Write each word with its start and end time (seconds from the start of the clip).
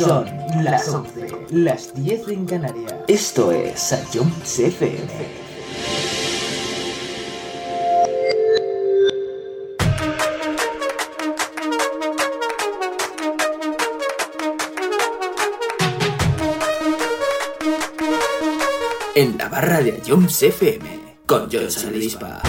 Son 0.00 0.24
las 0.64 0.88
11, 0.88 1.28
las 1.50 1.94
10 1.94 2.28
en 2.28 2.46
Canarias. 2.46 2.94
Esto 3.06 3.52
es 3.52 3.78
Sayons 3.78 4.58
FM. 4.58 4.96
En 19.14 19.36
la 19.36 19.50
barra 19.50 19.82
de 19.82 20.00
Jones 20.06 20.42
FM, 20.42 21.18
con 21.26 21.50
John 21.52 21.70
Salispa. 21.70 22.40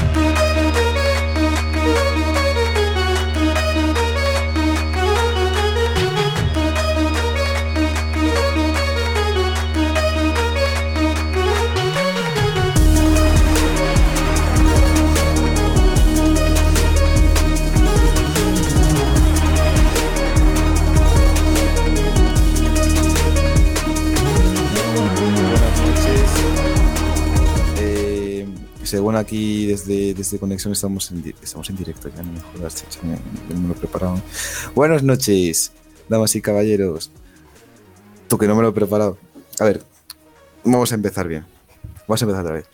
Según 28.92 29.16
aquí 29.16 29.68
desde, 29.68 30.14
desde 30.14 30.38
Conexión 30.38 30.74
estamos 30.74 31.10
en, 31.12 31.34
estamos 31.42 31.70
en 31.70 31.78
directo, 31.78 32.10
ya 32.10 32.22
no 32.24 32.34
me 32.34 32.42
jodas, 32.42 32.84
no 33.50 33.60
me 33.62 33.68
lo 33.70 33.74
he 33.74 33.78
preparado. 33.78 34.22
Buenas 34.76 35.02
noches, 35.02 35.72
damas 36.10 36.36
y 36.36 36.42
caballeros. 36.42 37.10
Tú 38.28 38.38
que 38.38 38.48
no 38.48 38.56
me 38.56 38.64
lo 38.64 38.68
he 38.68 38.74
preparado. 38.74 39.18
A 39.62 39.64
ver, 39.64 39.82
vamos 40.66 40.92
a 40.92 40.96
empezar 40.96 41.30
bien. 41.30 41.46
Vamos 42.06 42.22
a 42.22 42.26
empezar 42.26 42.44
otra 42.44 42.56
vez. 42.56 42.66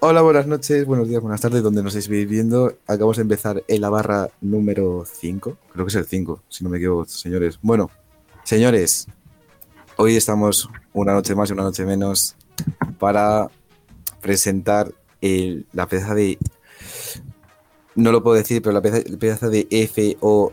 Hola, 0.00 0.20
buenas 0.20 0.46
noches, 0.46 0.84
buenos 0.84 1.08
días, 1.08 1.22
buenas 1.22 1.40
tardes, 1.40 1.62
donde 1.62 1.82
nos 1.82 1.94
estéis 1.94 2.28
viendo. 2.28 2.76
Acabamos 2.86 3.16
de 3.16 3.22
empezar 3.22 3.64
en 3.66 3.80
la 3.80 3.88
barra 3.88 4.28
número 4.42 5.06
5. 5.10 5.56
Creo 5.72 5.86
que 5.86 5.88
es 5.88 5.96
el 5.96 6.04
5, 6.04 6.42
si 6.50 6.64
no 6.64 6.68
me 6.68 6.76
equivoco, 6.76 7.06
señores. 7.06 7.58
Bueno, 7.62 7.90
señores, 8.42 9.06
hoy 9.96 10.16
estamos 10.16 10.68
una 10.92 11.14
noche 11.14 11.34
más 11.34 11.48
y 11.48 11.54
una 11.54 11.62
noche 11.62 11.86
menos 11.86 12.36
para 12.98 13.48
presentar 14.20 14.92
la 15.72 15.86
pieza 15.88 16.14
de. 16.14 16.38
No 17.94 18.12
lo 18.12 18.22
puedo 18.22 18.36
decir, 18.36 18.60
pero 18.60 18.72
la 18.72 18.82
pieza, 18.82 18.98
la 19.06 19.18
pieza 19.18 19.48
de 19.48 19.66
F 19.70 20.16
O 20.20 20.52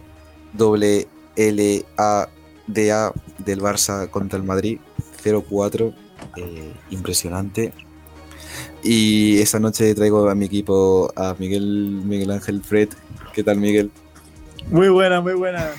L 1.35 1.85
A 1.97 2.29
D 2.67 2.91
A 2.91 3.11
del 3.39 3.61
Barça 3.61 4.09
contra 4.09 4.37
el 4.37 4.43
Madrid 4.45 4.79
0-4. 5.23 5.93
eh, 6.37 6.73
impresionante. 6.89 7.73
Y 8.83 9.39
esta 9.39 9.59
noche 9.59 9.93
traigo 9.95 10.29
a 10.29 10.35
mi 10.35 10.45
equipo 10.45 11.11
a 11.15 11.35
Miguel, 11.37 12.01
Miguel 12.03 12.31
Ángel 12.31 12.61
Fred. 12.63 12.89
¿Qué 13.33 13.43
tal, 13.43 13.57
Miguel? 13.57 13.91
Muy 14.69 14.89
buena, 14.89 15.21
muy 15.21 15.33
buena. 15.33 15.69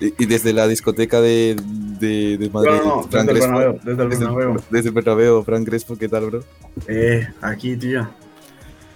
Y, 0.00 0.22
y 0.22 0.26
desde 0.26 0.52
la 0.52 0.66
discoteca 0.68 1.20
de, 1.20 1.56
de, 2.00 2.36
de 2.38 2.50
Madrid, 2.50 2.70
No, 2.82 2.84
no, 2.96 3.02
Fran 3.04 3.26
desde 3.26 3.38
el 3.38 3.44
Crespo. 3.44 3.58
Bernabéu, 3.58 3.80
desde 3.84 4.02
el 4.02 4.08
Bernabéu. 4.08 4.56
desde 4.70 4.88
el 4.88 4.94
Bernabéu, 4.94 5.42
Fran 5.44 5.64
Crespo, 5.64 5.96
¿qué 5.96 6.08
tal, 6.08 6.26
bro? 6.26 6.44
Eh, 6.88 7.26
aquí, 7.40 7.76
tío. 7.76 8.02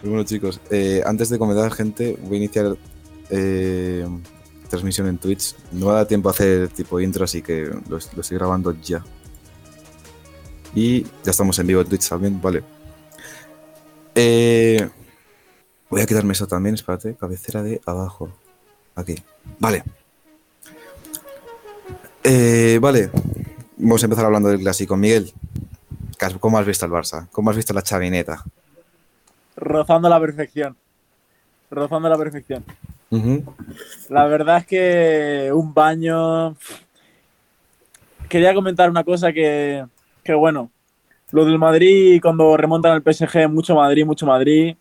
Pues 0.01 0.11
bueno, 0.11 0.25
chicos, 0.25 0.61
eh, 0.71 1.03
antes 1.07 1.29
de 1.29 1.39
comenzar, 1.39 1.73
gente, 1.73 2.19
voy 2.23 2.35
a 2.35 2.39
iniciar 2.39 2.77
eh, 3.31 4.07
transmisión 4.69 5.07
en 5.09 5.19
Twitch. 5.19 5.55
No 5.73 5.87
me 5.87 5.93
da 5.93 6.07
tiempo 6.07 6.29
a 6.29 6.33
hacer 6.33 6.69
tipo 6.69 7.01
intro, 7.01 7.25
así 7.25 7.43
que 7.43 7.65
lo, 7.67 7.81
lo 7.91 8.21
estoy 8.21 8.37
grabando 8.39 8.75
ya. 8.83 9.05
Y 10.75 11.03
ya 11.03 11.31
estamos 11.33 11.59
en 11.59 11.67
vivo 11.67 11.81
en 11.81 11.89
Twitch 11.89 12.09
también, 12.09 12.41
vale. 12.41 12.63
Eh, 14.15 14.89
voy 15.89 16.01
a 16.01 16.07
quitarme 16.07 16.33
eso 16.33 16.47
también, 16.47 16.75
espérate, 16.75 17.15
cabecera 17.15 17.63
de 17.63 17.81
abajo. 17.87 18.31
Aquí. 18.95 19.17
Vale. 19.59 19.83
Eh, 22.25 22.79
vale. 22.81 23.11
Vamos 23.77 24.03
a 24.03 24.07
empezar 24.07 24.27
hablando 24.27 24.49
del 24.49 24.61
clásico. 24.61 24.97
Miguel, 24.97 25.33
¿cómo 26.39 26.59
has 26.59 26.67
visto 26.67 26.85
al 26.85 26.91
Barça? 26.91 27.29
¿Cómo 27.33 27.51
has 27.51 27.57
visto 27.57 27.73
la 27.73 27.83
chavineta? 27.83 28.45
Rozando 29.57 30.09
la 30.09 30.21
perfección. 30.21 30.77
Rozando 31.71 32.09
la 32.09 32.19
perfección. 32.19 32.65
La 34.09 34.27
verdad 34.27 34.59
es 34.59 34.67
que 34.67 35.51
un 35.53 35.73
baño. 35.75 36.57
Quería 38.29 38.55
comentar 38.55 38.89
una 38.89 39.03
cosa 39.03 39.33
que, 39.33 39.85
que 40.23 40.35
bueno, 40.35 40.71
lo 41.33 41.45
del 41.45 41.59
Madrid 41.59 42.21
cuando 42.23 42.57
remontan 42.57 42.93
al 42.93 43.03
PSG, 43.03 43.49
mucho 43.49 43.75
Madrid, 43.75 44.05
mucho 44.05 44.27
Madrid. 44.27 44.77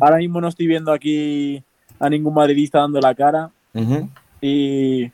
Ahora 0.00 0.18
mismo 0.18 0.40
no 0.40 0.48
estoy 0.48 0.68
viendo 0.68 0.92
aquí 0.92 1.62
a 1.98 2.08
ningún 2.08 2.34
madridista 2.34 2.78
dando 2.78 3.00
la 3.00 3.14
cara 3.14 3.50
y 4.40 5.10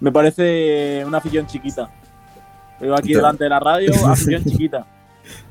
me 0.00 0.12
parece 0.12 1.04
una 1.06 1.18
afición 1.18 1.46
chiquita. 1.46 1.90
Veo 2.80 2.94
aquí 2.94 3.14
delante 3.14 3.44
de 3.44 3.50
la 3.50 3.60
radio, 3.60 3.92
afición 4.06 4.44
chiquita. 4.44 4.86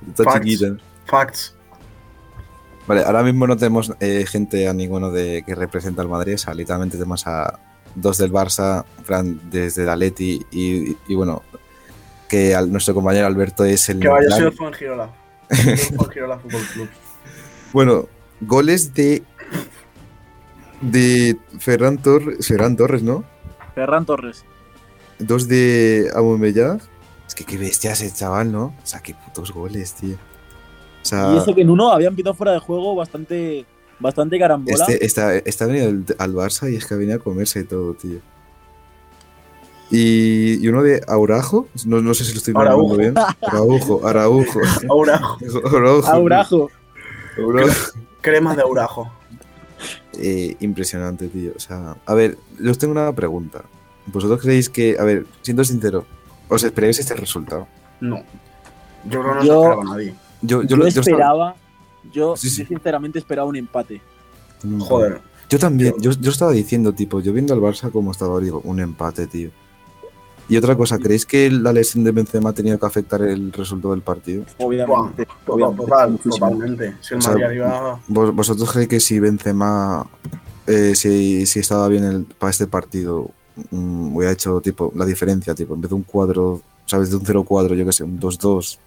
Está 0.08 0.24
Facts. 0.24 0.46
chiquita. 0.46 0.76
Facts. 1.06 1.56
Vale, 2.86 3.04
ahora 3.04 3.24
mismo 3.24 3.48
no 3.48 3.56
tenemos 3.56 3.94
eh, 4.02 4.26
gente 4.28 4.68
a 4.68 4.74
ninguno 4.74 5.10
de 5.10 5.44
que 5.46 5.56
representa 5.56 6.02
al 6.02 6.10
Madrid, 6.10 6.36
o 6.36 6.38
sea, 6.38 6.54
literalmente 6.54 6.98
tenemos 6.98 7.26
a 7.28 7.58
dos 7.96 8.18
del 8.18 8.32
Barça, 8.32 8.84
Fran 9.04 9.40
desde 9.50 9.84
el 9.84 9.90
Atleti 9.90 10.46
y, 10.52 10.98
y 11.08 11.16
bueno, 11.16 11.44
que 12.28 12.54
al- 12.54 12.70
nuestro 12.72 12.94
compañero 12.94 13.26
Alberto 13.28 13.64
es 13.64 13.88
el... 13.88 14.00
Que 14.00 14.10
vaya, 14.10 14.30
soy. 14.32 14.40
Soy 14.40 14.48
el 14.48 14.54
Fuengirola 14.54 16.40
Fútbol 16.40 16.62
Club. 16.74 16.90
Bueno, 17.72 18.08
goles 18.42 18.94
de... 18.94 19.24
De 20.82 21.38
Ferran, 21.60 21.98
Torres 22.00 22.46
Ferran 22.46 22.76
Torres, 22.76 23.02
¿no? 23.04 23.24
Ferran 23.76 24.06
Torres. 24.06 24.46
Dos 25.20 25.48
de 25.48 26.10
Aubameyang. 26.16 26.82
Es 27.28 27.36
que 27.36 27.46
qué 27.46 27.58
bestia 27.58 27.94
ese 27.94 28.12
chaval, 28.14 28.52
¿no? 28.52 28.66
O 28.66 28.86
sea, 28.86 29.00
qué 29.02 29.16
putos 29.16 29.52
goles, 29.52 29.94
tío. 29.94 30.16
O 30.16 31.06
sea, 31.06 31.34
Y 31.34 31.38
eso 31.38 31.54
que 31.56 31.62
en 31.62 31.70
uno 31.70 31.92
habían 31.92 32.16
pitado 32.16 32.34
fuera 32.34 32.52
de 32.54 32.60
juego 32.60 32.96
bastante, 32.96 33.66
bastante 34.00 34.38
carambola. 34.40 34.86
Este, 34.86 35.06
está, 35.06 35.36
está 35.36 35.66
venido 35.66 35.90
al, 35.90 36.06
al 36.18 36.34
Barça 36.34 36.72
y 36.72 36.76
es 36.76 36.86
que 36.86 36.94
ha 36.94 36.98
venido 36.98 37.18
a 37.18 37.20
comerse 37.20 37.64
todo, 37.64 37.94
tío. 37.94 38.20
Y, 39.92 40.64
y 40.64 40.68
uno 40.68 40.82
de 40.82 41.02
Aurajo, 41.08 41.68
no, 41.86 42.02
no 42.02 42.14
sé 42.14 42.24
si 42.24 42.32
lo 42.32 42.40
estoy 42.40 42.54
pronunciando 42.54 42.98
bien. 42.98 43.14
Araujo, 43.42 44.08
Araujo. 44.08 44.60
Ahora, 44.90 45.16
Araujo. 45.72 46.08
Aurajo. 46.08 46.72
Araujo. 47.38 47.92
crema 48.22 48.56
de 48.56 48.62
aurajo. 48.64 49.12
Eh, 50.14 50.56
impresionante, 50.60 51.28
tío. 51.28 51.52
O 51.56 51.60
sea, 51.60 51.96
a 52.06 52.14
ver, 52.14 52.38
yo 52.60 52.72
os 52.72 52.78
tengo 52.78 52.92
una 52.92 53.12
pregunta. 53.14 53.64
¿Vosotros 54.08 54.42
creéis 54.42 54.70
que, 54.70 54.98
a 55.00 55.04
ver, 55.04 55.26
siendo 55.42 55.64
sincero, 55.64 56.06
os 56.50 56.64
esperáis 56.64 57.00
este 57.00 57.16
resultado? 57.16 57.68
No. 58.02 58.18
Yo 59.06 59.22
creo 59.22 59.24
que 59.24 59.40
no 59.40 59.44
Yo- 59.46 59.62
esperaba 59.64 59.84
nadie. 59.84 60.16
Yo, 60.42 60.62
Yo, 60.64 60.86
esperaba, 60.88 61.56
yo, 62.12 62.36
Sí, 62.36 62.50
sí. 62.50 62.62
yo 62.64 62.68
sinceramente 62.68 63.18
esperaba 63.20 63.48
un 63.48 63.56
empate. 63.56 64.02
Joder. 64.80 65.22
Yo 65.50 65.60
también, 65.60 65.94
yo, 66.00 66.12
yo 66.12 66.32
estaba 66.32 66.52
diciendo, 66.52 66.94
tipo, 66.94 67.20
yo 67.22 67.32
viendo 67.34 67.54
al 67.54 67.60
Barça 67.62 67.92
como 67.92 68.12
estaba, 68.12 68.40
digo, 68.40 68.62
un 68.66 68.80
empate, 68.80 69.28
tío. 69.28 69.52
Y 70.50 70.58
otra 70.58 70.76
cosa, 70.76 71.00
¿creéis 71.00 71.26
que 71.26 71.50
la 71.50 71.72
lesión 71.72 72.04
de 72.04 72.12
Benzema 72.12 72.50
ha 72.50 72.54
tenido 72.54 72.78
que 72.78 72.86
afectar 72.86 73.22
el 73.22 73.52
resultado 73.54 73.94
del 73.94 74.02
partido? 74.04 74.44
Obviamente. 74.60 75.26
Total, 75.26 75.38
obviamente, 75.48 75.84
total, 75.86 76.20
totalmente. 76.20 76.94
Si 77.02 77.14
el 77.14 77.20
O 77.20 77.22
sea, 77.22 77.32
Madrid 77.32 77.46
arriba. 77.46 78.00
¿Vos- 78.08 78.36
¿Vosotros 78.36 78.72
creéis 78.72 78.90
que 78.90 79.00
si 79.00 79.20
Benzema, 79.20 80.06
eh, 80.68 80.94
si, 80.96 81.46
si 81.46 81.60
estaba 81.60 81.88
bien 81.88 82.04
el- 82.04 82.26
para 82.26 82.52
este 82.52 82.68
partido, 82.68 83.32
mm, 83.72 84.16
hubiera 84.16 84.34
hecho 84.34 84.60
tipo 84.62 84.92
la 84.96 85.06
diferencia, 85.06 85.56
tipo, 85.56 85.76
en 85.76 85.82
vez 85.82 85.90
de 85.90 85.96
un 85.96 86.04
4, 86.04 86.62
¿sabes? 86.86 87.10
De 87.10 87.16
un 87.16 87.24
0-4, 87.26 87.74
yo 87.76 87.86
qué 87.86 87.94
sé, 87.94 88.04
un 88.04 88.20
2-2, 88.20 88.80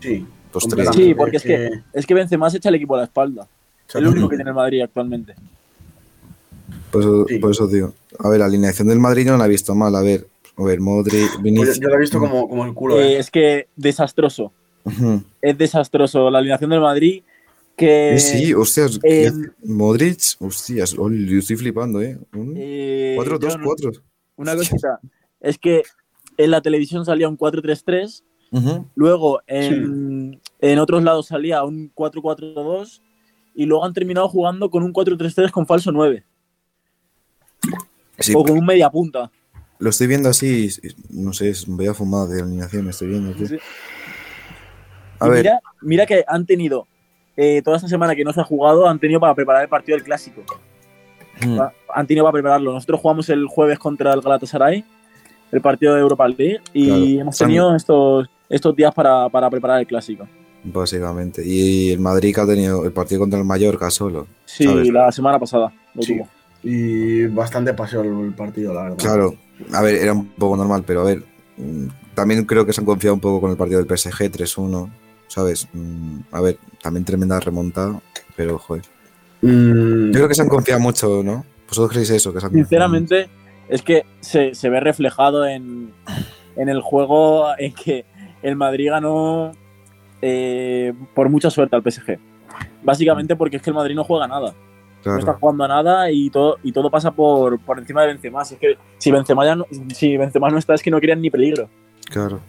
Sí. 0.00 0.26
2-3. 0.52 0.90
Sí, 0.94 1.14
porque 1.14 1.38
es 1.38 1.42
que- 1.42 1.70
Es 1.94 2.06
que 2.06 2.14
Benzema 2.14 2.50
se 2.50 2.58
echa 2.58 2.68
el 2.68 2.74
equipo 2.74 2.94
a 2.94 2.98
la 2.98 3.04
espalda. 3.04 3.46
se 3.86 3.96
El 3.98 4.08
único 4.08 4.28
que 4.28 4.36
tiene 4.36 4.50
el 4.50 4.54
Madrid 4.56 4.82
actualmente. 4.82 5.34
Por 6.90 7.00
eso, 7.02 7.24
Sí. 7.26 7.38
por 7.38 7.50
eso 7.50 7.66
digo. 7.66 7.94
A 8.18 8.28
ver, 8.28 8.40
la 8.40 8.46
alineación 8.46 8.88
del 8.88 8.98
Madrid 8.98 9.26
no 9.26 9.36
la 9.38 9.46
he 9.46 9.48
visto 9.48 9.74
mal. 9.74 9.94
A 9.96 10.02
ver, 10.02 10.26
a 10.58 10.62
ver, 10.64 10.80
Modric, 10.80 11.30
Pues 11.32 11.42
Vinicius. 11.42 11.76
yo, 11.76 11.82
yo 11.82 11.88
lo 11.88 11.94
he 11.94 11.98
visto 12.00 12.18
como, 12.18 12.48
como 12.48 12.64
el 12.64 12.74
culo. 12.74 13.00
Eh, 13.00 13.12
eh. 13.14 13.18
es 13.18 13.30
que 13.30 13.68
desastroso. 13.76 14.52
Ujú. 14.84 15.22
Es 15.40 15.56
desastroso 15.56 16.30
la 16.30 16.38
alineación 16.38 16.70
del 16.70 16.80
Madrid. 16.80 17.22
Que, 17.76 18.14
Eh, 18.14 18.18
sí, 18.18 18.52
hostias, 18.54 18.98
eh, 19.04 19.30
Modric, 19.64 20.18
hostias, 20.40 20.98
ol, 20.98 21.26
yo 21.26 21.38
estoy 21.38 21.56
flipando, 21.56 22.02
¿eh? 22.02 22.18
Un- 22.34 22.54
eh, 22.56 23.14
4-2-4. 23.16 23.92
yo- 23.92 24.00
Una 24.36 24.56
cosita. 24.56 24.98
Es 25.40 25.58
que 25.58 25.82
en 26.36 26.50
la 26.50 26.60
televisión 26.60 27.04
salía 27.04 27.28
un 27.28 27.36
4-3-3. 27.36 28.24
Ujú. 28.50 28.86
Luego 28.96 29.40
en, 29.46 30.40
en 30.60 30.78
otros 30.80 31.02
lados 31.04 31.26
salía 31.26 31.62
un 31.64 31.92
4-4-2. 31.94 33.00
Y 33.54 33.66
luego 33.66 33.84
han 33.84 33.92
terminado 33.92 34.28
jugando 34.28 34.70
con 34.70 34.82
un 34.84 34.92
4-3-3 34.92 35.50
con 35.50 35.66
falso 35.66 35.90
9. 35.92 36.24
Sí, 38.18 38.32
O 38.36 38.44
con 38.44 38.58
un 38.58 38.64
media 38.66 38.90
punta. 38.90 39.30
Lo 39.78 39.90
estoy 39.90 40.06
viendo 40.06 40.28
así, 40.28 40.68
no 41.10 41.32
sé, 41.32 41.50
es 41.50 41.66
voy 41.66 41.86
a 41.86 41.94
fumar 41.94 42.26
de 42.28 42.42
alineación, 42.42 42.88
estoy 42.88 43.08
viendo, 43.08 43.32
tío. 43.34 43.46
Sí. 43.46 43.58
A 45.20 45.28
ver, 45.28 45.38
Mira, 45.44 45.60
mira 45.82 46.06
que 46.06 46.24
han 46.26 46.46
tenido, 46.46 46.86
eh, 47.36 47.62
toda 47.62 47.76
esta 47.76 47.88
semana 47.88 48.14
que 48.14 48.24
no 48.24 48.32
se 48.32 48.40
ha 48.40 48.44
jugado, 48.44 48.88
han 48.88 48.98
tenido 48.98 49.20
para 49.20 49.34
preparar 49.34 49.62
el 49.62 49.68
partido 49.68 49.96
del 49.96 50.04
clásico. 50.04 50.42
mm, 51.44 51.58
Va- 51.58 51.72
Han 51.94 52.06
tenido 52.06 52.24
para 52.24 52.32
prepararlo. 52.32 52.72
Nosotros 52.72 53.00
jugamos 53.00 53.28
el 53.30 53.46
jueves 53.46 53.78
contra 53.78 54.12
el 54.12 54.20
Galatasaray, 54.20 54.84
el 55.52 55.60
partido 55.60 55.94
de 55.94 56.00
Europa 56.00 56.26
League, 56.28 56.60
y 56.72 56.86
Claro. 56.86 57.04
hemos 57.22 57.38
tenido 57.38 57.74
estos, 57.76 58.28
estos 58.48 58.74
días 58.76 58.92
para, 58.94 59.28
para 59.28 59.48
preparar 59.50 59.80
el 59.80 59.86
clásico. 59.86 60.26
básicamente. 60.64 61.42
Y 61.46 61.92
el 61.92 62.00
Madrid 62.00 62.34
que 62.34 62.40
ha 62.40 62.46
tenido 62.46 62.84
el 62.84 62.92
partido 62.92 63.20
contra 63.20 63.38
el 63.38 63.44
Mallorca 63.44 63.90
solo. 63.90 64.26
Sí, 64.44 64.64
¿Sabes? 64.64 64.88
la 64.90 65.10
semana 65.12 65.38
pasada 65.38 65.72
lo 65.94 66.02
Sí. 66.02 66.16
tuvo. 66.16 66.28
Y 66.64 67.26
bastante 67.26 67.72
paseo 67.72 68.02
el 68.02 68.34
partido, 68.34 68.74
la 68.74 68.82
verdad. 68.82 68.96
Claro, 68.98 69.34
a 69.72 69.82
ver, 69.82 69.96
era 69.96 70.12
un 70.12 70.26
poco 70.28 70.56
normal, 70.56 70.84
pero 70.86 71.00
a 71.02 71.04
ver, 71.04 71.22
mm, 71.56 71.86
también 72.14 72.44
creo 72.44 72.64
que 72.66 72.72
se 72.72 72.80
han 72.80 72.84
confiado 72.86 73.14
un 73.14 73.20
poco 73.20 73.40
con 73.40 73.50
el 73.50 73.56
partido 73.56 73.82
del 73.82 73.88
PSG 73.98 74.30
3-1, 74.30 74.90
¿sabes? 75.28 75.68
Mm, 75.72 76.20
A 76.32 76.40
ver, 76.40 76.58
también 76.82 77.04
tremenda 77.04 77.38
remontada, 77.40 78.00
pero 78.36 78.58
joder. 78.58 78.82
Mm, 79.42 80.06
Yo 80.06 80.12
creo 80.12 80.28
que 80.28 80.34
se 80.34 80.42
han 80.42 80.48
confiado 80.48 80.80
mucho, 80.80 81.22
¿no? 81.22 81.44
¿Vosotros 81.68 81.90
creéis 81.90 82.10
eso? 82.10 82.32
Que 82.32 82.40
se 82.40 82.46
han 82.46 82.52
confiado 82.52 82.64
Sinceramente, 82.68 83.28
es 83.68 83.82
que 83.82 84.04
se, 84.20 84.54
se 84.54 84.68
ve 84.68 84.80
reflejado 84.80 85.46
en, 85.46 85.92
en 86.56 86.68
el 86.68 86.80
juego 86.80 87.46
en 87.58 87.72
que 87.74 88.04
el 88.42 88.56
Madrid 88.56 88.90
ganó 88.90 89.52
eh, 90.22 90.92
por 91.14 91.28
mucha 91.28 91.50
suerte 91.50 91.76
al 91.76 91.82
PSG. 91.82 92.18
Básicamente 92.82 93.36
porque 93.36 93.56
es 93.56 93.62
que 93.62 93.70
el 93.70 93.74
Madrid 93.76 93.94
no 93.94 94.04
juega 94.04 94.26
nada. 94.26 94.54
No 95.04 95.18
está 95.18 95.32
jugando 95.34 95.64
a 95.64 95.68
nada 95.68 96.10
y 96.10 96.28
todo, 96.30 96.56
y 96.62 96.72
todo 96.72 96.90
pasa 96.90 97.10
por, 97.12 97.58
por 97.60 97.78
encima 97.78 98.02
de 98.02 98.08
Benzema. 98.08 98.44
Si 98.44 98.54
es 98.54 98.60
que 98.60 98.76
si 98.98 99.10
Benzema, 99.10 99.44
ya 99.44 99.56
no, 99.56 99.66
si 99.94 100.16
Benzema 100.16 100.50
no 100.50 100.58
está, 100.58 100.74
es 100.74 100.82
que 100.82 100.90
no 100.90 101.00
crean 101.00 101.20
ni 101.22 101.30
peligro. 101.30 101.68
claro. 102.10 102.40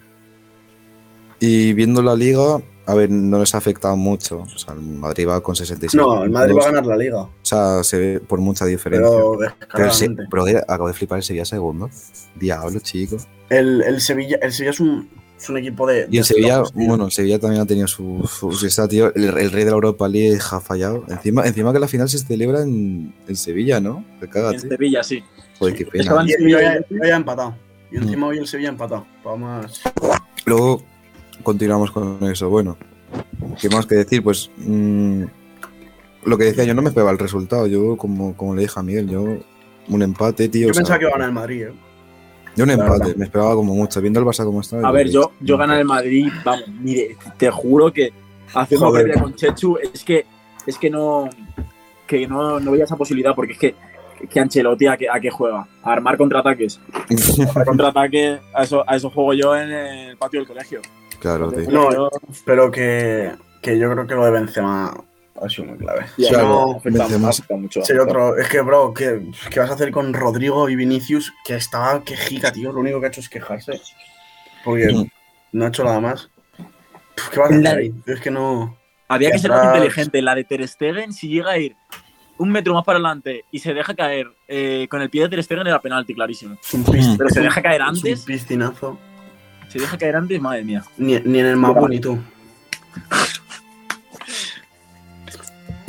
Y 1.42 1.72
viendo 1.74 2.02
la 2.02 2.16
liga, 2.16 2.60
a 2.86 2.94
ver, 2.96 3.10
no 3.10 3.40
les 3.40 3.56
ha 3.56 3.60
afectado 3.60 3.96
mucho. 3.96 4.40
O 4.40 4.58
sea, 4.58 4.74
el 4.74 4.82
Madrid 4.82 5.26
va 5.26 5.40
con 5.42 5.56
66 5.56 5.96
no, 5.96 6.22
el 6.24 6.30
Madrid 6.32 6.54
va 6.58 6.64
a 6.64 6.66
ganar 6.66 6.86
la 6.86 6.98
liga. 6.98 7.22
O 7.22 7.30
sea, 7.44 7.82
se 7.86 7.98
ve 7.98 8.20
por 8.20 8.40
mucha 8.40 8.66
diferencia. 8.66 9.10
Pero 9.10 9.38
Pero, 9.74 9.92
Se- 9.94 10.10
pero 10.30 10.44
acabo 10.68 10.88
de 10.90 10.94
flipar 10.94 11.20
el 11.20 11.24
Sevilla 11.24 11.46
segundo. 11.46 11.90
Diablo, 12.36 12.78
chico. 12.82 13.16
El, 13.50 13.82
el 13.84 14.02
Sevilla, 14.02 14.38
el 14.42 14.52
Sevilla 14.52 14.72
es 14.72 14.80
un, 14.82 15.10
es 15.40 15.50
un 15.50 15.58
equipo 15.58 15.88
de. 15.88 16.08
Y 16.12 16.18
el 16.18 16.26
Sevilla, 16.26 16.64
bueno, 16.74 17.10
Sevilla 17.10 17.40
también 17.40 17.62
ha 17.62 17.66
tenido 17.66 17.88
su. 17.88 18.28
su, 18.30 18.52
su- 18.52 18.66
está, 18.66 18.88
tío, 18.88 19.14
el, 19.16 19.24
el 19.26 19.52
rey 19.52 19.64
de 19.64 19.70
la 19.72 19.76
Europa 19.76 20.08
League 20.08 20.40
ha 20.52 20.60
fallado. 20.60 21.06
Encima, 21.08 21.46
encima 21.46 21.72
que 21.74 21.80
la 21.80 21.88
final 21.88 22.10
se 22.10 22.18
celebra 22.20 22.62
en, 22.62 23.14
en 23.28 23.36
Sevilla, 23.36 23.80
¿no? 23.80 24.04
En. 24.22 24.60
Sevilla, 24.60 25.02
sí. 25.04 25.24
Joder, 25.58 25.76
qué 25.76 25.86
pena. 25.86 26.04
Estaban- 26.04 26.28
Y, 26.28 26.32
y 26.50 26.54
hoy, 26.54 26.64
ha- 26.66 26.86
hoy 26.90 27.10
ha 27.10 27.16
empatado. 27.16 27.56
Y 27.92 27.98
Mm. 27.98 28.04
encima 28.04 28.28
hoy 28.28 28.38
el 28.38 28.48
Sevilla 28.48 28.70
ha 28.70 28.72
empatado. 28.74 29.06
Más. 29.38 29.82
Luego 30.46 30.84
continuamos 31.44 31.92
con 31.92 32.18
eso. 32.30 32.50
Bueno, 32.50 32.78
¿qué 33.62 33.70
más 33.70 33.86
que 33.86 33.96
decir? 33.96 34.22
Pues 34.24 34.52
mm, 34.58 35.24
lo 36.26 36.38
que 36.38 36.44
decía, 36.46 36.66
yo 36.66 36.74
no 36.74 36.82
me 36.82 36.90
esperaba 36.90 37.12
el 37.12 37.18
resultado. 37.20 37.66
Yo, 37.68 37.96
como, 37.98 38.36
como 38.36 38.56
le 38.56 38.64
dije 38.64 38.80
a 38.80 38.84
Miguel, 38.84 39.08
yo 39.10 39.24
un 39.88 40.02
empate, 40.02 40.50
tío. 40.50 40.68
Yo 40.68 40.72
o 40.72 40.74
sea, 40.74 40.82
pensaba 40.82 41.00
que 41.00 41.06
iba 41.06 41.10
a 41.12 41.14
ganar 41.14 41.30
el 41.30 41.34
Madrid, 41.34 41.64
eh. 41.64 41.74
Yo 42.56 42.64
un 42.64 42.72
empate, 42.72 43.16
me 43.16 43.26
esperaba 43.26 43.54
como 43.56 43.74
mucho. 43.76 44.02
Viendo 44.02 44.20
el 44.20 44.26
Barça 44.26 44.44
como 44.46 44.62
está. 44.62 44.80
A 44.86 44.92
ver, 44.92 45.10
yo, 45.10 45.32
yo 45.40 45.58
ganar 45.58 45.80
el 45.80 45.86
Madrid, 45.86 46.28
vamos, 46.44 46.68
mire, 46.68 47.16
te 47.38 47.50
juro 47.52 47.92
que 47.94 48.12
haciendo 48.54 48.92
previa 48.92 49.22
con 49.22 49.34
Chechu 49.36 49.78
es 49.94 50.04
que 50.04 50.26
es 50.66 50.78
que 50.78 50.90
no 50.90 51.30
que 52.08 52.28
no, 52.28 52.60
no 52.60 52.72
veía 52.72 52.84
esa 52.86 52.96
posibilidad 52.98 53.34
porque 53.36 53.54
es 53.54 53.60
que 53.60 53.76
que 54.30 54.40
Ancelotti 54.40 54.86
a 54.88 54.98
qué, 54.98 55.08
a 55.10 55.18
qué 55.20 55.30
juega, 55.32 55.66
a 55.82 55.94
armar 55.94 56.18
contraataques. 56.18 56.82
A 57.56 57.64
contraataque, 57.64 58.40
a 58.54 58.64
eso, 58.64 58.84
a 58.86 58.98
eso 58.98 59.10
juego 59.10 59.34
yo 59.34 59.56
en 59.56 59.72
el 59.72 60.18
patio 60.18 60.42
del 60.42 60.48
colegio. 60.48 60.82
claro, 61.20 61.50
tío. 61.52 61.70
No, 61.72 61.90
Yo- 61.94 62.10
Pero 62.46 62.70
que, 62.70 63.32
que 63.62 63.80
yo 63.80 63.90
creo 63.92 64.06
que 64.06 64.16
lo 64.16 64.26
de 64.26 64.32
Benzema 64.32 64.94
ha 65.42 65.50
sido 65.50 65.66
muy 65.68 65.78
clave. 65.78 66.06
claro, 66.16 66.78
afecta- 66.78 67.06
afecta 67.06 67.56
mucho. 67.56 67.82
Otro. 68.02 68.38
Es 68.38 68.48
que, 68.50 68.62
bro, 68.62 68.94
¿qué, 68.94 69.22
qué 69.50 69.60
vas 69.60 69.70
a 69.70 69.74
hacer 69.74 69.92
con 69.92 70.14
Rodrigo 70.14 70.70
y 70.70 70.76
Vinicius? 70.76 71.34
Que 71.46 71.56
estaba 71.56 72.04
quejica, 72.04 72.52
tío. 72.52 72.72
Lo 72.72 72.80
único 72.80 73.00
que 73.00 73.08
ha 73.08 73.10
hecho 73.10 73.22
es 73.22 73.30
quejarse. 73.30 73.80
Porque 74.64 75.06
no 75.52 75.66
ha 75.66 75.68
hecho 75.70 75.84
nada 75.84 76.00
más. 76.00 76.30
¿Qué 77.32 77.40
vas 77.40 77.52
a 77.52 77.54
hacer 77.54 77.64
La- 77.64 77.72
ahí? 77.72 77.94
Es 78.06 78.20
que 78.22 78.32
no. 78.32 78.78
Había 79.08 79.32
que 79.32 79.40
ser 79.40 79.50
más 79.52 79.76
inteligente. 79.76 80.22
La 80.22 80.36
de 80.36 80.44
Ter 80.44 80.68
Stegen, 80.68 81.14
si 81.14 81.28
llega 81.30 81.52
a 81.52 81.58
ir 81.58 81.76
un 82.38 82.52
metro 82.52 82.74
más 82.74 82.86
para 82.86 82.98
adelante 82.98 83.44
y 83.52 83.60
se 83.60 83.74
deja 83.74 83.94
caer 83.96 84.28
eh, 84.48 84.88
con 84.90 85.02
el 85.02 85.10
pie 85.10 85.24
de 85.24 85.30
Ter 85.30 85.44
Stegen 85.44 85.68
era 85.68 85.82
penalti, 85.82 86.14
clarísimo. 86.14 86.56
Es 86.64 86.74
un 86.74 86.84
Pero 86.86 87.30
se 87.30 87.40
es 87.40 87.44
deja 87.44 87.62
caer 87.62 87.82
es 87.82 87.88
antes, 87.88 88.20
un 88.20 88.26
piscinazo. 88.26 89.00
se 89.68 89.80
deja 89.80 89.98
caer 89.98 90.16
antes, 90.16 90.40
madre 90.40 90.64
mía. 90.64 90.84
Ni, 90.98 91.20
ni 91.20 91.40
en 91.40 91.46
el 91.48 91.58
Mapu 91.58 91.88
ni 91.88 92.00
tú. 92.00 92.18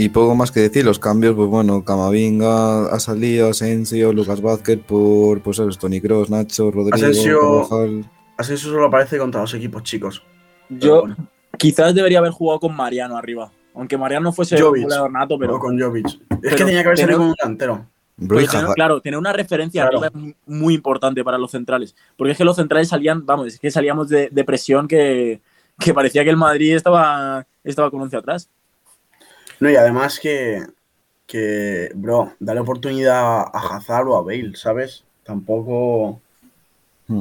Y 0.02 0.08
poco 0.08 0.34
más 0.34 0.50
que 0.50 0.60
decir, 0.60 0.82
los 0.82 0.98
cambios, 0.98 1.34
pues 1.34 1.48
bueno, 1.50 1.84
Camavinga 1.84 2.86
ha 2.86 2.98
salido, 3.00 3.50
Asensio, 3.50 4.14
Lucas 4.14 4.40
Vázquez 4.40 4.78
por, 4.78 5.42
pues 5.42 5.58
sabes, 5.58 5.76
Tony 5.76 6.00
Cross, 6.00 6.30
Nacho, 6.30 6.70
Rodrigo, 6.70 6.94
Asensio- 6.94 8.04
eso 8.38 8.56
solo 8.56 8.86
aparece 8.86 9.18
contra 9.18 9.42
los 9.42 9.52
equipos 9.52 9.82
chicos. 9.82 10.22
Yo 10.70 11.00
bueno. 11.02 11.16
quizás 11.58 11.94
debería 11.94 12.20
haber 12.20 12.30
jugado 12.32 12.60
con 12.60 12.74
Mariano 12.74 13.18
arriba. 13.18 13.52
Aunque 13.74 13.98
Mariano 13.98 14.32
fuese 14.32 14.56
un 14.56 14.62
Jovic. 14.62 14.84
goleador 14.84 15.12
nato, 15.12 15.38
pero, 15.38 15.58
con 15.58 15.78
Jovic. 15.78 16.06
Es 16.06 16.16
pero 16.40 16.56
que 16.56 16.64
tenía 16.64 16.80
que 16.80 16.86
haber 16.88 16.98
salido 16.98 17.18
con 17.18 17.26
un 17.28 17.34
delantero. 17.38 17.86
Tener- 18.18 18.74
claro, 18.74 19.00
tener 19.02 19.18
una 19.18 19.34
referencia 19.34 19.82
Claro. 19.82 19.98
arriba 20.02 20.26
es 20.28 20.34
muy- 20.46 20.74
importante 20.74 21.22
para 21.22 21.36
los 21.36 21.50
centrales. 21.50 21.94
Porque 22.16 22.32
es 22.32 22.38
que 22.38 22.44
los 22.44 22.56
centrales 22.56 22.88
salían, 22.88 23.26
vamos, 23.26 23.48
es 23.48 23.58
que 23.60 23.70
salíamos 23.70 24.08
de, 24.08 24.30
de 24.30 24.44
presión 24.44 24.88
que, 24.88 25.42
que 25.78 25.92
parecía 25.92 26.24
que 26.24 26.30
el 26.30 26.38
Madrid 26.38 26.74
estaba, 26.74 27.46
estaba 27.64 27.90
con 27.90 28.00
11 28.00 28.16
atrás. 28.16 28.48
No, 29.60 29.70
y 29.70 29.76
además 29.76 30.18
que, 30.18 30.64
que, 31.26 31.90
bro, 31.94 32.32
dale 32.40 32.60
oportunidad 32.60 33.40
a 33.40 33.76
Hazard 33.76 34.08
o 34.08 34.16
a 34.16 34.22
Bale, 34.22 34.52
¿sabes? 34.56 35.04
Tampoco, 35.22 36.20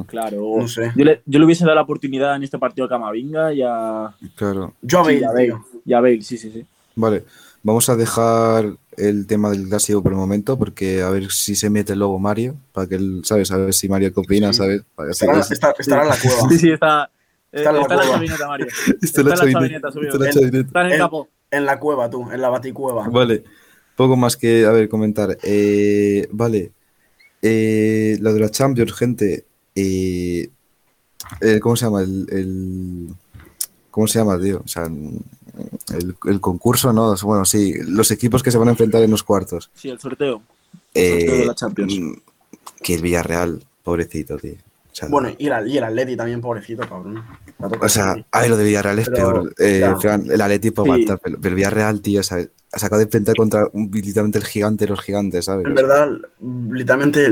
Claro. 0.06 0.54
no 0.58 0.68
sé. 0.68 0.92
Yo 0.96 1.04
le, 1.04 1.20
yo 1.26 1.38
le 1.40 1.44
hubiese 1.44 1.64
dado 1.64 1.74
la 1.74 1.82
oportunidad 1.82 2.36
en 2.36 2.44
este 2.44 2.58
partido 2.58 2.86
a 2.86 2.88
Camavinga 2.88 3.52
y 3.52 3.62
a, 3.62 4.14
Claro. 4.36 4.74
Yo 4.82 5.00
a 5.00 5.04
sí, 5.04 5.14
Bale, 5.20 5.26
a 5.26 5.32
Bale. 5.32 5.54
Y 5.84 5.92
a 5.92 6.00
Bale, 6.00 6.22
sí, 6.22 6.38
sí, 6.38 6.50
sí. 6.52 6.64
Vale, 6.94 7.24
vamos 7.62 7.88
a 7.88 7.96
dejar 7.96 8.72
el 8.96 9.26
tema 9.26 9.50
del 9.50 9.68
clásico 9.68 10.02
por 10.02 10.12
el 10.12 10.18
momento, 10.18 10.58
porque 10.58 11.02
a 11.02 11.10
ver 11.10 11.30
si 11.32 11.54
se 11.56 11.70
mete 11.70 11.96
luego 11.96 12.18
Mario, 12.18 12.54
para 12.72 12.86
que 12.86 12.94
él, 12.96 13.22
¿sabes? 13.24 13.50
A 13.50 13.56
ver 13.56 13.74
si 13.74 13.88
Mario 13.88 14.12
qué 14.14 14.20
opina, 14.20 14.52
Sí. 14.52 14.58
¿sabes? 14.58 14.82
Para 14.94 15.08
que 15.08 15.12
Estará, 15.12 15.40
está- 15.40 15.74
estará 15.78 16.02
en 16.02 16.08
la 16.08 16.16
cueva. 16.16 16.48
Sí, 16.50 16.58
sí, 16.58 16.70
está. 16.70 17.10
Está 17.52 17.70
en 17.70 17.76
la 17.76 17.82
está 17.82 17.96
la 17.96 18.04
chavineta, 18.04 18.46
Mario. 18.48 18.66
Está 18.66 18.92
Está 19.02 19.22
la 19.22 19.34
chavineta, 19.36 19.90
subido. 19.92 20.24
está 20.24 20.40
En-. 20.40 20.54
Está 20.56 20.80
en 20.86 20.92
El- 20.92 20.98
capo. 20.98 21.28
En 21.50 21.66
la 21.66 21.78
cueva, 21.80 22.08
tú, 22.08 22.30
en 22.30 22.40
la 22.40 22.48
baticueva. 22.48 23.08
Vale, 23.08 23.42
poco 23.96 24.16
más 24.16 24.36
que, 24.36 24.64
a 24.64 24.70
ver, 24.70 24.88
comentar. 24.88 25.36
Eh, 25.42 26.28
vale, 26.30 26.72
eh, 27.42 28.16
lo 28.20 28.32
de 28.32 28.40
la 28.40 28.50
Champions, 28.50 28.92
gente. 28.92 29.44
eh, 29.74 30.48
eh, 31.40 31.60
¿Cómo 31.60 31.76
se 31.76 31.84
llama? 31.86 32.02
El, 32.02 32.26
el- 32.30 33.08
¿Cómo 33.90 34.06
se 34.06 34.18
llama, 34.20 34.38
tío? 34.40 34.62
O 34.64 34.68
sea, 34.68 34.84
el, 34.84 36.14
el 36.24 36.40
concurso, 36.40 36.92
¿no? 36.92 37.14
Bueno, 37.22 37.44
sí, 37.44 37.74
los 37.84 38.10
equipos 38.12 38.42
que 38.42 38.50
se 38.52 38.58
van 38.58 38.68
a 38.68 38.72
enfrentar 38.72 39.02
en 39.02 39.10
los 39.10 39.22
cuartos. 39.24 39.70
Sí, 39.74 39.88
el 39.90 39.98
sorteo. 39.98 40.42
Eh, 40.94 41.10
sorteo 41.18 41.36
de 41.38 41.46
la 41.46 41.54
Champions. 41.54 41.98
mm, 41.98 42.12
Que 42.82 42.94
el 42.94 43.02
Villarreal, 43.02 43.64
pobrecito, 43.82 44.36
tío. 44.38 44.54
Sea, 45.00 45.08
Bueno, 45.08 45.30
y 45.38 45.46
el, 45.48 45.68
y 45.68 45.78
el 45.78 45.84
Atleti 45.84 46.16
también, 46.16 46.40
pobrecito, 46.40 46.86
cabrón. 46.88 47.22
O 47.80 47.88
sea, 47.88 48.12
así. 48.12 48.24
a 48.30 48.40
ver, 48.42 48.50
lo 48.50 48.56
de 48.58 48.64
Villarreal 48.64 48.98
es 48.98 49.08
Pero, 49.08 49.32
peor. 49.32 49.54
Eh. 49.58 49.94
Fran, 50.00 50.24
el 50.30 50.40
Atleti 50.40 50.70
puede 50.70 50.94
Sí. 50.98 51.06
pero, 51.22 51.38
pero 51.40 51.48
el 51.48 51.54
Villarreal, 51.54 52.00
tío, 52.00 52.22
¿sabes? 52.22 52.50
ha 52.72 52.78
sacado 52.78 52.98
de 53.00 53.04
enfrentar 53.06 53.34
contra 53.34 53.66
un- 53.72 53.90
literalmente 53.92 54.38
el 54.38 54.44
gigante 54.44 54.84
de 54.84 54.90
los 54.90 55.00
gigantes, 55.00 55.44
¿sabes? 55.46 55.66
en 55.66 55.74
verdad, 55.74 56.08
literalmente, 56.70 57.28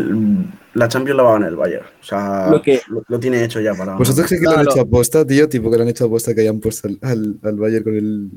la 0.75 0.89
Champions 0.89 1.17
la 1.17 1.23
va 1.23 1.31
a 1.31 1.33
ganar 1.35 1.51
el 1.51 1.57
Bayern. 1.57 1.85
O 2.01 2.05
sea, 2.05 2.49
Lo 2.51 2.61
que- 2.61 2.81
lo, 2.89 3.03
lo 3.07 3.21
tiene 3.21 3.45
hecho 3.45 3.61
ya 3.61 3.73
para. 3.75 3.95
¿Vosotros 3.95 4.27
creéis 4.27 4.43
que 4.49 4.53
lo 4.53 4.59
han 4.61 4.67
hecho 4.69 4.81
aposta, 4.81 5.25
tío? 5.25 5.49
Tipo 5.49 5.71
que 5.71 5.77
lo 5.77 5.83
han 5.85 5.89
hecho 5.91 6.07
aposta 6.07 6.35
que 6.35 6.41
hayan 6.41 6.59
puesto 6.59 6.89
al, 6.89 6.99
al, 7.03 7.39
al 7.43 7.55
Bayern 7.57 7.85
con 7.85 7.95
el. 7.95 8.31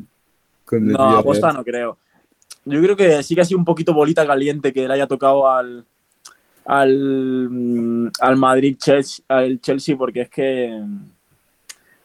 Con 0.65 0.85
el 0.87 0.91
No, 0.93 1.17
aposta 1.17 1.51
no 1.51 1.63
creo. 1.63 1.97
Yo 2.65 2.79
creo 2.81 2.95
que 2.95 3.23
sí 3.23 3.33
que 3.33 3.41
ha 3.41 3.45
sido 3.45 3.57
un 3.57 3.65
poquito 3.65 3.93
bolita 3.95 4.25
caliente 4.27 4.71
que 4.71 4.87
le 4.87 4.93
haya 4.93 5.07
tocado 5.07 5.49
al 5.49 5.83
al, 6.65 7.47
mm, 7.49 8.11
al 8.19 8.37
Madrid 8.37 8.77
Chelsea, 8.79 9.23
al 9.27 9.59
Chelsea 9.61 9.95
porque 9.97 10.21
es 10.21 10.29
que 10.29 10.69
mm, 10.81 11.05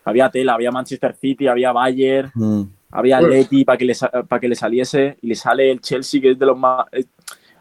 había 0.05 0.31
tela, 0.31 0.55
había 0.55 0.71
Manchester 0.71 1.15
City, 1.21 1.47
había 1.49 1.73
Bayern, 1.73 2.31
Mm, 2.35 2.63
había 2.93 3.19
Atleti 3.19 3.65
para 3.65 3.77
que 3.79 3.93
para 4.29 4.41
que 4.41 4.49
le 4.49 4.55
saliese 4.55 5.17
y 5.21 5.27
le 5.29 5.35
sale 5.35 5.71
el 5.71 5.81
Chelsea 5.81 6.21
que 6.21 6.31
es 6.33 6.39
de 6.39 6.47
los 6.47 6.59
más 6.59 6.87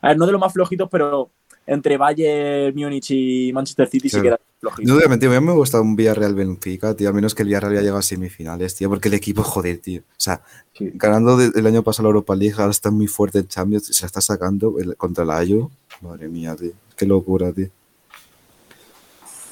a 0.02 0.08
ver, 0.10 0.18
no 0.18 0.26
de 0.26 0.32
los 0.32 0.40
más 0.42 0.54
flojitos, 0.54 0.88
pero 0.90 1.32
entre 1.68 1.98
Bayern, 1.98 2.76
Múnich 2.76 3.10
y 3.12 3.52
Manchester 3.52 3.88
City 3.88 4.08
sí 4.08 4.22
Claro. 4.22 4.24
queda 4.24 4.40
flojito. 4.60 4.88
No 4.94 5.00
te 5.18 5.28
voy 5.28 5.36
a 5.36 5.42
mí 5.42 5.48
me 5.48 5.54
gusta 5.54 5.82
un 5.82 5.96
Villarreal 5.96 6.36
Benfica, 6.36 6.96
tío, 6.96 7.10
a 7.10 7.14
menos 7.14 7.34
que 7.34 7.42
el 7.42 7.48
Villarreal 7.48 7.74
ya 7.74 7.82
llega 7.82 7.98
a 7.98 8.02
semifinales, 8.04 8.76
tío, 8.76 8.88
porque 8.88 9.08
el 9.08 9.16
equipo, 9.16 9.42
joder, 9.42 9.80
tío. 9.80 10.02
O 10.02 10.20
sea, 10.20 10.42
Sí. 10.74 10.92
ganando 10.94 11.38
de- 11.38 11.58
el 11.60 11.66
año 11.66 11.82
pasado 11.82 12.04
la 12.04 12.10
Europa 12.10 12.36
League, 12.36 12.54
ahora 12.60 12.70
está 12.72 12.92
muy 12.92 13.08
fuerte 13.08 13.40
en 13.40 13.48
Champions, 13.48 13.88
se 13.88 14.04
la 14.04 14.08
está 14.08 14.22
sacando 14.22 14.78
el- 14.80 14.96
contra 14.96 15.26
la 15.26 15.38
Ayu. 15.38 15.72
Madre 16.02 16.28
mía, 16.30 16.56
tío. 16.56 16.72
Qué 16.96 17.06
locura, 17.06 17.52
tío. 17.52 17.68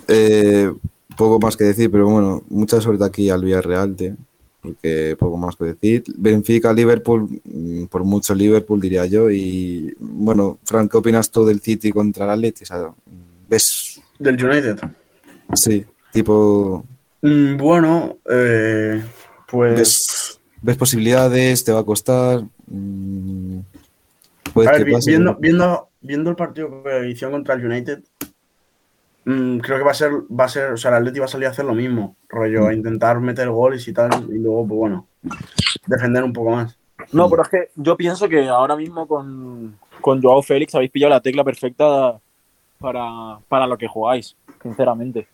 Eh, 0.07 0.71
poco 1.15 1.39
más 1.39 1.55
que 1.55 1.65
decir, 1.65 1.89
pero 1.91 2.09
bueno, 2.09 2.43
mucha 2.49 2.81
suerte 2.81 3.03
aquí 3.05 3.29
al 3.29 3.43
Villarreal, 3.43 3.95
tío, 3.95 4.15
porque 4.61 5.15
poco 5.19 5.37
más 5.37 5.55
que 5.55 5.65
decir. 5.65 6.03
Benfica, 6.17 6.73
Liverpool, 6.73 7.41
mm, 7.43 7.85
por 7.85 8.03
mucho 8.03 8.33
Liverpool 8.35 8.81
diría 8.81 9.05
yo. 9.05 9.29
Y 9.29 9.93
bueno, 9.99 10.57
Frank, 10.63 10.91
¿qué 10.91 10.97
opinas 10.97 11.29
tú 11.29 11.45
del 11.45 11.59
City 11.61 11.91
contra 11.91 12.25
el 12.25 12.31
Atleti? 12.31 12.63
O 12.63 12.67
sea, 12.67 12.93
¿Ves? 13.49 14.01
Del 14.19 14.43
United. 14.43 14.79
Sí, 15.53 15.85
tipo, 16.11 16.83
Mm, 17.25 17.55
bueno, 17.55 18.17
eh, 18.29 19.01
pues. 19.47 19.75
¿ves, 19.77 20.39
ves 20.61 20.75
posibilidades? 20.75 21.63
¿Te 21.63 21.71
va 21.71 21.79
a 21.79 21.85
costar? 21.85 22.43
Mm, 22.67 23.59
A 24.55 24.59
ver, 24.59 24.85
viendo, 25.05 25.89
viendo 26.03 26.29
el 26.29 26.35
partido 26.35 26.83
que 26.83 27.09
hicieron 27.09 27.33
contra 27.33 27.55
el 27.55 27.65
United, 27.65 28.03
mm, 29.25 29.57
creo 29.59 29.77
que 29.77 29.83
va 29.83 29.91
a 29.91 29.95
ser, 29.95 30.11
va 30.11 30.45
a 30.45 30.49
ser, 30.49 30.73
o 30.73 30.77
sea, 30.77 30.91
el 30.91 30.97
Atleti 30.97 31.19
va 31.19 31.25
a 31.25 31.29
salir 31.29 31.47
a 31.47 31.51
hacer 31.51 31.65
lo 31.65 31.73
mismo, 31.73 32.15
rollo, 32.29 32.67
a 32.67 32.73
intentar 32.73 33.19
meter 33.19 33.49
goles 33.49 33.87
y 33.87 33.93
tal, 33.93 34.11
y 34.29 34.37
luego, 34.37 34.67
pues 34.67 34.77
bueno, 34.77 35.07
defender 35.87 36.23
un 36.23 36.33
poco 36.33 36.51
más. 36.51 36.77
No, 37.11 37.29
pero 37.29 37.41
es 37.43 37.49
que 37.49 37.69
yo 37.75 37.97
pienso 37.97 38.29
que 38.29 38.47
ahora 38.47 38.75
mismo 38.75 39.07
con, 39.07 39.77
con 40.01 40.21
Joao 40.21 40.41
Félix 40.41 40.75
habéis 40.75 40.91
pillado 40.91 41.11
la 41.11 41.21
tecla 41.21 41.43
perfecta 41.43 42.19
para, 42.79 43.39
para 43.47 43.67
lo 43.67 43.77
que 43.77 43.87
jugáis, 43.87 44.35
sinceramente. 44.61 45.27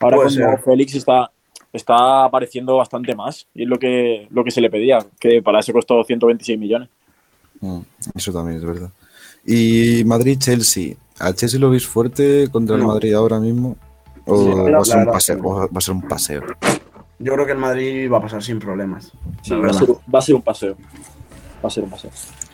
Ahora 0.00 0.16
Puede 0.16 0.26
con 0.28 0.34
ser. 0.34 0.44
Joao 0.44 0.58
Félix 0.58 0.94
está, 0.94 1.30
está 1.72 2.24
apareciendo 2.24 2.76
bastante 2.76 3.14
más 3.14 3.46
y 3.54 3.62
es 3.62 3.68
lo 3.68 3.78
que, 3.78 4.28
lo 4.30 4.44
que 4.44 4.50
se 4.50 4.60
le 4.60 4.70
pedía, 4.70 4.98
que 5.18 5.42
para 5.42 5.60
eso 5.60 5.72
costó 5.72 6.02
126 6.04 6.58
millones. 6.58 6.88
Mm, 7.60 7.80
Eso 8.14 8.32
también 8.32 8.58
es 8.58 8.64
verdad. 8.64 8.90
Y 9.46 10.02
Madrid-Chelsea. 10.04 10.94
¿Al 11.18 11.34
Chelsea 11.34 11.60
lo 11.60 11.70
veis 11.70 11.86
fuerte 11.86 12.48
contra 12.50 12.76
el. 12.76 12.84
Madrid 12.84 13.14
ahora 13.14 13.38
mismo? 13.38 13.76
¿O 14.26 14.42
Sí, 14.42 14.50
va, 14.72 14.78
a 14.80 14.84
ser 14.84 14.96
un 14.98 15.12
paseo, 15.12 15.42
va 15.42 15.68
a 15.72 15.80
ser 15.80 15.94
un 15.94 16.02
paseo? 16.02 16.42
Yo 17.18 17.32
creo 17.34 17.46
que 17.46 17.52
el 17.52 17.58
Madrid 17.58 18.10
va 18.10 18.18
a 18.18 18.22
pasar 18.22 18.42
sin 18.42 18.58
problemas. 18.58 19.12
Sí, 19.42 19.54
va 19.54 19.68
a, 19.68 19.72
ser, 19.72 19.88
va 20.12 20.18
a 20.18 20.22
ser 20.22 20.34
un 20.34 20.42
paseo. 20.42 20.76
Va 21.62 21.68
a 21.68 21.70
ser 21.70 21.84
un 21.84 21.90
paseo. 21.90 22.10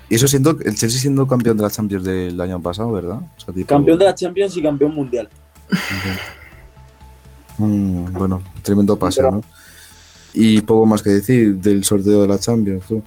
Y 0.09 0.17
eso 0.17 0.27
siendo 0.27 0.51
el 0.51 0.75
Chelsea 0.75 1.01
siendo 1.01 1.27
campeón 1.27 1.57
de 1.57 1.63
la 1.63 1.71
Champions 1.71 2.05
del 2.05 2.41
año 2.41 2.61
pasado, 2.61 2.91
¿verdad? 2.93 3.21
O 3.37 3.41
sea, 3.41 3.55
tipo- 3.55 3.69
Campeón 3.69 3.99
de 3.99 4.05
la 4.05 4.15
Champions 4.15 4.57
y 4.57 4.63
campeón 4.63 4.95
mundial. 4.95 5.29
Mm, 7.59 8.13
bueno, 8.13 8.43
tremendo 8.63 8.99
paseo, 8.99 9.31
¿no? 9.31 9.43
Y 10.33 10.61
poco 10.63 10.87
más 10.87 11.03
que 11.03 11.11
decir 11.11 11.57
del 11.57 11.85
sorteo 11.85 12.23
de 12.23 12.29
la 12.29 12.39
Champions. 12.39 12.85
tú. 12.87 13.03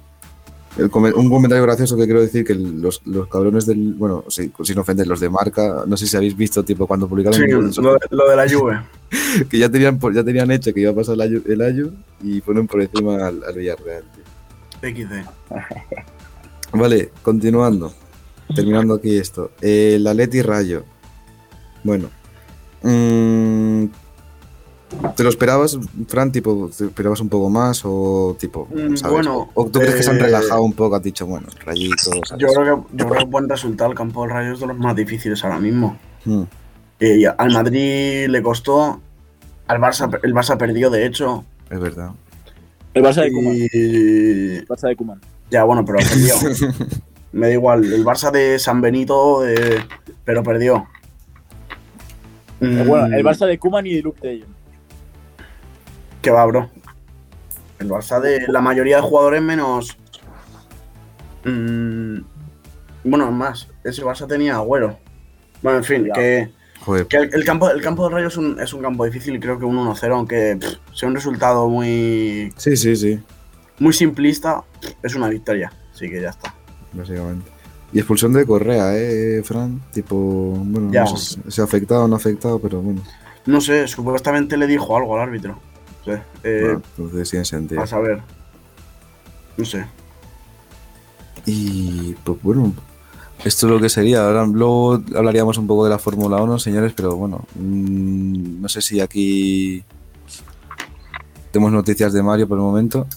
El 0.77 0.89
un 1.15 1.29
comentario 1.29 1.63
gracioso 1.63 1.95
que 1.95 2.05
quiero 2.05 2.21
decir 2.21 2.43
que 2.43 2.55
los, 2.55 3.01
los 3.05 3.27
cabrones 3.27 3.65
del. 3.67 3.93
Bueno, 3.93 4.23
sí, 4.27 4.51
sin 4.63 4.79
ofender, 4.79 5.05
los 5.05 5.19
de 5.19 5.29
marca, 5.29 5.83
no 5.85 5.95
sé 5.95 6.07
si 6.07 6.17
habéis 6.17 6.35
visto, 6.35 6.63
tipo, 6.63 6.87
cuando 6.87 7.07
publicaron 7.07 7.37
Sí, 7.37 7.43
el 7.45 7.51
lo, 7.51 7.97
lo 8.09 8.29
de 8.29 8.35
la 8.35 8.49
Juve. 8.49 8.79
que 9.49 9.59
ya 9.59 9.69
tenían, 9.69 9.99
ya 10.13 10.23
tenían 10.23 10.49
hecho 10.49 10.73
que 10.73 10.79
iba 10.81 10.91
a 10.91 10.95
pasar 10.95 11.13
el 11.15 11.21
Ayu, 11.21 11.43
el 11.47 11.61
Ayu 11.61 11.91
y 12.23 12.41
ponen 12.41 12.65
por 12.67 12.81
encima 12.81 13.27
al, 13.27 13.43
al 13.43 13.53
Villarreal. 13.55 14.03
tío. 14.81 15.05
XD. 15.07 15.27
Vale, 16.73 17.11
continuando. 17.21 17.93
Terminando 18.55 18.95
aquí 18.95 19.15
esto. 19.15 19.51
El 19.61 20.05
Atleti 20.07 20.41
Rayo. 20.41 20.83
Bueno. 21.83 22.09
mm, 22.81 23.85
¿Te 25.15 25.23
lo 25.23 25.29
esperabas, 25.29 25.77
Fran? 26.07 26.31
Tipo, 26.31 26.69
¿te 26.75 26.85
esperabas 26.85 27.19
un 27.19 27.29
poco 27.29 27.49
más? 27.49 27.81
O 27.85 28.35
tipo, 28.39 28.67
Mm, 28.71 28.95
¿sabes? 28.95 29.13
bueno, 29.13 29.49
¿O 29.53 29.65
tú 29.65 29.79
crees 29.79 29.95
que 29.95 30.03
se 30.03 30.09
han 30.09 30.17
eh, 30.17 30.23
relajado 30.23 30.61
un 30.63 30.73
poco? 30.73 30.95
Has 30.95 31.03
dicho, 31.03 31.25
bueno, 31.25 31.47
rayitos. 31.65 32.01
¿sabes? 32.27 32.33
Yo 32.41 32.47
creo 32.47 32.87
que 32.89 32.97
yo 32.97 33.07
creo 33.07 33.19
que 33.19 33.25
buen 33.25 33.47
resultado. 33.49 33.91
El 33.91 33.97
campo 33.97 34.21
del 34.23 34.31
Rayo 34.31 34.53
es 34.53 34.59
de 34.59 34.67
los 34.67 34.77
más 34.77 34.95
difíciles 34.95 35.43
ahora 35.43 35.59
mismo. 35.59 35.97
Mm, 36.25 36.43
Eh, 36.99 37.25
al 37.37 37.51
Madrid 37.51 38.27
le 38.29 38.41
costó. 38.41 39.01
Al 39.67 39.79
Barça, 39.79 40.19
el 40.23 40.33
Barça 40.33 40.57
perdió, 40.57 40.89
de 40.89 41.05
hecho. 41.05 41.43
es 41.69 41.79
verdad. 41.79 42.11
El 42.93 43.03
Barça 43.03 43.21
de. 43.23 43.29
Y, 43.29 44.57
El 44.59 44.67
Barça 44.67 44.87
de 44.87 44.95
Koeman. 44.95 45.19
Ya, 45.51 45.63
bueno, 45.63 45.83
pero 45.85 45.99
perdió. 45.99 46.35
Me 47.33 47.47
da 47.47 47.53
igual. 47.53 47.83
El 47.91 48.05
Barça 48.05 48.31
de 48.31 48.57
San 48.59 48.79
Benito, 48.81 49.45
eh, 49.47 49.83
pero 50.23 50.43
perdió. 50.43 50.85
Mm, 52.59 52.87
Bueno, 52.87 53.15
el 53.15 53.23
Barça 53.25 53.45
de 53.47 53.57
Koeman 53.57 53.85
y 53.87 53.95
de 53.95 54.01
Luke 54.01 54.19
de 54.25 54.41
Jong. 54.41 54.49
Que 56.23 56.31
va, 56.31 56.43
bro. 56.45 56.69
El 57.79 57.89
Barça 57.89 58.19
de 58.19 58.45
la 58.47 58.61
mayoría 58.61 58.95
de 58.95 59.01
jugadores 59.03 59.41
menos. 59.41 59.97
Mm, 61.43 62.19
bueno, 63.03 63.31
más. 63.31 63.67
Ese 63.83 64.01
Barça 64.03 64.27
tenía 64.27 64.55
agüero. 64.55 64.97
Bueno, 65.61 65.79
en 65.79 65.83
fin, 65.83 66.05
Ya. 66.05 66.13
que, 66.13 66.49
Joder, 66.81 67.07
que 67.07 67.17
el, 67.17 67.29
el 67.33 67.45
campo, 67.45 67.69
el 67.69 67.81
campo 67.81 68.03
del 68.05 68.13
Rayo 68.13 68.27
es 68.27 68.37
un, 68.37 68.59
es 68.59 68.73
un 68.73 68.81
campo 68.81 69.05
difícil 69.05 69.35
y 69.35 69.39
creo 69.39 69.57
que 69.59 69.65
un 69.65 69.75
1-0, 69.77 70.11
aunque 70.13 70.57
pff, 70.59 70.77
sea 70.97 71.07
un 71.09 71.15
resultado 71.15 71.69
muy, 71.69 72.51
sí, 72.57 72.75
sí, 72.75 72.95
sí, 72.95 73.19
muy 73.79 73.93
simplista, 73.93 74.63
es 75.01 75.15
una 75.15 75.29
victoria. 75.29 75.71
Así 75.93 76.09
que 76.09 76.21
ya 76.21 76.29
está. 76.29 76.53
básicamente. 76.93 77.49
Y 77.93 77.99
expulsión 77.99 78.33
de 78.33 78.45
Correa, 78.45 78.97
¿eh, 78.97 79.41
Fran? 79.45 79.79
Tipo, 79.93 80.15
bueno, 80.17 80.91
Ya. 80.91 81.03
no 81.03 81.15
sé 81.15 81.39
si 81.49 81.61
ha 81.61 81.63
afectado 81.63 82.05
o 82.05 82.07
no 82.07 82.15
ha 82.15 82.17
afectado, 82.17 82.59
pero 82.59 82.81
bueno. 82.81 83.01
No 83.45 83.61
sé, 83.61 83.87
supuestamente 83.87 84.57
le 84.57 84.65
dijo 84.67 84.97
algo 84.97 85.15
al 85.15 85.21
árbitro. 85.21 85.59
Sé, 86.05 86.21
eh, 86.43 86.61
bueno, 86.63 86.81
entonces 86.97 87.29
tiene 87.29 87.45
sentido. 87.45 87.81
a 87.81 87.87
saber. 87.87 88.21
No 89.57 89.65
sé. 89.65 89.85
Y 91.45 92.13
pues 92.23 92.41
bueno, 92.41 92.73
esto 93.43 93.67
es 93.67 93.71
lo 93.73 93.79
que 93.79 93.89
sería. 93.89 94.25
Ahora 94.25 94.45
luego 94.45 95.01
hablaríamos 95.15 95.57
un 95.57 95.67
poco 95.67 95.83
de 95.85 95.89
la 95.91 95.99
Fórmula 95.99 96.37
1, 96.41 96.59
señores, 96.59 96.93
pero 96.95 97.15
bueno, 97.15 97.45
mm, 97.55 98.61
no 98.61 98.69
sé 98.69 98.81
si 98.81 98.99
aquí 99.01 99.83
tenemos 101.51 101.71
noticias 101.71 102.13
de 102.13 102.23
Mario 102.23 102.47
por 102.47 102.57
el 102.57 102.63
momento. 102.63 103.07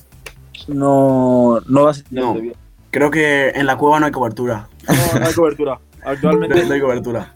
No, 0.68 1.60
no 1.68 1.84
va 1.84 1.90
a 1.90 1.94
ser 1.94 2.04
No. 2.10 2.36
Creo 2.90 3.10
que 3.10 3.50
en 3.50 3.66
la 3.66 3.76
cueva 3.76 4.00
no 4.00 4.06
hay 4.06 4.12
cobertura. 4.12 4.68
No, 4.88 5.20
no 5.20 5.26
hay 5.26 5.34
cobertura. 5.34 5.80
Actualmente. 6.04 6.64
no 6.66 6.72
hay 6.74 6.80
cobertura. 6.80 7.34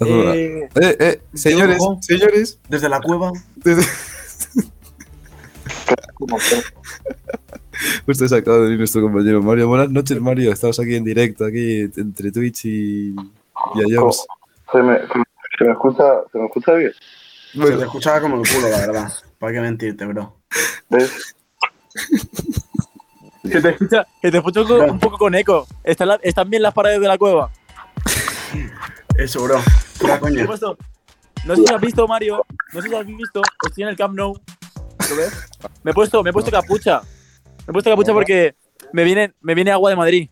eh, 0.00 0.68
Eh, 0.74 0.96
eh, 1.00 1.22
señores, 1.32 1.78
señores. 2.00 2.58
Desde 2.68 2.88
la 2.88 3.00
cueva. 3.00 3.32
desde- 3.56 3.82
Justo 8.06 8.28
se 8.28 8.36
acaba 8.36 8.56
de 8.58 8.62
venir 8.64 8.78
nuestro 8.78 9.02
compañero 9.02 9.42
Mario. 9.42 9.68
Buenas 9.68 9.90
noches, 9.90 10.20
Mario. 10.20 10.52
Estamos 10.52 10.78
aquí 10.78 10.94
en 10.94 11.04
directo, 11.04 11.44
aquí 11.44 11.80
entre 11.96 12.30
Twitch 12.30 12.64
y, 12.66 13.08
y 13.10 13.90
iOS. 13.92 14.26
Se 14.72 14.82
me, 14.82 14.98
se 15.58 15.64
me 15.64 15.72
escucha, 15.72 16.04
se 16.32 16.38
me 16.38 16.46
escucha 16.46 16.72
bien. 16.74 16.92
Se 17.52 17.58
te 17.76 17.82
escuchaba 17.84 18.20
como 18.20 18.40
el 18.42 18.48
culo, 18.48 18.68
la 18.68 18.78
verdad. 18.78 19.12
¿Para 19.38 19.52
qué 19.52 19.60
mentirte, 19.60 20.04
bro? 20.06 20.36
¿Ves? 20.90 21.34
que 23.42 23.60
te 23.60 23.68
escucha, 23.70 24.06
que 24.22 24.30
te 24.30 24.36
escucho 24.38 24.64
con- 24.66 24.90
un 24.90 24.98
poco 24.98 25.18
con 25.18 25.34
eco. 25.34 25.66
¿Están, 25.82 26.08
la- 26.08 26.20
¿Están 26.22 26.48
bien 26.50 26.62
las 26.62 26.74
paredes 26.74 27.00
de 27.00 27.08
la 27.08 27.18
cueva? 27.18 27.50
Eso, 29.16 29.42
bro. 29.44 29.60
Pura 30.00 30.18
coña. 30.18 30.44
no 30.44 31.56
sé 31.56 31.62
si 31.66 31.74
has 31.74 31.80
visto, 31.80 32.08
Mario. 32.08 32.42
No 32.72 32.80
sé 32.82 32.88
si 32.88 32.94
has 32.94 33.06
visto. 33.06 33.42
Estoy 33.66 33.82
en 33.84 33.90
el 33.90 33.96
Camp 33.96 34.14
Nou. 34.16 34.36
¿Lo 35.10 35.16
ves? 35.16 35.32
Me 35.82 35.90
he 35.90 35.94
puesto, 35.94 36.22
me 36.22 36.30
he 36.30 36.32
puesto 36.32 36.50
capucha. 36.50 37.02
Me 37.66 37.70
he 37.70 37.72
puesto 37.72 37.90
capucha 37.90 38.12
porque 38.12 38.54
me 38.92 39.04
viene, 39.04 39.34
me 39.40 39.54
viene 39.54 39.70
agua 39.70 39.90
de 39.90 39.96
Madrid. 39.96 40.30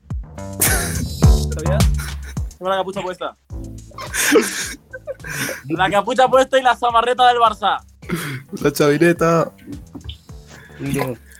¿Sabías? 1.54 1.84
Tengo 2.58 2.70
la 2.70 2.76
capucha 2.76 3.02
puesta. 3.02 3.36
La 5.68 5.90
capucha 5.90 6.28
puesta 6.28 6.58
y 6.58 6.62
la 6.62 6.76
zamarreta 6.76 7.28
del 7.28 7.38
Barça. 7.38 7.78
la 8.60 8.72
chavineta. 8.72 9.52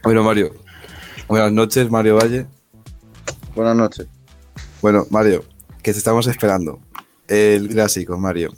Bueno, 0.03 0.23
Mario. 0.23 0.53
Buenas 1.27 1.51
noches, 1.51 1.89
Mario 1.89 2.17
Valle. 2.17 2.45
Buenas 3.55 3.75
noches. 3.75 4.07
Bueno, 4.81 5.05
Mario, 5.09 5.43
que 5.81 5.91
te 5.91 5.97
estamos 5.97 6.27
esperando. 6.27 6.79
El 7.27 7.69
clásico, 7.69 8.17
Mario. 8.17 8.53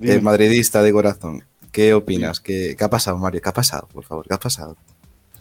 El 0.00 0.22
madridista 0.22 0.82
de 0.82 0.92
corazón. 0.92 1.44
¿Qué 1.78 1.94
opinas? 1.94 2.40
¿Qué, 2.40 2.74
qué 2.76 2.84
ha 2.84 2.90
pasado, 2.90 3.18
Mario? 3.18 3.40
¿Qué 3.40 3.50
ha 3.50 3.52
pasado, 3.52 3.86
por 3.92 4.02
favor? 4.02 4.26
¿Qué 4.26 4.34
ha 4.34 4.40
pasado? 4.40 4.76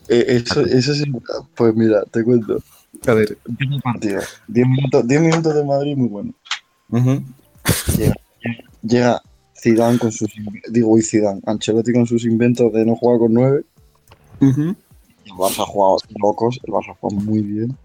Eh, 0.08 0.24
eso, 0.28 0.62
eso 0.62 0.94
sí, 0.94 1.12
pues 1.56 1.74
mira, 1.74 2.04
te 2.12 2.24
cuento. 2.24 2.62
A 3.08 3.14
ver. 3.16 3.40
Empieza 3.48 3.74
el 3.74 3.82
partido. 3.82 4.22
10 4.48 4.68
minutos, 4.68 5.08
10 5.08 5.22
minutos 5.22 5.56
de 5.56 5.66
Madrid 5.66 5.98
muy 5.98 6.08
bueno. 6.10 6.34
Llega 8.84 9.20
Zidane 9.60 9.98
con 9.98 10.12
sus 10.12 10.30
digo 10.70 10.96
y 11.00 11.02
Zidane, 11.02 11.42
Ancelotti 11.44 11.92
con 11.92 12.06
sus 12.06 12.24
inventos 12.24 12.72
de 12.72 12.86
no 12.86 12.96
jugar 12.96 13.18
con 13.18 13.34
9. 13.34 13.66
Ujú. 14.42 14.62
El 14.62 15.34
Barça 15.34 15.64
ha 15.64 15.66
jugado 15.66 15.98
locos, 16.22 16.60
el 16.64 16.72
Barça 16.72 16.92
ha 16.92 16.94
jugado 17.00 17.20
muy 17.20 17.42
bien. 17.42 17.76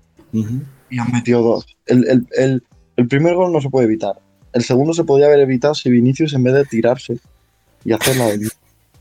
Y 0.90 0.98
han 0.98 1.10
metido 1.10 1.40
dos. 1.40 1.66
El, 1.86 2.06
el, 2.06 2.26
el, 2.32 2.62
el 2.96 3.08
primer 3.08 3.34
gol 3.34 3.50
no 3.50 3.62
se 3.62 3.70
puede 3.70 3.86
evitar. 3.86 4.20
El 4.52 4.62
segundo 4.62 4.92
se 4.92 5.04
podía 5.04 5.24
haber 5.24 5.40
evitado 5.40 5.74
si 5.74 5.88
Vinicius 5.88 6.34
en 6.34 6.42
vez 6.42 6.52
de 6.52 6.66
tirarse 6.66 7.18
y 7.84 7.92
hacer 7.92 8.16
la 8.16 8.26
del, 8.26 8.50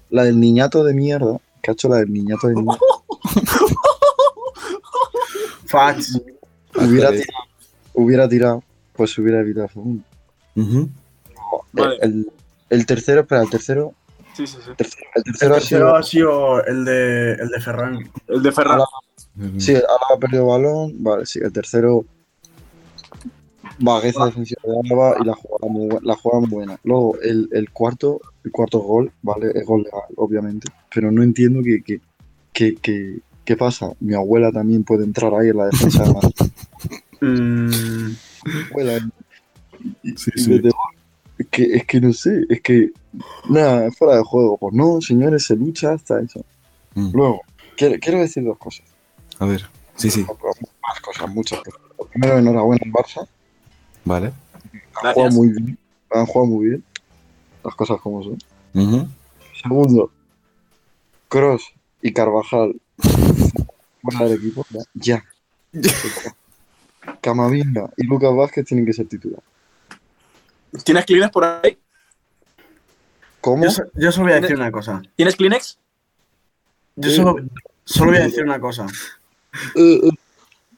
la 0.09 0.23
del 0.23 0.39
niñato 0.39 0.83
de 0.83 0.93
mierda, 0.93 1.37
que 1.61 1.71
ha 1.71 1.73
hecho 1.73 1.89
la 1.89 1.97
del 1.97 2.11
niñato 2.11 2.47
de 2.47 2.55
mierda, 2.55 2.79
Facts. 5.67 6.19
hubiera 6.75 7.11
tirado, 7.11 7.43
hubiera 7.93 8.29
tirado, 8.29 8.63
pues 8.93 9.13
se 9.13 9.21
hubiera 9.21 9.39
evitado 9.39 9.65
el 9.67 9.71
segundo. 9.73 10.03
Ujú. 10.55 10.89
Vale. 11.73 11.97
El, 12.01 12.31
El 12.69 12.85
tercero, 12.85 13.21
espera, 13.21 13.41
el 13.43 13.49
tercero. 13.49 13.93
Sí, 14.35 14.47
sí, 14.47 14.57
sí. 14.63 14.71
tercero- 14.77 15.05
el 15.15 15.17
El 15.17 15.23
tercero 15.23 15.55
ha 15.55 15.59
tercero 15.59 15.85
sido. 15.87 15.95
ha 15.95 16.03
sido 16.03 16.65
el 16.65 16.85
de, 16.85 17.31
el 17.33 17.49
de 17.49 17.61
Ferran. 17.61 18.11
El 18.27 18.43
de 18.43 18.51
Ferran. 18.51 18.79
Sí, 19.57 19.73
Álava 19.75 20.15
ha 20.15 20.19
perdido 20.19 20.47
balón. 20.47 20.93
Vale, 21.03 21.25
sí, 21.25 21.39
el 21.41 21.51
tercero. 21.51 22.05
Vagueza 23.79 24.25
defensiva 24.25 24.61
de 24.63 24.79
Álava 24.89 25.15
y 25.21 25.25
la 25.25 25.33
jugada 25.33 25.73
muy, 25.73 25.87
bu- 25.89 26.01
la 26.01 26.15
jugada 26.15 26.39
muy 26.41 26.49
buena. 26.49 26.79
Luego, 26.83 27.17
el, 27.21 27.49
el 27.51 27.71
cuarto, 27.71 28.21
el 28.43 28.51
cuarto 28.51 28.79
gol, 28.79 29.11
vale, 29.21 29.51
es 29.53 29.65
gol 29.65 29.83
legal, 29.83 30.01
obviamente. 30.15 30.67
Pero 30.93 31.11
no 31.11 31.21
entiendo 31.23 31.61
que, 31.63 31.81
que, 31.83 32.01
que, 32.53 32.75
que- 32.75 33.19
qué 33.45 33.57
pasa. 33.57 33.91
Mi 33.99 34.13
abuela 34.13 34.51
también 34.51 34.83
puede 34.83 35.03
entrar 35.03 35.33
ahí 35.33 35.49
en 35.49 35.57
la 35.57 35.65
defensa 35.67 36.03
de 36.03 36.13
Madrid. 36.13 36.31
Mm, 37.23 38.07
Mi 38.45 38.61
abuela, 38.71 38.97
y- 40.03 40.17
Sí, 40.17 40.31
y 40.35 40.39
sí. 40.41 40.61
Es 41.37 41.47
que, 41.51 41.63
es 41.75 41.85
que 41.85 42.01
no 42.01 42.13
sé, 42.13 42.45
es 42.49 42.61
que. 42.61 42.89
Nada, 43.49 43.85
es 43.87 43.95
fuera 43.95 44.15
de 44.17 44.23
juego. 44.23 44.57
Pues 44.57 44.73
no, 44.73 44.99
señores, 45.01 45.45
se 45.45 45.55
lucha 45.55 45.93
hasta 45.93 46.19
eso. 46.19 46.43
Mm. 46.95 47.11
Luego, 47.13 47.41
quiero, 47.77 47.99
quiero 47.99 48.19
decir 48.19 48.43
dos 48.43 48.57
cosas. 48.57 48.85
A 49.37 49.45
ver, 49.45 49.63
sí, 49.95 50.09
sí, 50.09 50.25
Más 50.81 50.99
cosas, 51.01 51.29
muchas 51.29 51.59
cosas. 51.61 51.79
Primero, 52.11 52.39
enhorabuena 52.39 52.81
al 52.85 52.91
Barça. 52.91 53.27
vale. 54.05 54.31
Han 55.03 55.13
jugado 55.13 55.31
muy 55.31 55.47
bien. 55.49 55.77
Han 56.11 56.25
jugado 56.25 56.51
muy 56.51 56.65
bien. 56.69 56.83
Las 57.63 57.75
cosas 57.75 57.99
como 58.01 58.23
son. 58.23 58.37
Segundo, 59.61 60.11
Cross 61.29 61.63
y 62.01 62.11
Carvajal 62.13 62.75
fuera 64.01 64.25
del 64.25 64.37
equipo. 64.37 64.65
Ya. 64.93 65.23
ya. 65.71 66.35
Camavinga 67.21 67.89
y 67.97 68.05
Lucas 68.05 68.35
Vázquez 68.35 68.65
tienen 68.65 68.85
que 68.85 68.93
ser 68.93 69.07
titulares. 69.07 69.43
¿Tienes 70.83 71.05
Kleenex 71.05 71.31
por 71.31 71.43
ahí? 71.43 71.77
¿Cómo? 73.41 73.63
yo, 73.63 73.71
so- 73.71 73.83
yo 73.95 74.11
solo 74.11 74.27
voy 74.27 74.33
a 74.37 74.39
decir 74.41 74.55
una 74.55 74.71
cosa. 74.71 75.01
¿Tienes 75.15 75.35
Kleenex? 75.35 75.77
Yo 76.95 77.09
solo, 77.09 77.35
solo 77.85 78.11
voy 78.11 78.19
a 78.19 78.23
decir 78.23 78.43
una 78.43 78.59
cosa. 78.59 78.85
Eh, 79.75 79.99
eh, 80.03 80.11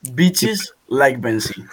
Bitches 0.01 0.73
like 0.87 1.17
Benzi. 1.19 1.63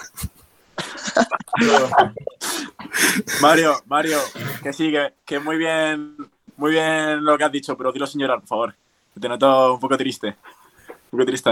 Mario, 3.43 3.75
Mario, 3.87 4.19
que 4.63 4.73
sí, 4.73 4.91
que, 4.91 5.15
que 5.25 5.39
muy 5.41 5.57
bien, 5.57 6.17
muy 6.57 6.73
bien 6.73 7.25
lo 7.25 7.37
que 7.39 7.45
has 7.45 7.53
dicho, 7.53 7.77
pero 7.77 7.93
dilo 7.93 8.07
sin 8.07 8.21
llorar, 8.21 8.41
por 8.41 8.49
favor. 8.49 8.75
Que 9.15 9.21
Te 9.21 9.29
noto 9.29 9.75
un 9.75 9.81
poco 9.81 9.97
triste. 9.97 10.37
Un 11.13 11.19
poco 11.19 11.25
triste. 11.27 11.51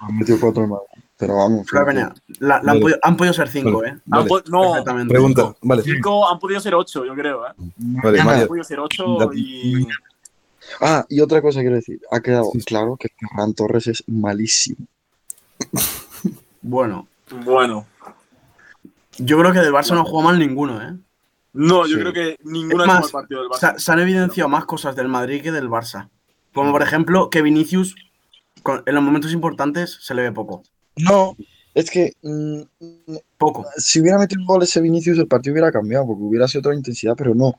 han 0.00 0.16
metido 0.18 0.38
cuatro 0.40 0.66
más. 0.66 0.80
Pero 1.16 1.36
vamos. 1.36 1.66
Pero 1.70 1.84
venga, 1.84 2.14
la- 2.38 2.62
la 2.62 2.72
han, 2.72 2.80
han 3.02 3.16
podido 3.16 3.34
ser 3.34 3.48
cinco, 3.48 3.84
¿eh? 3.84 3.90
Han 3.90 4.00
Vale. 4.06 4.28
po- 4.28 4.42
no. 4.48 4.82
Pregunta, 5.06 5.54
vale, 5.60 5.82
cinco 5.82 6.26
han 6.28 6.38
podido 6.38 6.60
ser 6.60 6.74
ocho, 6.74 7.04
yo 7.04 7.14
creo, 7.14 7.46
¿eh? 7.46 7.50
vale, 7.76 8.20
Han 8.20 8.46
podido 8.48 8.64
ser 8.64 8.80
ocho 8.80 9.30
y... 9.34 9.86
Ah, 10.80 11.04
y 11.08 11.20
otra 11.20 11.42
cosa 11.42 11.60
quiero 11.60 11.74
decir. 11.76 12.00
Ha 12.10 12.20
quedado 12.20 12.50
sí. 12.52 12.60
claro 12.62 12.96
que 12.96 13.08
Ferran 13.18 13.52
Torres 13.54 13.86
es 13.88 14.04
malísimo. 14.06 14.86
Bueno, 16.62 17.08
Bueno. 17.44 17.86
yo 19.18 19.38
creo 19.38 19.52
que 19.52 19.60
del 19.60 19.72
Barça 19.72 19.94
no 19.94 20.04
juega 20.04 20.26
mal 20.26 20.38
ninguno, 20.38 20.82
¿eh? 20.82 20.96
No, 21.52 21.86
yo 21.86 21.96
Sí. 21.96 22.00
creo 22.00 22.12
que 22.12 22.36
ninguno 22.44 22.86
más, 22.86 23.06
el 23.06 23.10
partido 23.10 23.42
del 23.42 23.52
Se, 23.58 23.66
Barça. 23.66 23.78
se 23.78 23.92
han 23.92 23.98
evidenciado 24.00 24.48
más 24.48 24.64
cosas 24.66 24.94
del 24.94 25.08
Madrid 25.08 25.42
que 25.42 25.50
del 25.52 25.68
Barça. 25.68 26.08
Como 26.54 26.70
por 26.72 26.82
ejemplo 26.82 27.30
que 27.30 27.42
Vinicius 27.42 27.94
con- 28.62 28.82
en 28.86 28.94
los 28.94 29.02
momentos 29.02 29.32
importantes 29.32 29.98
se 30.00 30.14
le 30.14 30.22
ve 30.22 30.32
poco. 30.32 30.62
No, 30.96 31.36
es 31.74 31.90
que 31.90 32.12
mm, 32.22 32.60
Poco. 33.38 33.66
si 33.76 34.00
hubiera 34.00 34.18
metido 34.18 34.40
un 34.40 34.46
gol 34.46 34.62
ese 34.62 34.80
Vinicius, 34.80 35.18
el 35.18 35.26
partido 35.28 35.54
hubiera 35.54 35.72
cambiado, 35.72 36.06
porque 36.06 36.22
hubiera 36.22 36.46
sido 36.46 36.60
otra 36.60 36.74
intensidad, 36.74 37.14
pero 37.16 37.34
no. 37.34 37.58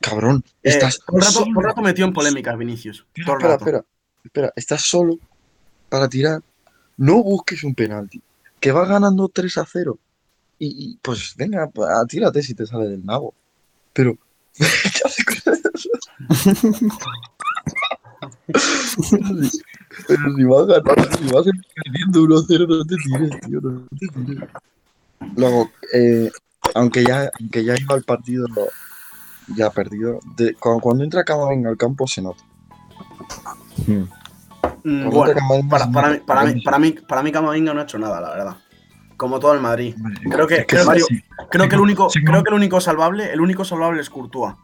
Cabrón, 0.00 0.42
Eh, 0.62 0.70
estás 0.70 0.98
el 1.12 1.20
rato, 1.20 1.32
solo. 1.32 1.60
rato 1.60 1.80
metió 1.82 2.04
en 2.06 2.12
polémicas 2.12 2.56
Vinicius. 2.58 3.06
Todo 3.24 3.34
espera, 3.36 3.52
rato. 3.52 3.64
espera, 3.64 3.84
espera, 4.24 4.52
estás 4.56 4.82
solo 4.82 5.16
para 5.88 6.08
tirar. 6.08 6.40
No 6.96 7.22
busques 7.22 7.62
un 7.62 7.74
penalti, 7.74 8.20
que 8.60 8.72
vas 8.72 8.88
ganando 8.88 9.28
3 9.28 9.58
a 9.58 9.66
0. 9.66 9.98
Y, 10.58 10.66
y, 10.66 10.96
pues 11.02 11.34
venga, 11.36 11.70
tírate 12.08 12.42
si 12.42 12.54
te 12.54 12.66
sale 12.66 12.88
del 12.88 13.04
nabo. 13.06 13.34
Pero, 13.92 14.16
¿qué 14.56 14.64
haces 15.04 15.24
con 15.24 15.54
eso? 15.54 15.88
pero, 20.08 20.36
si, 20.36 20.44
vas 20.44 20.66
ganando, 20.66 21.18
si 21.18 21.32
vas 21.32 21.46
perdiendo 21.84 22.22
1 22.22 22.38
a 22.38 22.42
0, 22.46 22.66
no 22.68 22.84
te 22.84 22.96
tires, 22.96 23.40
tío, 23.40 23.60
no 23.60 23.86
te 23.98 24.06
tires. 24.24 24.48
Luego, 25.36 25.70
eh, 25.92 26.30
aunque 26.74 27.04
ya, 27.04 27.30
aunque 27.38 27.64
ya 27.64 27.76
iba 27.78 27.94
al 27.94 28.02
partido 28.04 28.46
ya 29.54 29.70
perdido, 29.70 30.20
de- 30.36 30.54
cuando, 30.54 30.80
cuando 30.80 31.04
entra 31.04 31.24
Camavinga 31.24 31.70
al 31.70 31.76
campo 31.76 32.06
se 32.06 32.22
nota. 32.22 32.42
Mm. 33.86 34.04
Mm, 34.88 35.10
bueno, 35.10 35.34
para, 35.68 35.90
para, 35.90 36.08
mí, 36.10 36.18
para, 36.26 36.44
mí, 36.44 36.60
para, 36.62 36.78
mí, 36.78 36.92
para 36.92 37.22
mí 37.22 37.32
Camavinga 37.32 37.74
no 37.74 37.80
ha 37.80 37.82
hecho 37.84 37.98
nada, 37.98 38.20
la 38.20 38.30
verdad. 38.30 38.56
Como 39.16 39.38
todo 39.40 39.52
el 39.54 39.60
Madrid. 39.60 39.94
Creo 40.30 40.46
que, 40.46 40.54
Es 40.58 40.66
que 40.66 40.76
creo, 40.76 40.94
sí. 41.06 41.22
creo 41.50 41.68
que 41.68 41.74
el 41.74 41.80
único, 41.80 42.08
Sí, 42.08 42.22
creo 42.24 42.42
que 42.42 42.50
el 42.50 42.54
único 42.54 42.80
salvable, 42.80 43.32
el 43.32 43.40
único 43.40 43.64
salvable 43.64 44.00
es 44.00 44.08
Courtois. 44.10 44.54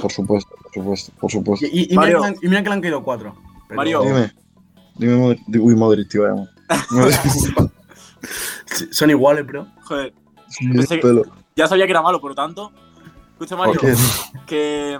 Por 0.00 0.10
supuesto, 0.10 0.50
por 0.56 0.72
supuesto, 0.72 1.12
por 1.20 1.30
supuesto. 1.30 1.66
Y, 1.66 1.80
y- 1.80 1.82
y 1.94 1.96
mira, 1.98 2.00
Mario. 2.00 2.16
que 2.16 2.22
le 2.22 2.26
han, 2.28 2.34
y 2.42 2.48
mira 2.48 2.62
que 2.62 2.68
le 2.70 2.74
han 2.74 2.80
caído 2.80 3.02
cuatro. 3.04 3.34
Pero- 3.68 3.76
Mario. 3.76 4.00
Dime, 4.02 4.32
dime, 4.96 5.16
Modric, 5.16 5.42
uy, 5.60 5.76
Modric, 5.76 6.08
tío, 6.08 6.22
vamos. 6.22 6.48
Son 8.90 9.10
iguales, 9.10 9.46
bro. 9.46 9.66
Joder, 9.82 10.12
Sí, 10.48 10.66
ya 11.56 11.66
sabía 11.68 11.84
que 11.86 11.90
era 11.92 12.02
malo, 12.02 12.20
por 12.20 12.30
lo 12.30 12.34
tanto. 12.34 12.72
Escucha, 13.32 13.56
Mario, 13.56 13.80
que, 14.46 14.98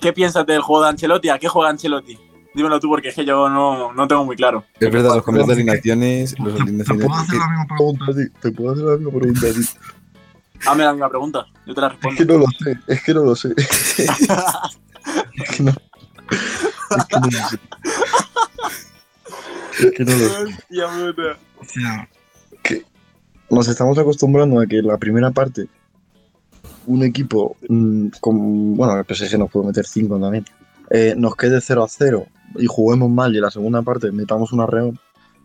¿qué 0.00 0.12
piensas 0.12 0.46
del 0.46 0.60
juego 0.62 0.82
de 0.84 0.90
Ancelotti? 0.90 1.28
¿A 1.28 1.38
qué 1.38 1.48
juega 1.48 1.70
Ancelotti? 1.70 2.18
Dímelo 2.54 2.78
tú, 2.80 2.88
porque 2.88 3.08
es 3.08 3.14
que 3.14 3.24
yo 3.24 3.48
no, 3.48 3.92
no 3.94 4.06
tengo 4.08 4.24
muy 4.24 4.36
claro. 4.36 4.64
Es 4.78 4.90
verdad, 4.92 5.14
los 5.14 5.24
cambios 5.24 5.46
de 5.46 5.54
alineaciones, 5.54 6.38
los 6.38 6.54
Te 6.54 6.62
alineaciones. 6.62 7.06
puedo 7.06 7.18
hacer 7.20 7.36
la 7.38 7.48
misma 7.48 7.66
pregunta 7.76 8.04
a 8.04 8.14
ti. 8.14 8.28
Te 8.40 8.52
puedo 8.52 8.72
hacer 8.72 8.84
la 8.84 8.96
misma 8.96 9.10
pregunta 9.18 9.46
a 9.46 9.50
ti. 9.52 9.60
Hazme 10.66 10.84
la 10.84 10.92
misma 10.92 11.08
pregunta, 11.08 11.46
yo 11.66 11.74
te 11.74 11.80
la 11.80 11.86
Es 11.88 11.92
respondo. 11.94 12.18
que 12.18 12.24
no 12.24 12.38
lo 12.38 12.46
sé, 12.46 12.78
es 12.86 13.02
que 13.02 13.14
no 13.14 13.24
lo 13.24 13.34
sé. 13.36 13.54
Es 13.56 14.06
que 15.56 15.62
no. 15.62 15.72
Es 16.90 17.04
que 17.08 17.20
no 17.20 17.26
lo 17.26 17.48
sé. 17.48 17.58
Es 19.80 19.92
que 19.92 20.04
no 20.04 20.12
lo 20.12 20.18
sé. 20.18 20.44
Hostia 20.44 20.88
puta. 20.88 21.36
O 21.58 21.64
sea, 21.64 22.08
que 22.62 22.84
nos 23.50 23.66
estamos 23.68 23.98
acostumbrando 23.98 24.60
a 24.60 24.66
que 24.66 24.82
la 24.82 24.98
primera 24.98 25.30
parte 25.30 25.66
un 26.86 27.02
equipo 27.02 27.56
mm, 27.68 28.08
con, 28.20 28.76
bueno, 28.76 28.96
el 28.98 29.04
PSG 29.04 29.38
nos 29.38 29.50
puede 29.50 29.66
meter 29.68 29.86
5 29.86 30.18
también, 30.18 30.44
eh, 30.90 31.14
nos 31.16 31.36
quede 31.36 31.60
0 31.60 31.84
a 31.84 31.88
0 31.88 32.26
y 32.58 32.66
juguemos 32.66 33.10
mal 33.10 33.32
y 33.34 33.36
en 33.38 33.42
la 33.42 33.50
segunda 33.50 33.82
parte 33.82 34.10
metamos 34.12 34.52
una 34.52 34.66
reón. 34.66 34.98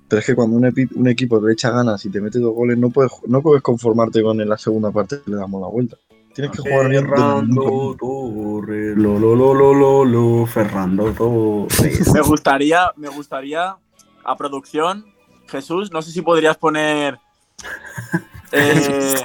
Pero 0.10 0.20
es 0.22 0.26
que 0.26 0.36
cuando 0.36 0.56
un, 0.56 0.64
epi- 0.64 0.90
un 0.96 1.08
equipo 1.10 1.42
te 1.44 1.52
echa 1.52 1.70
ganas 1.70 2.06
y 2.06 2.10
te 2.10 2.22
mete 2.22 2.40
dos 2.40 2.56
goles, 2.56 2.78
no 2.78 2.90
puedes, 2.90 3.12
no 3.28 3.42
puedes 3.42 3.62
conformarte 3.62 4.22
con 4.24 4.40
en 4.40 4.48
la 4.48 4.58
segunda 4.58 4.90
parte 4.92 5.20
le 5.26 5.36
damos 5.36 5.62
la 5.62 5.68
vuelta. 5.68 5.98
Tienes 6.34 6.52
que 6.56 6.62
jugar 6.62 6.88
bien. 6.90 7.04
Ferrando 7.06 7.96
Torres, 8.00 8.96
lo, 8.96 9.20
lo, 9.20 9.36
lo, 9.36 9.54
lo, 9.54 9.74
lo, 9.74 10.06
lo, 10.06 10.46
Ferrando 10.46 11.12
Torres. 11.12 12.08
Me 12.14 12.22
gustaría, 12.22 12.92
me 12.96 13.10
gustaría, 13.10 13.76
a 14.24 14.38
producción, 14.38 15.04
Jesús, 15.48 15.92
no 15.92 16.02
sé 16.02 16.12
si 16.12 16.22
podrías 16.22 16.56
poner. 16.58 17.18
eh, 18.52 19.16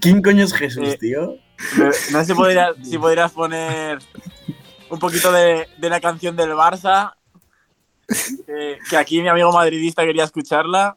¿Quién 0.00 0.20
coño 0.20 0.44
es 0.44 0.52
Jesús, 0.52 0.88
Eh, 0.94 0.98
tío? 0.98 1.36
No 2.12 2.20
sé 2.20 2.24
si 2.24 2.34
podrías, 2.34 2.74
si 2.82 2.98
podrías 2.98 3.32
poner 3.32 3.98
un 4.90 4.98
poquito 4.98 5.32
de, 5.32 5.68
de 5.76 5.90
la 5.90 6.00
canción 6.00 6.36
del 6.36 6.50
Barça. 6.50 7.14
Que, 8.46 8.78
que 8.88 8.96
aquí 8.96 9.20
mi 9.20 9.28
amigo 9.28 9.52
madridista 9.52 10.02
quería 10.02 10.24
escucharla. 10.24 10.96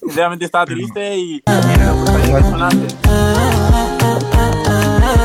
Sinceramente 0.00 0.44
estaba 0.44 0.66
triste 0.66 1.16
y 1.16 1.42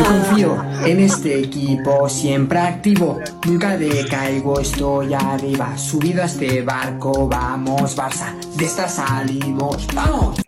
confío 0.03 0.63
en 0.85 0.99
este 0.99 1.39
equipo 1.39 2.09
siempre 2.09 2.59
activo, 2.59 3.19
nunca 3.45 3.77
decaigo, 3.77 4.59
estoy 4.59 5.13
arriba, 5.13 5.77
subido 5.77 6.21
a 6.21 6.25
este 6.25 6.61
barco, 6.61 7.27
vamos 7.27 7.97
Barça, 7.97 8.35
de 8.55 8.65
esta 8.65 8.87
salimos, 8.87 9.87
vamos. 9.93 10.44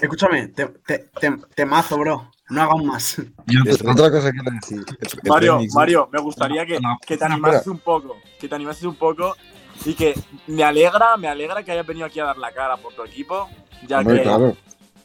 Escúchame, 0.00 0.48
te, 0.48 0.66
te, 0.86 0.98
te, 1.20 1.36
te 1.54 1.66
mazo, 1.66 1.98
bro. 1.98 2.30
No 2.50 2.62
hagan 2.62 2.86
más. 2.86 3.18
Otra, 3.18 4.10
cosa 4.10 4.32
que 4.32 4.38
quiero 4.38 4.50
decir. 4.52 4.84
El- 5.00 5.08
el 5.22 5.28
Mario, 5.28 5.54
remix, 5.56 5.74
¿no? 5.74 5.80
Mario, 5.80 6.08
me 6.12 6.20
gustaría 6.20 6.64
que, 6.64 6.80
No, 6.80 6.98
que 7.06 7.16
te 7.16 7.24
animases 7.24 7.66
un 7.66 7.78
poco, 7.78 8.16
que 8.40 8.48
te 8.48 8.54
animases 8.54 8.84
un 8.84 8.94
poco 8.94 9.36
y 9.84 9.94
que 9.94 10.14
me 10.46 10.64
alegra, 10.64 11.16
me 11.18 11.28
alegra 11.28 11.62
que 11.62 11.72
hayas 11.72 11.86
venido 11.86 12.06
aquí 12.06 12.20
a 12.20 12.24
dar 12.24 12.38
la 12.38 12.52
cara 12.52 12.76
por 12.78 12.94
tu 12.94 13.04
equipo, 13.04 13.48
ya 13.86 13.98
Hombre, 13.98 14.16
que 14.16 14.22
claro, 14.22 14.56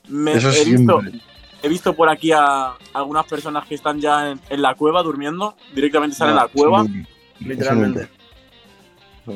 me, 0.08 0.34
eso 0.34 0.50
he, 0.52 0.64
visto, 0.64 1.02
he 1.62 1.68
visto 1.68 1.94
por 1.94 2.10
aquí 2.10 2.32
a 2.32 2.74
algunas 2.94 3.26
personas 3.26 3.68
que 3.68 3.76
están 3.76 4.00
ya 4.00 4.32
en, 4.32 4.40
en 4.50 4.62
la 4.62 4.76
cueva 4.76 5.04
durmiendo, 5.04 5.56
directamente 5.76 6.14
están 6.14 6.30
en 6.30 6.36
la 6.36 6.44
No, 6.44 6.50
cueva. 6.50 6.86
Literalmente. 7.40 8.08
No, 9.26 9.34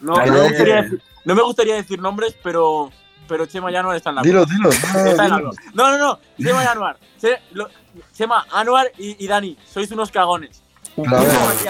no 0.00 0.32
me 0.32 0.42
gustaría 0.48 0.90
no 1.24 1.34
me 1.34 1.42
gustaría 1.42 1.74
decir 1.74 2.00
nombres, 2.00 2.34
pero 2.42 2.90
pero 3.30 3.46
Chema 3.46 3.70
y 3.70 3.76
Anuar 3.76 3.96
están 3.96 4.10
en 4.10 4.16
la 4.16 4.22
Dilo, 4.22 4.44
dilo. 4.44 4.70
Está 4.70 4.98
en 5.08 5.14
dilo. 5.14 5.34
algo. 5.36 5.50
No, 5.72 5.90
no, 5.92 5.98
no. 5.98 6.18
Chema 6.36 6.64
y 6.64 6.66
Anuar. 6.66 6.98
Che- 7.20 7.38
lo- 7.52 7.68
Chema, 8.12 8.44
Anuar 8.50 8.90
y, 8.98 9.24
y 9.24 9.28
Dani, 9.28 9.56
sois 9.72 9.88
unos 9.92 10.10
cagones. 10.10 10.60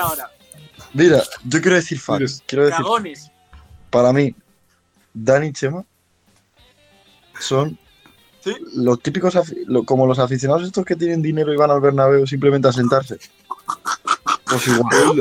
Ahora. 0.00 0.30
Mira, 0.94 1.22
yo 1.44 1.60
quiero 1.60 1.76
decir 1.76 2.00
facts. 2.00 2.42
Quiero 2.46 2.64
decir, 2.64 2.78
Cagones. 2.82 3.30
para 3.90 4.10
mí, 4.14 4.34
Dani 5.12 5.48
y 5.48 5.52
Chema 5.52 5.84
son 7.38 7.78
¿Sí? 8.42 8.56
los 8.74 9.00
típicos, 9.02 9.34
lo- 9.66 9.84
como 9.84 10.06
los 10.06 10.18
aficionados 10.18 10.62
estos 10.62 10.86
que 10.86 10.96
tienen 10.96 11.20
dinero 11.20 11.52
y 11.52 11.58
van 11.58 11.70
al 11.70 11.80
Bernabéu 11.82 12.26
simplemente 12.26 12.68
a 12.68 12.72
sentarse. 12.72 13.18
Pues 14.46 14.66
igual. 14.66 15.20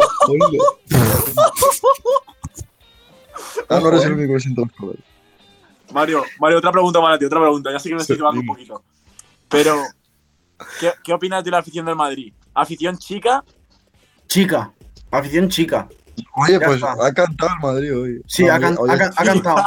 Ah, 3.67 3.80
no 3.82 3.89
eres 3.89 4.06
el 4.06 4.13
único 4.13 4.34
que 4.36 4.39
siento 4.39 4.62
los. 4.80 4.95
Mario, 5.91 6.23
Mario, 6.39 6.58
otra 6.60 6.71
pregunta 6.71 7.02
para 7.02 7.17
ti, 7.17 7.25
otra 7.25 7.39
pregunta. 7.39 7.71
Ya 7.71 7.80
sé 7.80 7.89
que 7.89 7.95
me 7.95 8.02
estoy 8.02 8.17
llevando 8.17 8.41
un 8.41 8.47
poquito. 8.47 8.84
Pero, 9.47 9.75
¿qué, 10.80 10.91
qué 11.04 11.13
opinas 11.13 11.43
de 11.43 11.52
la 11.52 11.58
afición 11.60 11.86
del 11.86 11.95
Madrid? 11.95 12.34
¿Afición 12.54 12.97
chica? 12.97 13.43
Chica. 14.28 14.71
Afición 15.12 15.49
chica. 15.49 15.88
Oye, 16.36 16.60
Ya 16.60 16.65
pues 16.65 16.75
está. 16.78 16.91
ha 16.93 17.13
cantado 17.13 17.52
el 17.56 17.60
Madrid 17.62 17.97
hoy. 17.97 18.21
Sí, 18.28 18.43
No, 18.45 18.54
ha, 18.54 18.60
can- 18.60 18.75
oye, 18.78 18.93
ha 18.93 18.97
can- 18.97 19.13
ha 19.15 19.23
cantado. 19.23 19.63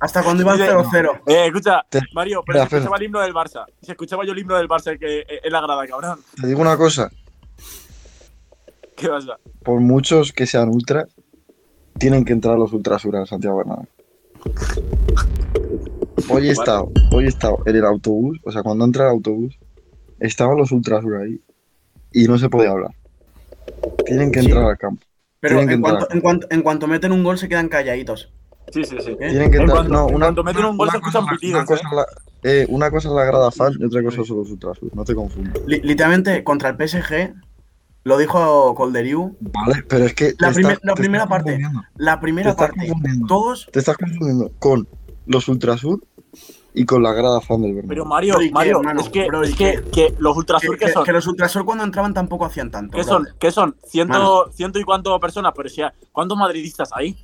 Hasta 0.00 0.22
cuando 0.22 0.42
iba 0.42 0.52
al 0.52 0.58
Dice- 0.58 0.72
0-0. 0.72 1.20
Eh, 1.26 1.46
escucha, 1.46 1.82
Mario, 2.14 2.42
pero 2.44 2.58
se 2.60 2.64
escuchaba 2.76 2.96
el 2.96 3.02
himno 3.04 3.20
del 3.20 3.34
Barça. 3.34 3.64
Se 3.82 3.92
escuchaba 3.92 4.24
yo 4.24 4.32
el 4.32 4.38
himno 4.38 4.56
del 4.56 4.66
Barça 4.68 4.98
que, 4.98 5.20
eh, 5.20 5.40
en 5.44 5.52
la 5.52 5.60
grada, 5.60 5.86
cabrón. 5.86 6.20
Te 6.40 6.46
digo 6.46 6.60
una 6.62 6.76
cosa, 6.78 7.10
¿Qué 8.96 9.08
pasa? 9.08 9.38
por 9.62 9.80
muchos 9.80 10.32
que 10.32 10.46
sean 10.46 10.70
ultras, 10.70 11.06
tienen 11.98 12.24
que 12.24 12.32
entrar 12.32 12.58
los 12.58 12.72
ultrasur 12.72 13.14
al 13.16 13.26
Santiago 13.28 13.58
Bernabéu. 13.58 13.86
Hoy 16.28 16.48
he 16.48 16.52
estado, 16.52 16.90
hoy 17.12 17.24
he 17.24 17.28
estado 17.28 17.58
en 17.66 17.76
el 17.76 17.84
autobús, 17.84 18.38
o 18.44 18.52
sea, 18.52 18.62
cuando 18.62 18.84
entra 18.84 19.04
el 19.04 19.10
autobús, 19.10 19.58
estaban 20.20 20.56
los 20.56 20.72
ultrasur 20.72 21.16
ahí 21.16 21.40
y 22.12 22.24
no 22.24 22.38
se 22.38 22.48
podía 22.48 22.70
hablar. 22.70 22.92
Tienen 24.06 24.30
que 24.32 24.40
Sí. 24.40 24.46
entrar 24.46 24.64
al 24.70 24.78
campo. 24.78 25.04
Pero 25.40 25.58
que 25.66 25.74
en 25.74 25.80
cuanto, 25.80 26.00
entrar. 26.00 26.16
en, 26.16 26.20
cuanto, 26.22 26.46
en 26.50 26.62
cuanto 26.62 26.86
meten 26.86 27.12
un 27.12 27.22
gol 27.24 27.38
se 27.38 27.48
quedan 27.48 27.68
calladitos. 27.68 28.32
Sí, 28.72 28.82
sí, 28.84 28.96
sí. 29.04 29.10
¿eh? 29.12 29.16
Tienen 29.30 29.50
que 29.50 29.56
En 29.58 29.62
entrar. 29.64 29.68
cuanto- 29.86 29.92
no, 29.92 30.08
en 30.08 30.14
una, 30.14 30.26
cuanto 30.26 30.44
meten 30.44 30.64
un 30.64 30.76
gol 30.78 30.90
se 30.90 31.00
cosa 31.00 31.18
escuchan 31.18 31.22
es 31.22 31.26
la- 31.26 31.36
pitidos, 31.36 31.58
Una 31.58 31.66
cosa, 31.66 31.82
¿eh? 31.82 31.88
es 31.90 31.96
la, 31.96 32.50
eh, 32.50 32.66
una 32.70 32.90
cosa 32.90 33.08
es 33.08 33.14
la 33.14 33.24
grada 33.24 33.50
fan 33.50 33.72
y 33.78 33.84
otra 33.84 34.02
cosa 34.02 34.24
son 34.24 34.38
los 34.38 34.50
ultrasur. 34.50 34.96
No 34.96 35.04
te 35.04 35.14
confundas. 35.14 35.54
Li- 35.66 35.80
literalmente, 35.82 36.42
contra 36.44 36.70
el 36.70 36.76
PSG, 36.88 37.34
lo 38.04 38.16
dijo 38.18 38.74
Colderiu, 38.74 39.36
Vale, 39.40 39.82
pero 39.88 40.06
es 40.06 40.14
que. 40.14 40.32
La 40.38 40.50
primer- 40.52 40.72
estás- 40.72 40.84
la 40.86 40.94
primera 40.94 41.26
parte. 41.26 41.58
la 41.96 42.14
Te 42.16 42.20
primera 42.22 42.50
estás 42.50 42.68
parte, 42.68 42.86
confundiendo. 42.88 43.26
todos... 43.26 43.68
Te 43.70 43.78
estás 43.78 43.96
confundiendo 43.98 44.50
con 44.58 44.88
los 45.26 45.46
ultrasur 45.48 46.02
y 46.74 46.84
con 46.84 47.02
la 47.02 47.12
grada 47.12 47.40
fan 47.40 47.62
del 47.62 47.72
Bernabéu. 47.74 47.88
Pero 47.88 48.04
Mario, 48.04 48.34
Bro, 48.34 48.42
¿y 48.42 48.48
qué, 48.48 48.52
Mario, 48.52 48.78
hermano? 48.78 49.00
es 49.00 49.08
que, 49.08 49.26
Bro, 49.26 49.44
¿y 49.44 49.50
es 49.50 49.56
que, 49.56 49.84
que 49.92 50.14
los 50.18 50.36
Ultrasur, 50.36 50.70
Que, 50.76 50.78
¿qué 50.78 50.86
que- 50.86 50.92
son? 50.92 51.04
que 51.04 51.12
los 51.12 51.26
Ultrasur 51.26 51.64
cuando 51.64 51.84
entraban 51.84 52.12
tampoco 52.14 52.44
hacían 52.44 52.70
tanto. 52.70 52.96
¿Qué 52.96 53.02
bro. 53.02 53.12
son? 53.12 53.28
¿Qué 53.38 53.50
son? 53.50 53.76
Ciento, 53.86 54.50
ciento 54.52 54.78
y 54.78 54.84
cuánto 54.84 55.18
personas, 55.20 55.52
pero 55.56 55.68
si 55.68 55.82
¿cuántos 56.12 56.36
madridistas 56.38 56.90
hay? 56.92 57.16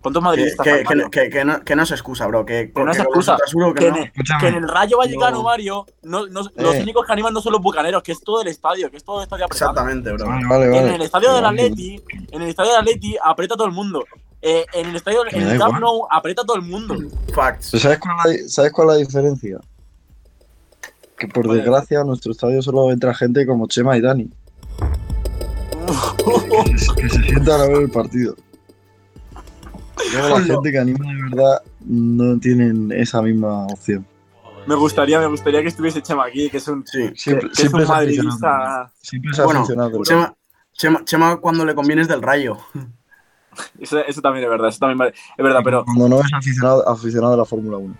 ¿Cuántos 0.00 0.22
madridistas 0.22 0.62
que, 0.62 0.70
hay, 0.70 0.84
que, 0.84 0.94
no- 0.96 1.10
que, 1.10 1.30
que 1.30 1.44
no, 1.46 1.60
que 1.64 1.74
no 1.74 1.86
se 1.86 1.94
excusa, 1.94 2.26
bro. 2.26 2.44
Que, 2.44 2.70
Que 2.74 2.84
no 2.84 2.92
se 2.92 2.98
los 2.98 3.06
excusa. 3.06 3.32
Ultrasur, 3.32 3.72
que 3.74 3.84
Que, 3.86 3.90
no. 3.90 3.96
en 3.96 4.12
que 4.38 4.48
en 4.48 4.54
el 4.56 4.68
Rayo 4.68 4.98
Vallecano, 4.98 5.38
No. 5.38 5.42
Mario, 5.44 5.86
no, 6.02 6.26
no- 6.26 6.42
Eh. 6.42 6.50
los 6.56 6.76
únicos 6.76 7.06
que 7.06 7.12
animan 7.14 7.32
no 7.32 7.40
son 7.40 7.52
los 7.54 7.62
bucaneros, 7.62 8.02
que 8.02 8.12
es 8.12 8.20
todo 8.20 8.42
el 8.42 8.48
estadio, 8.48 8.90
que 8.90 8.98
es 8.98 9.04
todo 9.04 9.20
el 9.20 9.22
estadio 9.22 9.46
apretado. 9.46 9.70
Exactamente, 9.70 10.12
bro. 10.12 10.26
Vale, 10.26 10.46
vale, 10.46 10.68
vale. 10.68 10.78
En 10.88 10.94
el 10.96 11.00
estadio 11.00 11.32
del 11.32 11.42
Vale. 11.44 11.62
Atleti, 11.62 12.02
en 12.32 12.42
el 12.42 12.48
estadio 12.50 12.72
del 12.72 12.80
Atleti 12.80 13.16
aprieta 13.24 13.54
todo 13.56 13.66
el 13.66 13.72
mundo. 13.72 14.04
Eh, 14.46 14.66
en 14.74 14.90
el 14.90 14.96
estadio, 14.96 15.24
en 15.30 15.40
el 15.40 15.58
Camp. 15.58 15.80
Nou 15.80 16.06
aprieta 16.10 16.44
todo 16.44 16.56
el 16.56 16.62
mundo. 16.62 16.94
Facts. 17.34 17.70
¿Pero 17.70 17.82
¿Sabes 17.82 17.98
cuál, 17.98 18.14
es 18.30 18.42
la, 18.42 18.48
¿Sabes 18.48 18.72
cuál 18.72 18.88
es 18.88 18.94
la 18.94 18.98
diferencia? 18.98 19.58
Que 21.16 21.26
por 21.28 21.48
desgracia 21.48 22.02
a 22.02 22.04
nuestro 22.04 22.32
estadio 22.32 22.60
solo 22.60 22.92
entra 22.92 23.14
gente 23.14 23.46
como 23.46 23.66
Chema 23.68 23.96
y 23.96 24.02
Dani. 24.02 24.30
Que 26.96 27.08
se 27.08 27.22
sientan 27.22 27.60
a 27.60 27.66
ver 27.68 27.82
el 27.82 27.90
partido. 27.90 28.36
Luego 30.12 30.38
la 30.38 30.44
gente 30.44 30.72
que 30.72 30.78
anima 30.78 31.06
de 31.10 31.22
verdad 31.22 31.62
no 31.86 32.38
tienen 32.38 32.92
esa 32.92 33.22
misma 33.22 33.64
opción. 33.66 34.06
Me 34.66 34.74
gustaría, 34.74 35.20
me 35.20 35.26
gustaría 35.26 35.62
que 35.62 35.68
estuviese 35.68 36.02
Chema 36.02 36.26
aquí, 36.26 36.50
que 36.50 36.58
es 36.58 36.68
un, 36.68 36.86
Sí. 36.86 37.08
que, 37.08 37.16
Siempre, 37.16 37.46
que 37.48 37.52
es 37.52 37.58
siempre 37.58 37.78
un 37.78 37.82
es 37.84 37.88
madridista. 37.88 38.92
Siempre 39.00 39.30
es 39.30 39.42
Bueno. 39.42 39.66
Chema, 40.04 40.34
Chema, 40.74 41.04
Chema 41.04 41.36
cuando 41.38 41.64
le 41.64 41.74
conviene 41.74 42.02
es 42.02 42.08
del 42.08 42.20
rayo. 42.20 42.58
Eso, 43.78 43.98
eso 43.98 44.20
también 44.20 44.44
es 44.44 44.50
verdad, 44.50 44.68
eso 44.68 44.78
también 44.78 45.12
es 45.36 45.44
verdad, 45.44 45.60
pero, 45.64 45.84
Cuando 45.84 46.08
no 46.08 46.20
es 46.20 46.32
aficionado, 46.32 46.88
aficionado 46.88 47.32
de 47.32 47.38
la 47.38 47.44
Fórmula 47.44 47.76
1. 47.78 47.94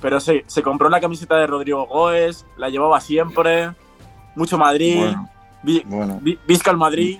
pero 0.00 0.18
sí, 0.20 0.42
se 0.46 0.62
compró 0.62 0.88
la 0.88 1.00
camiseta 1.00 1.36
de 1.36 1.46
Rodrigo 1.46 1.86
Goes, 1.86 2.44
la 2.56 2.68
llevaba 2.68 3.00
siempre, 3.00 3.70
mucho 4.34 4.58
Madrid, 4.58 4.96
Bueno, 4.98 5.28
vi- 5.62 5.82
bueno. 5.86 6.18
vi- 6.22 6.38
Visca 6.46 6.70
el 6.70 6.76
Madrid. 6.76 7.18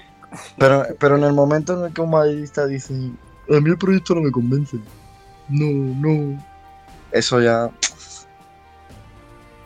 Pero, 0.58 0.84
pero 0.98 1.16
en 1.16 1.24
el 1.24 1.32
momento 1.34 1.78
en 1.78 1.84
el 1.86 1.92
que 1.92 2.00
un 2.00 2.10
madridista 2.10 2.66
dice, 2.66 2.94
a 2.94 3.60
mí 3.60 3.70
el 3.70 3.76
proyecto 3.78 4.14
no 4.14 4.22
me 4.22 4.30
convence. 4.30 4.78
No, 5.48 5.66
no. 6.00 6.42
Eso 7.12 7.40
ya... 7.40 7.70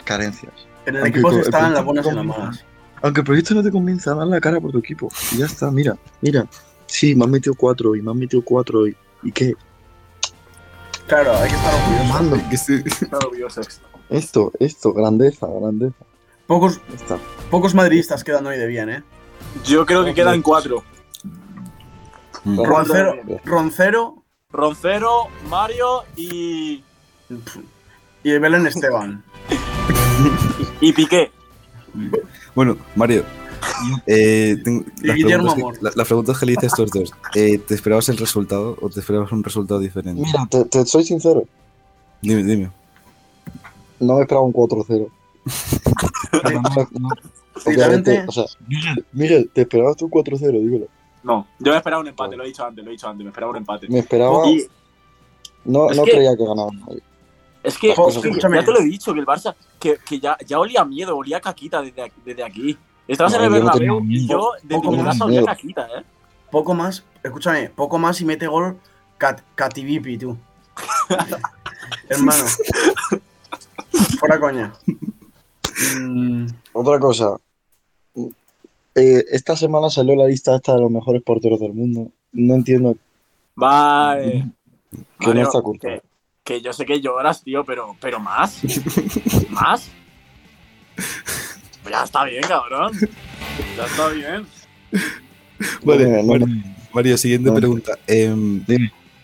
Carencias. 0.04 0.52
En 0.86 0.96
el 0.96 1.02
Aunque 1.02 1.18
equipo 1.20 1.30
están 1.40 1.72
las 1.72 1.82
proyecto 1.82 1.84
buenas 1.84 2.06
y 2.06 2.14
las 2.14 2.24
malas. 2.24 2.64
Aunque 3.02 3.20
el 3.20 3.26
proyecto 3.26 3.54
no 3.54 3.62
te 3.62 3.70
convence, 3.70 4.08
dar 4.10 4.26
la 4.26 4.40
cara 4.40 4.60
por 4.60 4.72
tu 4.72 4.78
equipo. 4.78 5.08
Y 5.32 5.38
ya 5.38 5.46
está, 5.46 5.70
mira, 5.70 5.96
mira. 6.20 6.46
Sí, 6.86 7.14
me 7.14 7.24
han 7.24 7.30
metido 7.30 7.54
cuatro 7.54 7.94
y 7.94 8.02
me 8.02 8.10
han 8.10 8.18
metido 8.18 8.42
cuatro 8.42 8.86
y... 8.86 8.96
¿Y 9.22 9.32
qué? 9.32 9.54
Claro, 11.06 11.32
hay 11.36 11.48
que 11.48 11.56
estar 11.56 11.74
orgulloso. 11.74 12.12
Mando. 12.12 12.50
Que 12.50 12.56
sí. 12.56 12.82
Dios, 13.34 13.58
ex. 13.58 13.80
Esto, 14.08 14.52
esto, 14.60 14.92
grandeza, 14.92 15.46
grandeza. 15.48 15.96
Pocos, 16.46 16.80
está. 16.94 17.18
pocos 17.50 17.74
madridistas 17.74 18.22
quedan 18.22 18.46
hoy 18.46 18.56
de 18.56 18.66
bien, 18.66 18.88
¿eh? 18.90 19.02
Yo 19.64 19.84
creo 19.84 20.04
que 20.04 20.14
quedan 20.14 20.42
cuatro. 20.42 20.84
Mm. 22.44 22.62
Roncero, 22.62 23.14
Roncero 23.44 24.26
Roncero, 24.50 25.28
Mario 25.50 26.04
y, 26.16 26.82
y 28.22 28.38
Belén 28.38 28.66
Esteban. 28.66 29.22
y 30.80 30.92
Piqué. 30.92 31.30
Bueno, 32.54 32.76
Mario. 32.94 33.24
Eh, 34.06 34.56
tengo- 34.64 34.84
las, 35.02 35.16
Guillermo 35.16 35.54
preguntas 35.54 35.78
que, 35.78 35.84
la- 35.84 35.92
las 35.96 36.06
preguntas 36.06 36.38
que 36.38 36.46
le 36.46 36.52
hice 36.52 36.66
a 36.66 36.68
estos 36.68 36.90
dos. 36.90 37.12
eh, 37.34 37.58
¿Te 37.58 37.74
esperabas 37.74 38.08
el 38.08 38.16
resultado 38.16 38.76
o 38.80 38.88
te 38.88 39.00
esperabas 39.00 39.30
un 39.32 39.42
resultado 39.44 39.80
diferente? 39.80 40.20
Mira, 40.22 40.46
te, 40.50 40.64
te 40.64 40.84
soy 40.86 41.04
sincero. 41.04 41.44
Dime, 42.22 42.42
dime. 42.44 42.70
No 44.00 44.14
me 44.16 44.22
esperaba 44.22 44.44
un 44.46 44.52
4-0. 44.52 45.08
Pero 46.30 46.50
no 46.60 46.70
me- 46.70 46.86
no- 47.00 47.08
Literalmente- 47.66 48.10
obviamente, 48.10 48.24
o 48.28 48.32
sea, 48.32 48.44
Miguel, 48.68 49.04
Miguel, 49.12 49.50
¿te 49.52 49.62
esperabas 49.62 49.96
tú 49.96 50.04
un 50.06 50.10
4-0? 50.10 50.38
Dímelo. 50.60 50.86
No, 51.22 51.46
yo 51.58 51.72
me 51.72 51.76
esperaba 51.78 52.00
un 52.02 52.08
empate, 52.08 52.36
lo 52.36 52.44
he 52.44 52.48
dicho 52.48 52.64
antes, 52.64 52.84
lo 52.84 52.90
he 52.90 52.92
dicho 52.92 53.08
antes, 53.08 53.24
me 53.24 53.30
esperaba 53.30 53.50
un 53.50 53.56
empate. 53.56 53.88
Me 53.88 53.98
esperaba... 54.00 54.46
Y 54.48 54.64
No, 55.64 55.90
Es 55.90 55.96
no 55.96 56.04
que- 56.04 56.12
creía 56.12 56.36
que 56.36 56.44
ganaba 56.46 56.70
es 57.64 57.76
que, 57.78 57.90
es 57.90 57.96
que 58.18 58.30
ya 58.40 58.64
te 58.64 58.70
lo 58.70 58.78
he 58.78 58.84
dicho, 58.84 59.12
que 59.12 59.18
el 59.18 59.26
Barça, 59.26 59.52
que, 59.80 59.96
que 60.08 60.20
ya, 60.20 60.36
ya 60.46 60.60
olía 60.60 60.84
miedo, 60.84 61.16
olía 61.16 61.40
caquita 61.40 61.82
desde 61.82 62.00
aquí. 62.02 62.20
Desde 62.24 62.44
aquí. 62.44 62.78
Estabas 63.08 63.32
No, 63.34 63.38
en 63.38 63.44
el 63.44 63.50
yo 63.52 63.58
no 63.60 63.72
Bernabéu 63.72 64.04
y 64.08 64.26
yo 64.26 64.50
Poco 64.68 64.90
mi 64.90 64.96
más 64.98 65.06
casa 65.06 65.24
olía 65.24 65.44
caquita, 65.44 65.86
¿eh? 65.98 66.02
Poco 66.50 66.74
más, 66.74 67.04
escúchame, 67.22 67.70
poco 67.70 67.98
más 67.98 68.20
y 68.20 68.24
mete 68.24 68.46
gol 68.46 68.78
Cat, 69.18 69.40
Cativipi, 69.54 70.18
tú. 70.18 70.36
Hermano. 72.08 72.44
Fuera 74.18 74.38
coña. 74.38 74.72
Mm, 75.98 76.46
Otra 76.72 76.98
cosa. 76.98 77.36
Eh, 78.94 79.24
esta 79.30 79.56
semana 79.56 79.90
salió 79.90 80.14
la 80.16 80.26
lista 80.26 80.56
esta 80.56 80.74
de 80.74 80.80
los 80.80 80.90
mejores 80.90 81.22
porteros 81.22 81.60
del 81.60 81.72
mundo. 81.72 82.10
No 82.32 82.54
entiendo 82.54 82.96
Vale. 83.54 84.46
que 85.18 85.26
Mario, 85.28 85.42
no 85.42 85.48
está 85.48 85.60
que, 85.80 86.02
que 86.44 86.60
yo 86.60 86.72
sé 86.72 86.84
que 86.84 87.00
lloras, 87.00 87.42
tío, 87.42 87.64
pero, 87.64 87.96
pero 88.00 88.20
más. 88.20 88.60
¿Más? 89.50 89.90
Pues 91.86 91.94
ya 91.94 92.02
está 92.02 92.24
bien, 92.24 92.42
cabrón. 92.42 92.90
Ya 93.76 93.84
está 93.84 94.08
bien. 94.08 94.44
Vale, 95.84 96.20
Mario, 96.92 97.16
siguiente 97.16 97.52
pregunta. 97.52 97.92
Em. 98.08 98.64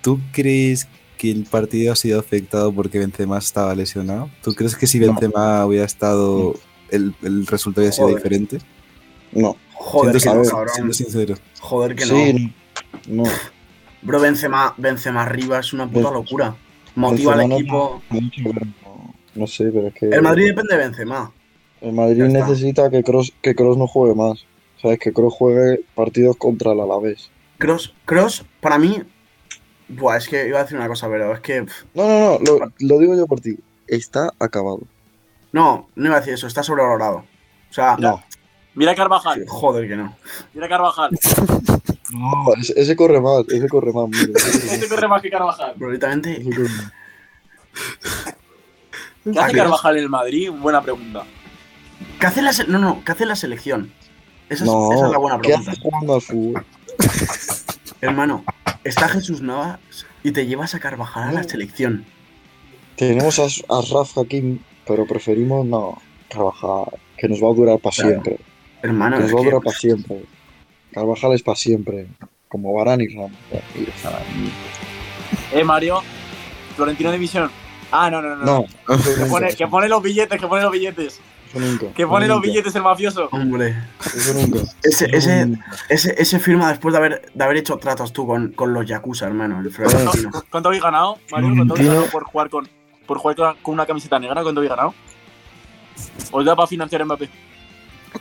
¿Tú 0.01 0.21
crees 0.31 0.87
que 1.19 1.33
el 1.33 1.43
partido 1.45 1.93
ha 1.93 1.97
sido 1.97 2.21
afectado 2.21 2.73
porque 2.73 3.01
Benzema 3.01 3.39
estaba 3.39 3.75
lesionado? 3.75 4.31
¿Tú 4.45 4.55
crees 4.55 4.77
que 4.77 4.87
si 4.87 5.01
No. 5.01 5.09
Benzema 5.09 5.67
hubiera 5.67 5.85
estado, 5.85 6.55
el, 6.89 7.13
el 7.23 7.49
resultado 7.49 7.83
hubiera 7.83 7.93
sido 7.97 8.07
Joder. 8.07 8.23
diferente? 8.23 8.59
No. 9.33 9.57
joder, 9.73 10.21
siendo, 10.21 10.21
que 10.21 10.39
no, 10.39 10.45
sincero, 10.45 10.57
cabrón. 10.57 10.75
siendo 10.77 10.93
sincero. 10.95 11.35
Joder 11.61 11.97
que 11.97 12.05
Sí, 12.05 12.55
no. 13.09 13.25
no. 13.25 13.31
Bro, 14.03 14.21
Benzema, 14.21 14.73
Benzema 14.77 15.23
arriba 15.23 15.59
es 15.59 15.73
una 15.73 15.89
puta 15.91 16.13
locura. 16.13 16.55
Motiva 16.95 17.35
Benzema 17.37 17.43
al 17.43 17.49
no- 17.49 17.57
equipo. 17.57 18.03
No, 18.45 19.15
no 19.35 19.47
sé, 19.49 19.65
pero 19.73 19.89
es 19.89 19.95
que. 19.95 20.07
El 20.11 20.23
Madrid 20.23 20.47
depende 20.47 20.77
de 20.77 20.81
Benzema. 20.85 21.33
El 21.83 21.93
Madrid 21.93 22.23
necesita 22.25 22.89
que 22.91 23.03
Cross 23.03 23.33
que 23.43 23.55
Kroos 23.55 23.77
no 23.77 23.87
juegue 23.87 24.15
más. 24.15 24.47
¿Sabes? 24.81 24.99
Que 24.99 25.13
Cross 25.13 25.35
juegue 25.35 25.85
partidos 25.95 26.37
contra 26.37 26.73
el 26.73 26.81
Alavés. 26.81 27.31
Cross, 27.59 27.95
Cross, 28.05 28.45
para 28.61 28.79
mí, 28.79 29.03
Buah, 29.89 30.17
es 30.17 30.29
que 30.29 30.49
iba 30.49 30.59
a 30.59 30.63
decir 30.63 30.77
una 30.77 30.89
cosa, 30.89 31.09
pero 31.09 31.33
es 31.35 31.41
que. 31.41 31.61
No, 31.95 32.09
no, 32.09 32.39
no, 32.39 32.39
lo, 32.59 32.73
lo 32.79 32.99
digo 32.99 33.15
yo 33.15 33.27
por 33.27 33.41
ti. 33.41 33.59
Está 33.87 34.31
acabado. 34.39 34.81
No, 35.53 35.89
no 35.95 36.07
iba 36.07 36.17
a 36.17 36.21
decir 36.21 36.35
eso, 36.35 36.47
está 36.47 36.63
sobrevalorado. 36.63 37.19
O 37.19 37.73
sea, 37.75 37.97
No, 37.99 38.23
Mira 38.75 38.95
Carvajal, 38.95 39.45
joder 39.47 39.87
que 39.87 39.97
no. 39.97 40.17
mira 40.55 40.69
Carvajal. 40.69 41.11
no, 42.15 42.55
ese, 42.59 42.73
ese 42.81 42.97
corre 42.97 43.21
más, 43.21 43.45
ese 43.49 43.69
corre 43.69 43.93
más. 43.93 44.09
mira, 44.09 44.33
ese 44.37 44.51
corre 44.61 44.75
Este 44.75 44.89
corre 44.89 45.09
más 45.09 45.23
que 45.23 45.31
Carvajal. 45.31 45.75
Más. 45.79 45.99
¿Qué 49.25 49.39
hace 49.39 49.57
Carvajal 49.57 49.97
en 49.99 50.03
el 50.05 50.09
Madrid? 50.09 50.51
Buena 50.51 50.83
pregunta. 50.83 51.25
¿Qué 52.21 52.27
hace 52.27 52.43
la, 52.43 52.53
se- 52.53 52.67
no, 52.67 52.79
no, 52.79 53.03
¿qué 53.05 53.13
hace 53.13 53.27
la 53.27 53.37
selección? 53.37 53.93
Esa 54.49 54.65
es, 54.65 54.71
No, 54.71 54.93
esa 54.93 55.07
es 55.07 55.13
la 55.13 55.19
buena 55.19 55.37
¿qué 55.41 55.49
pregunta. 55.49 55.71
haces 55.71 55.83
jugando 55.83 56.15
al 56.15 56.23
fútbol? 56.23 56.65
Hermano, 58.01 58.45
está 58.85 59.09
Jesús 59.09 59.41
Navas 59.43 59.79
y 60.23 60.33
te 60.33 60.47
llevas 60.47 60.75
a 60.75 60.81
Carvajal 60.81 61.29
a 61.29 61.33
la 61.33 61.43
No. 61.43 61.49
selección. 61.49 62.05
Tenemos 62.97 63.39
a, 63.39 63.45
a 63.45 63.81
Rafa 63.93 64.25
Kim, 64.29 64.59
pero 64.87 65.07
preferimos 65.07 65.65
no, 65.67 66.01
Carvajal, 66.29 66.85
que 67.17 67.29
nos 67.29 67.43
va 67.43 67.51
a 67.51 67.55
durar 67.55 67.79
para 67.79 67.95
Claro. 67.95 68.11
siempre. 68.11 68.39
Hermano, 68.83 69.17
Que 69.17 69.23
nos 69.23 69.33
va 69.35 69.39
a 69.39 69.43
que, 69.43 69.49
durar 69.49 69.63
para 69.63 69.79
siempre. 69.79 70.25
Carvajal 70.93 71.33
es 71.35 71.43
para 71.43 71.57
siempre. 71.57 72.07
Como 72.49 72.75
Varane 72.75 73.05
y 73.05 73.15
Ramos. 73.17 73.33
Eh, 75.53 75.65
Mario. 75.65 76.03
Florentino 76.77 77.13
División. 77.13 77.51
Ah, 77.91 78.11
no, 78.11 78.23
no, 78.23 78.37
no. 78.37 78.45
No, 78.45 78.95
eso 78.95 79.15
Que 79.15 79.27
pone, 79.27 79.55
que 79.55 79.67
pone 79.67 79.89
los 79.89 80.03
billetes, 80.03 80.41
que 80.41 80.47
pone 80.47 80.63
los 80.63 80.73
billetes. 80.73 81.21
Eso 81.55 81.61
nunca. 81.61 81.87
Que 81.95 82.07
pone 82.07 82.25
eso 82.27 82.35
los 82.35 82.37
nunca, 82.43 82.49
billetes 82.49 82.75
el 82.75 82.83
mafioso. 82.83 83.29
hombre, 83.33 83.77
Eso 84.05 84.35
nunca. 84.35 84.59
ese, 84.83 85.05
Eso 85.07 85.17
ese, 85.17 85.47
nunca. 85.47 85.67
ese, 85.89 86.15
ese 86.21 86.39
firma 86.39 86.69
después 86.69 86.93
de 86.93 86.99
haber, 86.99 87.31
de 87.33 87.45
haber 87.45 87.57
hecho 87.59 87.77
tratos 87.77 88.13
tú 88.13 88.27
con, 88.27 88.53
con 88.53 88.73
los 88.73 88.87
Yakuza, 88.87 89.27
hermano, 89.27 89.61
el 89.61 89.71
Florentino. 89.71 90.31
¿Cuánto 90.51 90.69
habéis 90.71 90.83
ganado, 90.83 91.19
Mario? 91.31 91.53
¿Cuánto 91.57 91.75
habéis 91.75 91.89
ganado 91.89 92.07
por 92.07 92.25
jugar 92.25 92.51
con, 92.51 92.69
por 93.07 93.19
jugar 93.19 93.37
con, 93.37 93.57
con 93.63 93.75
una 93.75 93.87
camiseta 93.87 94.19
negra? 94.19 94.43
¿Cuánto 94.43 94.61
habéis 94.61 94.71
ganado? 94.71 94.95
¿Os 96.31 96.45
da 96.45 96.57
para 96.57 96.67
financiar 96.67 97.05
Mbappé? 97.05 97.29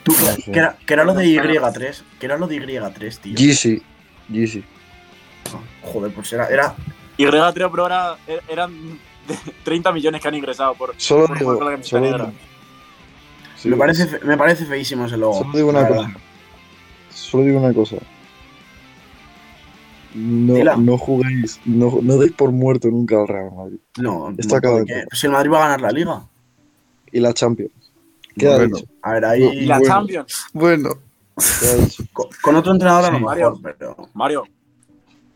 Tú, 0.03 0.13
que, 0.45 0.57
era, 0.59 0.77
que 0.85 0.93
era 0.93 1.03
lo 1.03 1.13
de 1.13 1.25
Y3, 1.25 2.01
que 2.19 2.25
era 2.25 2.37
lo 2.37 2.47
de 2.47 2.57
Y3, 2.57 3.17
tío. 3.19 3.35
Yeezy. 3.35 3.81
Yeezy. 4.29 4.63
Joder, 5.83 6.13
pues 6.13 6.31
era, 6.31 6.47
era 6.47 6.75
Y 7.17 7.25
Grega 7.25 7.51
3 7.51 7.67
pero 7.71 7.83
ahora 7.83 8.15
er- 8.27 8.41
eran 8.47 8.71
de 9.27 9.37
30 9.63 9.91
millones 9.91 10.21
que 10.21 10.27
han 10.29 10.35
ingresado 10.35 10.75
por, 10.75 10.93
Solo 10.97 11.27
por 11.27 11.37
digo, 11.37 11.51
jugar 11.51 11.57
con 11.59 11.65
la 11.65 11.71
camiseta 11.73 11.97
solo 11.97 12.05
negra. 12.11 12.25
digo. 12.27 12.37
Sí, 13.61 13.69
me, 13.69 13.77
parece, 13.77 14.07
fe- 14.07 14.19
me 14.25 14.37
parece 14.37 14.65
feísimo 14.65 15.05
ese 15.05 15.17
logo. 15.17 15.39
Solo 15.43 15.53
digo 15.57 15.69
una 15.69 15.87
cosa. 15.87 16.11
Solo 17.09 17.43
digo 17.43 17.59
una 17.59 17.73
cosa. 17.73 17.97
No, 20.13 20.55
Dila. 20.55 20.75
no 20.75 20.97
juguéis, 20.97 21.59
no, 21.65 21.99
no 22.01 22.17
deis 22.17 22.33
por 22.33 22.51
muerto 22.51 22.89
nunca 22.89 23.21
al 23.21 23.27
Real 23.27 23.51
Madrid. 23.55 23.77
No, 23.97 24.29
Está 24.31 24.55
no, 24.55 24.57
acabado. 24.57 24.79
porque 24.79 25.05
si 25.13 25.27
el 25.27 25.33
Madrid 25.33 25.51
va 25.51 25.57
a 25.57 25.61
ganar 25.69 25.81
la 25.81 25.91
liga. 25.91 26.23
Y 27.11 27.19
la 27.21 27.33
Champions. 27.33 27.71
¿Qué 28.37 28.47
ha 28.47 28.55
Bueno. 28.57 28.75
dicho? 28.77 28.87
A 29.03 29.13
ver, 29.13 29.25
ahí. 29.25 29.43
Y 29.43 29.65
la 29.65 29.77
Bueno. 29.79 29.93
Champions. 29.93 30.45
Bueno. 30.53 30.89
Con, 32.13 32.27
con 32.41 32.55
otro 32.55 32.71
entrenador 32.73 33.05
a 33.05 33.11
lo 33.11 33.17
Sí. 33.19 33.23
mejor, 33.39 33.59
pero. 33.61 33.95
Mario, 34.13 34.43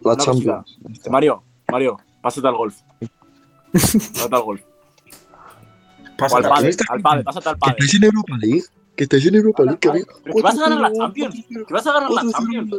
La 0.01 0.17
Champions. 0.17 0.77
Mario, 1.09 1.41
Mario, 1.71 1.97
pásate 2.21 2.47
al 2.47 2.55
golf. 2.55 2.75
Pásate 3.71 4.35
al 4.35 4.41
golf. 4.41 4.61
Pasa 6.17 6.37
al 6.37 6.43
¿Qué 6.43 6.49
padre, 6.49 6.75
al 6.89 7.01
padre, 7.01 7.23
pásate 7.23 7.49
al 7.49 7.55
Que 7.55 7.59
padre. 7.59 7.75
estáis 7.79 7.93
en 7.95 8.03
Europa 8.03 8.37
League. 8.39 8.63
Que 8.95 9.03
estáis 9.03 9.25
en 9.25 9.35
Europa 9.35 9.63
League. 9.63 9.79
Que 9.79 9.91
que 10.33 10.41
vas 10.41 10.57
a 10.57 10.61
ganar 10.61 10.79
la 10.81 10.93
Champions. 10.93 11.35
Que 11.67 11.73
vas 11.73 11.87
a 11.87 11.93
ganar 11.93 12.11
la 12.11 12.31
Champions. 12.31 12.75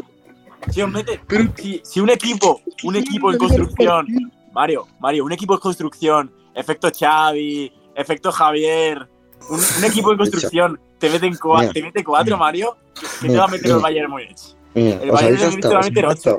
Si 0.71 0.83
os 0.83 0.91
mete, 0.91 1.21
Pero- 1.27 1.53
si, 1.57 1.81
si 1.85 2.01
un 2.01 2.11
equipo, 2.11 2.61
un 2.85 2.97
equipo 2.97 3.31
en 3.31 3.39
construcción, 3.39 4.07
Mario, 4.53 4.87
Mario, 5.01 5.25
un 5.25 5.33
equipo 5.33 5.55
en 5.55 5.61
construcción, 5.61 6.33
efecto 6.55 6.91
Xavi, 6.99 7.71
efecto 7.95 8.33
Javier, 8.33 9.07
un, 9.51 9.61
un 9.79 9.85
equipo 9.85 10.13
en 10.13 10.19
construcción, 10.23 10.81
te 10.99 11.11
meten, 11.11 11.35
cua- 11.35 11.61
Mira. 11.61 11.73
te 11.75 11.83
mete 11.83 12.03
cuatro, 12.03 12.39
Mario, 12.39 12.77
que, 12.95 13.07
que 13.27 13.29
te 13.33 13.37
va 13.39 13.45
a 13.45 13.49
meter 13.49 13.71
el. 13.71 13.79
Bayern 13.79 14.11
Múnich. 14.11 14.57
El 14.75 15.11
Bayern 15.11 15.37
Múnich 15.51 15.61
te 15.61 15.69
va 15.69 15.77
a 15.77 15.81
os 15.81 15.87
meter 15.87 16.07
ocho. 16.07 16.39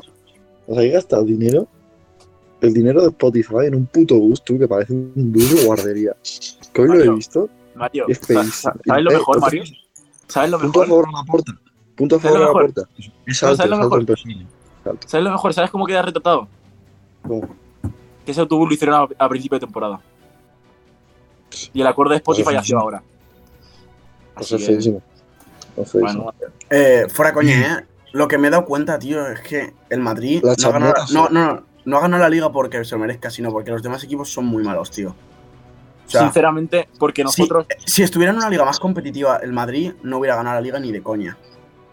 os 0.67 0.77
habéis 0.77 0.93
gastado 0.93 1.23
dinero, 1.23 1.67
el 2.61 2.73
dinero 2.73 3.01
de 3.01 3.07
Spotify 3.09 3.65
en 3.65 3.75
un 3.75 3.85
puto 3.85 4.15
bus, 4.15 4.43
tú, 4.43 4.57
que 4.57 4.67
parece 4.67 4.93
un 4.93 5.11
bus 5.15 5.55
de 5.55 5.63
guardería. 5.65 6.15
Que 6.73 6.81
hoy 6.81 6.87
lo 6.87 7.03
he 7.03 7.09
visto. 7.15 7.49
Mario, 7.75 8.05
Es 8.07 8.19
¿sabes 8.19 9.03
lo 9.03 9.11
mejor, 9.11 9.39
Mario? 9.39 9.63
¿Sabes 10.27 10.49
lo 10.51 10.59
Punto 10.59 10.81
a 10.81 10.85
mejor? 10.85 11.05
favor 11.05 11.15
a 11.15 11.19
la 11.19 11.23
puerta. 11.31 11.51
Punto 11.95 12.15
a 12.15 12.19
¿Sabes 12.19 12.33
favor 12.33 12.37
a 12.37 12.39
la 12.39 12.47
mejor? 12.47 12.73
puerta. 12.73 12.91
Es 13.27 13.37
¿Sabes 13.37 13.59
lo 13.69 13.77
mejor? 13.77 14.05
¿Sabes 15.05 15.23
lo 15.23 15.31
mejor? 15.31 15.53
¿Sabes 15.53 15.71
cómo 15.71 15.85
queda 15.85 16.01
retratado? 16.01 16.47
¿Cómo? 17.27 17.47
Que 18.25 18.31
ese 18.31 18.41
autobús 18.41 18.67
lo 18.67 18.73
hicieron 18.73 18.95
a, 19.19 19.25
a 19.25 19.29
principio 19.29 19.57
de 19.57 19.65
temporada. 19.65 19.99
Y 21.73 21.81
el 21.81 21.87
acorde 21.87 22.11
de 22.11 22.17
Spotify 22.17 22.43
Pues 22.45 22.57
ha 22.57 22.63
sido 22.63 22.79
ahora. 22.79 23.03
Pues 24.35 24.51
Así 24.51 24.55
es 24.63 24.67
feísimo. 24.67 25.01
Bueno, 25.93 26.33
Eh, 26.69 27.05
fuera 27.13 27.33
coña, 27.33 27.79
¿eh? 27.79 27.85
Lo 28.13 28.27
que 28.27 28.37
me 28.37 28.47
he 28.47 28.51
dado 28.51 28.65
cuenta, 28.65 28.97
tío, 28.97 29.25
es 29.27 29.41
que 29.41 29.73
el 29.89 29.99
Madrid 29.99 30.43
La 30.43 30.55
no 30.79 30.93
no, 31.11 31.29
no, 31.29 31.63
no, 31.87 31.97
ha 31.97 32.01
ganado 32.01 32.21
la 32.23 32.29
liga 32.29 32.51
porque 32.51 32.83
se 32.85 32.95
lo 32.95 32.99
merezca, 33.01 33.29
sino 33.29 33.51
porque 33.51 33.71
los 33.71 33.81
demás 33.81 34.03
equipos 34.03 34.29
son 34.31 34.45
muy 34.45 34.63
malos, 34.63 34.91
tío. 34.91 35.09
O 35.09 36.09
sea, 36.09 36.21
sinceramente, 36.21 36.87
porque 36.99 37.21
si, 37.27 37.41
nosotros, 37.41 37.65
si 37.85 38.03
estuviera 38.03 38.31
en 38.31 38.37
una 38.37 38.49
liga 38.49 38.63
más 38.63 38.79
competitiva, 38.79 39.37
el 39.37 39.51
Madrid 39.51 39.93
no 40.03 40.19
hubiera 40.19 40.35
ganado 40.37 40.55
la 40.55 40.61
liga 40.61 40.79
ni 40.79 40.91
de 40.91 41.01
coña. 41.03 41.37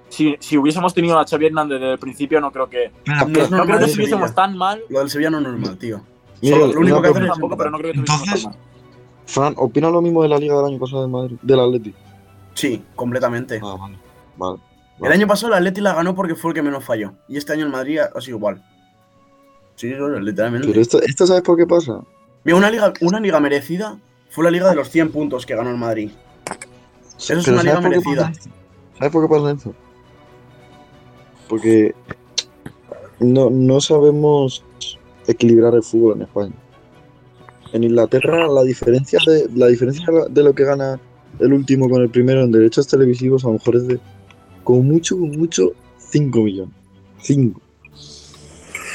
si, 0.09 0.37
si 0.39 0.57
hubiésemos 0.57 0.95
tenido 0.95 1.19
a 1.19 1.25
Xavi 1.27 1.47
Hernández 1.47 1.81
desde 1.81 1.93
el 1.95 1.99
principio, 1.99 2.41
no 2.41 2.53
creo 2.53 2.69
que, 2.71 2.93
No 3.07 3.27
no 3.27 3.33
creo 3.65 3.67
que 3.67 3.85
de 3.85 3.85
estuviésemos 3.87 4.35
tan 4.35 4.57
mal. 4.57 4.83
Lo 4.89 5.01
del 5.01 5.11
Sevilla 5.11 5.31
no 5.31 5.39
es 5.39 5.45
normal, 5.45 5.77
tío. 5.79 6.01
Mira, 6.41 6.57
Solo- 6.59 6.73
lo 6.75 6.81
único 6.81 7.03
que 7.03 7.09
hacen 7.09 7.23
es 7.25 7.29
Tampoco, 7.31 7.57
pero 7.57 7.71
no 7.71 7.79
creo 7.79 7.93
que 7.93 7.99
estuviésemos 8.01 8.29
Entonces- 8.29 8.43
tan 8.45 8.53
mal. 8.53 8.61
Fran, 9.27 9.55
¿opina 9.57 9.89
lo 9.91 10.03
mismo 10.03 10.23
de 10.23 10.29
la 10.29 10.39
liga 10.39 10.55
del 10.57 10.67
año 10.67 10.79
pasado 10.79 11.03
de 11.03 11.09
Madrid? 11.09 11.37
Del 11.43 11.59
Atleti. 11.61 11.95
Sí, 12.55 12.85
completamente. 12.95 13.59
Ah, 13.63 13.77
vale. 13.81 13.99
Vale. 14.37 14.59
El 15.01 15.13
año 15.13 15.27
pasado 15.27 15.49
el 15.53 15.59
Atleti 15.59 15.81
la 15.81 15.95
ganó 15.95 16.15
porque 16.15 16.35
fue 16.35 16.51
el 16.51 16.55
que 16.55 16.63
menos 16.63 16.85
falló. 16.85 17.15
Y 17.27 17.37
este 17.39 17.53
año 17.55 17.65
el 17.65 17.73
Madrid 17.73 17.99
ha 18.01 18.21
sido 18.21 18.37
igual. 18.37 18.63
Sí, 19.77 19.89
literalmente. 19.89 20.69
Pero 20.69 20.81
esto, 20.81 21.01
esto 21.03 21.27
¿sabes 21.27 21.43
por 21.43 21.57
qué 21.57 21.67
pasa? 21.67 22.01
Mira, 22.45 22.57
una 22.57 22.71
liga, 22.71 22.93
una 23.01 23.21
liga 23.21 23.41
merecida 23.41 23.99
fue 24.31 24.45
la 24.45 24.51
liga 24.51 24.69
de 24.71 24.77
los 24.77 24.89
100 24.91 25.11
puntos 25.11 25.47
que 25.47 25.55
ganó 25.55 25.71
el 25.71 25.79
Madrid. 25.79 26.11
Eso 27.19 27.39
es 27.39 27.49
una 27.49 27.63
liga 27.63 27.81
¿sabes 27.81 27.83
por 27.83 27.83
qué 27.83 28.11
merecida. 28.11 28.33
¿Sabes 28.99 29.13
por 29.13 29.23
qué 29.23 29.35
pasa 29.35 29.51
esto? 29.53 29.75
Porque 31.49 31.95
no, 33.21 33.51
no 33.51 33.81
sabemos 33.81 34.65
equilibrar 35.27 35.75
el 35.75 35.83
fútbol 35.83 36.17
en 36.17 36.23
España. 36.23 36.55
En 37.73 37.85
Inglaterra 37.85 38.47
la 38.47 38.63
diferencia 38.63 39.19
de 39.27 39.49
la 39.55 39.67
diferencia 39.67 40.07
de 40.29 40.43
lo 40.43 40.55
que 40.55 40.65
gana 40.65 41.01
el 41.41 41.53
último 41.53 41.89
con 41.89 42.03
el 42.03 42.11
primero 42.11 42.43
en 42.43 42.53
derechos 42.53 42.87
televisivos 42.87 43.45
a 43.45 43.49
lo 43.49 43.55
mejor 43.55 43.77
es 43.77 43.89
de 43.89 44.01
como 44.63 44.83
mucho, 44.83 45.17
como 45.19 45.33
mucho 45.33 45.73
5 45.99 46.41
millones. 46.41 46.75
5. 47.19 47.61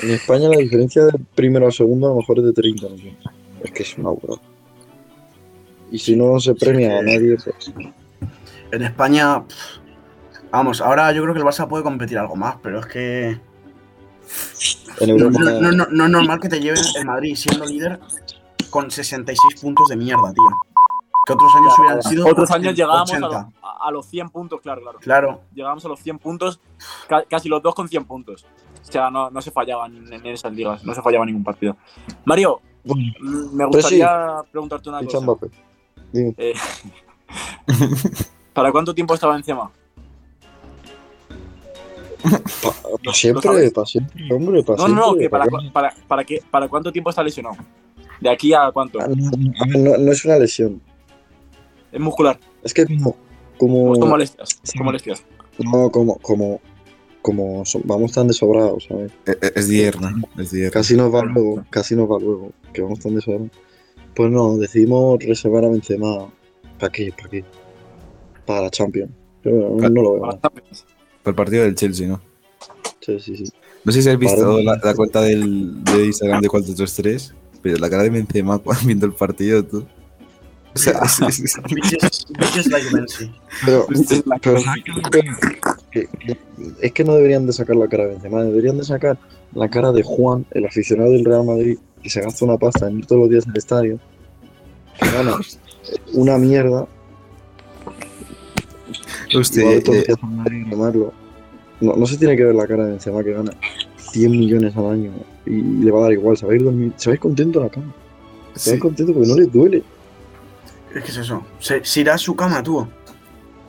En 0.01 0.11
España 0.11 0.49
la 0.49 0.57
diferencia 0.57 1.05
del 1.05 1.19
primero 1.35 1.65
al 1.65 1.73
segundo 1.73 2.07
a 2.07 2.09
lo 2.11 2.15
mejor 2.17 2.39
es 2.39 2.45
de 2.45 2.53
30 2.53 2.89
millones. 2.89 3.15
Es 3.63 3.71
que 3.71 3.83
es 3.83 3.97
una 3.97 4.09
burrada. 4.11 4.41
Y 5.91 5.99
si 5.99 6.15
no 6.15 6.39
se 6.39 6.53
premia 6.55 6.99
a 6.99 7.01
nadie, 7.01 7.35
pues 7.43 7.73
En 8.71 8.83
España, 8.83 9.43
vamos, 10.51 10.81
ahora 10.81 11.11
yo 11.11 11.23
creo 11.23 11.33
que 11.33 11.39
el 11.39 11.45
Barça 11.45 11.67
puede 11.67 11.83
competir 11.83 12.17
algo 12.19 12.35
más, 12.35 12.55
pero 12.61 12.79
es 12.79 12.85
que 12.85 13.29
en 14.99 15.07
no, 15.17 15.25
Europa 15.25 15.39
no- 15.39 15.61
no- 15.61 15.71
no- 15.71 15.87
no 15.89 16.05
es 16.05 16.09
normal 16.11 16.39
que 16.39 16.49
te 16.49 16.59
lleven 16.59 16.81
el 16.95 17.05
Madrid 17.05 17.35
siendo 17.35 17.65
líder 17.65 17.99
con 18.69 18.91
66 18.91 19.59
puntos 19.61 19.87
de 19.89 19.95
mierda, 19.95 20.31
tío. 20.31 20.43
Que 21.25 21.33
otros 21.33 21.51
años 21.55 21.73
hubieran 21.79 22.03
sido 22.03 22.27
Otros 22.27 22.51
años 22.51 22.73
80. 22.73 22.75
llegábamos 22.75 23.11
a, 23.13 23.19
los- 23.19 23.35
a- 23.35 23.87
a 23.87 23.91
los 23.91 24.05
100 24.07 24.29
puntos, 24.29 24.61
claro, 24.61 24.81
claro. 24.81 24.99
Claro, 24.99 25.41
Llegábamos 25.53 25.83
a 25.85 25.87
los 25.87 25.99
100 25.99 26.19
puntos, 26.19 26.59
ca- 27.07 27.23
casi 27.27 27.49
los 27.49 27.61
dos 27.63 27.73
con 27.75 27.87
100 27.89 28.05
puntos. 28.05 28.45
O 28.81 28.91
sea, 28.91 29.09
no, 29.11 29.29
no 29.29 29.41
se 29.41 29.51
fallaban 29.51 30.11
en, 30.11 30.25
esas 30.25 30.51
ligas, 30.53 30.83
no 30.83 30.93
se 30.95 31.01
fallaba 31.01 31.25
ningún 31.25 31.43
partido. 31.43 31.77
Mario, 32.25 32.59
me 32.83 32.93
Pues 33.67 33.85
sí. 33.85 33.99
gustaría 33.99 34.41
preguntarte 34.51 34.89
una 34.89 35.03
cosa. 35.03 35.19
Eh, 36.13 36.53
¿Para 38.53 38.71
cuánto 38.71 38.95
tiempo 38.95 39.13
estaba 39.13 39.35
encima? 39.35 39.71
Para 42.21 43.13
siempre, 43.13 43.71
para 43.71 43.85
siempre, 43.85 44.33
hombre, 44.33 44.63
para 44.63 44.77
No, 44.79 44.87
no, 44.89 44.95
no, 45.13 45.15
que 45.17 45.29
para, 45.29 45.45
¿para 45.45 45.51
cu- 45.57 45.63
qué? 45.63 45.71
para, 45.71 45.93
para, 46.07 46.23
qué- 46.25 46.43
¿para 46.51 46.67
cuánto 46.67 46.91
tiempo 46.91 47.09
está 47.09 47.23
lesionado? 47.23 47.55
¿De 48.19 48.29
aquí 48.29 48.53
a 48.53 48.69
cuánto? 48.71 48.99
Ah, 48.99 49.07
no, 49.07 49.97
no, 49.97 50.11
es 50.11 50.25
una 50.25 50.37
lesión. 50.37 50.81
¿Es 51.91 51.99
muscular? 51.99 52.37
Es 52.61 52.73
que 52.73 52.85
como. 52.85 53.15
Como. 53.57 53.91
¿O 53.91 53.95
son 53.95 54.09
molestias? 54.09 54.59
sí. 54.63 54.77
Molestias. 54.83 55.23
No, 55.59 55.89
como. 55.89 56.17
Como. 56.19 56.59
Como 57.21 57.63
vamos 57.83 58.13
tan 58.13 58.27
desobrados, 58.27 58.85
¿sabes? 58.87 59.11
es, 59.25 59.37
es 59.55 59.67
dierna, 59.67 60.13
es 60.37 60.51
dierna. 60.51 60.71
Casi 60.71 60.95
nos 60.95 61.13
va 61.13 61.23
luego, 61.23 61.65
casi 61.69 61.95
nos 61.95 62.09
va 62.09 62.17
luego, 62.19 62.51
que 62.73 62.81
vamos 62.81 62.99
tan 62.99 63.15
desobrados. 63.15 63.49
Pues 64.15 64.31
no, 64.31 64.57
decidimos 64.57 65.19
reservar 65.23 65.65
a 65.65 65.69
Benzema. 65.69 66.31
¿Para 66.79 66.91
qué? 66.91 67.13
¿Para 67.15 67.29
qué? 67.29 67.43
Para 68.45 68.61
la 68.63 68.69
Champions. 68.69 69.11
Yo 69.43 69.51
no, 69.51 69.89
no 69.89 70.01
lo 70.01 70.13
veo. 70.13 70.21
Para. 70.21 70.39
Para 70.39 70.51
el 71.25 71.35
partido 71.35 71.63
del 71.63 71.75
Chelsea, 71.75 72.07
¿no? 72.07 72.21
Sí, 73.01 73.19
sí, 73.19 73.35
sí. 73.35 73.43
No 73.83 73.91
sé 73.91 74.01
si 74.01 74.09
has 74.09 74.17
visto 74.17 74.61
la, 74.61 74.79
la 74.83 74.93
cuenta 74.93 75.21
del, 75.21 75.83
de 75.83 76.05
Instagram 76.05 76.41
de 76.41 76.49
433, 76.49 77.33
pero 77.61 77.77
la 77.77 77.89
cara 77.89 78.03
de 78.03 78.09
Benzema 78.09 78.57
cuando 78.59 78.85
viendo 78.85 79.05
el 79.05 79.13
partido, 79.13 79.63
tú. 79.63 79.85
O 80.75 80.77
sea, 80.77 81.01
bitches 81.01 82.67
like 82.67 82.87
Messi. 82.93 83.31
Pero, 83.65 83.87
pero 84.41 84.59
cosa. 84.59 84.75
Que- 85.91 86.07
que- 86.07 86.37
es 86.81 86.91
que 86.91 87.03
no 87.03 87.15
deberían 87.15 87.45
de 87.45 87.53
sacar 87.53 87.75
la 87.75 87.87
cara 87.87 88.03
de 88.05 88.11
Benzema, 88.11 88.43
deberían 88.43 88.77
de 88.77 88.83
sacar 88.83 89.17
la 89.53 89.69
cara 89.69 89.91
de 89.91 90.03
Juan, 90.03 90.45
el 90.51 90.65
aficionado 90.65 91.11
del 91.11 91.25
Real 91.25 91.45
Madrid, 91.45 91.77
que 92.03 92.09
se 92.09 92.21
gasta 92.21 92.45
una 92.45 92.57
pasta 92.57 92.87
en 92.87 92.99
ir 92.99 93.05
todos 93.05 93.21
los 93.21 93.29
días 93.29 93.47
al 93.47 93.57
estadio, 93.57 93.99
que 94.99 95.09
gana 95.11 95.33
una 96.13 96.37
mierda, 96.37 96.87
los 99.33 99.55
eh, 99.57 99.81
días 99.81 100.17
Madrid 100.23 100.65
llamarlo. 100.69 101.13
No, 101.81 101.95
no 101.95 102.05
se 102.05 102.17
tiene 102.17 102.35
que 102.35 102.43
ver 102.43 102.55
la 102.55 102.67
cara 102.67 102.83
de 102.85 102.91
Benzema 102.91 103.23
que 103.23 103.31
gana 103.33 103.51
100 104.11 104.31
millones 104.31 104.75
al 104.75 104.87
año 104.87 105.11
y 105.45 105.61
le 105.61 105.91
va 105.91 105.99
a 105.99 106.03
dar 106.03 106.11
igual, 106.13 106.35
se 106.37 106.45
va 106.45 106.51
a 106.53 106.55
ir, 106.55 106.63
dormir- 106.63 106.93
se 106.97 107.09
va 107.09 107.13
a 107.13 107.15
ir 107.15 107.19
contento 107.19 107.59
a 107.61 107.63
la 107.65 107.69
cama, 107.69 107.93
se 108.55 108.71
va 108.71 108.73
a 108.73 108.75
ir 108.75 108.81
contento 108.81 109.13
porque 109.13 109.29
no 109.29 109.35
le 109.35 109.45
duele. 109.45 109.83
Es 110.93 111.03
que 111.03 111.11
es 111.11 111.17
eso. 111.17 111.43
Se, 111.59 111.83
se 111.85 112.01
irá 112.01 112.15
a 112.15 112.17
su 112.17 112.35
cama, 112.35 112.61
tú. 112.63 112.85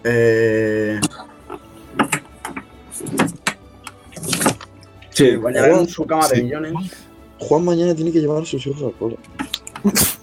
Eh, 0.02 0.98
Sí, 5.24 5.36
bañará 5.36 5.78
en 5.78 5.88
su 5.88 6.04
cama 6.06 6.26
de 6.28 6.36
Sí. 6.36 6.42
millones. 6.44 6.72
Juan 7.38 7.64
mañana 7.64 7.94
tiene 7.94 8.12
que 8.12 8.20
llevar 8.20 8.42
a 8.42 8.46
sus 8.46 8.66
hijos 8.66 8.82
al 8.82 8.92
cole. 8.92 9.16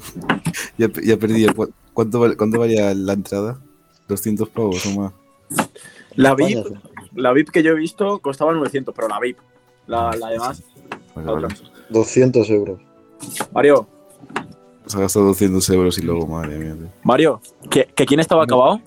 Ya, 0.78 0.88
ya 1.04 1.18
perdí. 1.18 1.44
el 1.44 1.56
¿Cuánto, 1.94 2.20
val- 2.20 2.38
¿Cuánto 2.38 2.60
valía 2.60 2.94
la 2.94 3.14
entrada? 3.14 3.60
¿200 4.08 4.48
pavos 4.50 4.86
o 4.86 5.00
más? 5.00 5.14
La 6.16 6.34
VIP, 6.36 6.66
la 7.16 7.32
VIP 7.34 7.50
que 7.50 7.64
yo 7.64 7.72
he 7.72 7.76
visto 7.76 8.20
costaba 8.20 8.54
900, 8.54 8.94
pero 8.96 9.08
la 9.08 9.20
VIP. 9.20 9.38
La, 9.88 10.12
la 10.16 10.30
demás. 10.30 10.64
Vale, 11.16 11.26
la 11.28 11.34
otra. 11.34 11.48
vale. 11.48 11.60
200 11.90 12.50
euros. 12.52 12.80
Mario, 13.52 13.88
Se 14.86 14.98
ha 14.98 15.02
gastado 15.02 15.26
200 15.28 15.68
euros 15.72 15.98
y 15.98 16.02
luego, 16.04 16.28
madre 16.28 16.58
mía. 16.58 16.74
tío. 16.76 16.88
Mario, 17.04 17.42
¿que, 17.70 17.86
que 17.86 18.06
quién 18.06 18.20
estaba 18.20 18.44
acabado? 18.44 18.80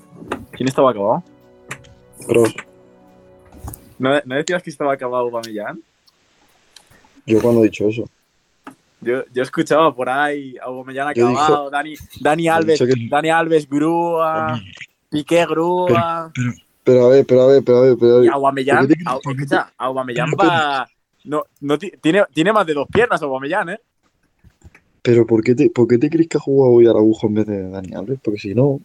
¿Quién 0.52 0.68
estaba 0.68 0.90
acabado? 0.90 1.24
Cross. 2.26 2.54
¿No, 3.98 4.10
¿No 4.24 4.34
decías 4.36 4.62
que 4.62 4.70
estaba 4.70 4.92
acabado 4.92 5.24
Aubameyang? 5.24 5.80
Yo 7.26 7.40
cuando 7.40 7.60
he 7.62 7.64
dicho 7.64 7.88
eso. 7.88 8.08
Yo, 9.02 9.24
yo 9.32 9.42
escuchaba 9.42 9.94
por 9.94 10.08
ahí 10.10 10.56
Aubameyang 10.60 11.14
Yo 11.14 11.28
acabado, 11.28 11.70
Dani, 11.70 11.94
Dani 12.20 12.48
Alves, 12.48 12.78
que- 12.80 13.08
Dani 13.08 13.30
Alves 13.30 13.68
grúa, 13.68 14.60
Piqué 15.08 15.46
grúa, 15.46 16.30
Pero 16.84 17.06
a 17.06 17.08
ver, 17.08 17.24
pero 17.26 17.42
a 17.42 17.46
ver, 17.46 17.62
pero 17.64 17.78
a 17.78 17.80
ver, 17.82 17.96
pero 17.98 18.16
a 18.16 18.20
ver. 18.20 18.30
Aubameyang, 18.30 18.78
¿por 18.86 18.88
qué 18.88 18.94
te- 18.96 19.04
Au- 19.10 19.20
por 19.22 19.32
qué 19.32 19.38
te- 19.46 19.54
escucha, 19.56 19.72
Aubameyang 19.78 20.30
va... 20.38 20.88
No, 21.24 21.44
no 21.60 21.78
ti- 21.78 21.92
tiene, 22.00 22.24
tiene 22.32 22.52
más 22.52 22.66
de 22.66 22.74
dos 22.74 22.88
piernas 22.92 23.22
Aubameyang, 23.22 23.70
¿eh? 23.70 23.80
Pero 25.02 25.26
¿por 25.26 25.42
qué, 25.42 25.54
te, 25.54 25.70
¿por 25.70 25.88
qué 25.88 25.96
te 25.98 26.10
crees 26.10 26.28
que 26.28 26.36
ha 26.36 26.40
jugado 26.40 26.74
hoy 26.74 26.86
Araujo 26.86 27.26
en 27.26 27.34
vez 27.34 27.46
de 27.46 27.70
Dani 27.70 27.94
Alves? 27.94 28.18
Porque 28.22 28.38
si 28.40 28.54
no, 28.54 28.80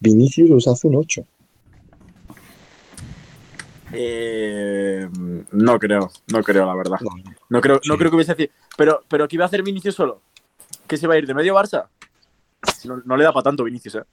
Vinicius 0.00 0.50
os 0.50 0.66
hace 0.68 0.88
un 0.88 0.96
8. 0.96 1.24
Eh, 3.92 5.08
no 5.52 5.78
creo, 5.78 6.10
no 6.32 6.42
creo, 6.42 6.66
la 6.66 6.74
verdad. 6.74 6.98
No 7.48 7.60
creo, 7.60 7.80
no 7.86 7.96
creo 7.96 8.10
que 8.10 8.16
hubiese 8.16 8.34
decir. 8.34 8.50
Pero, 8.76 9.02
pero 9.08 9.28
¿qué 9.28 9.36
iba 9.36 9.44
a 9.44 9.46
hacer 9.46 9.62
Vinicius 9.62 9.94
solo? 9.94 10.20
¿Que 10.86 10.96
se 10.96 11.06
va 11.06 11.14
a 11.14 11.18
ir 11.18 11.26
de 11.26 11.34
medio 11.34 11.54
Barça? 11.54 11.86
No, 12.84 13.02
no 13.04 13.16
le 13.16 13.24
da 13.24 13.32
para 13.32 13.44
tanto 13.44 13.64
Vinicius, 13.64 13.96
¿eh? 13.96 14.04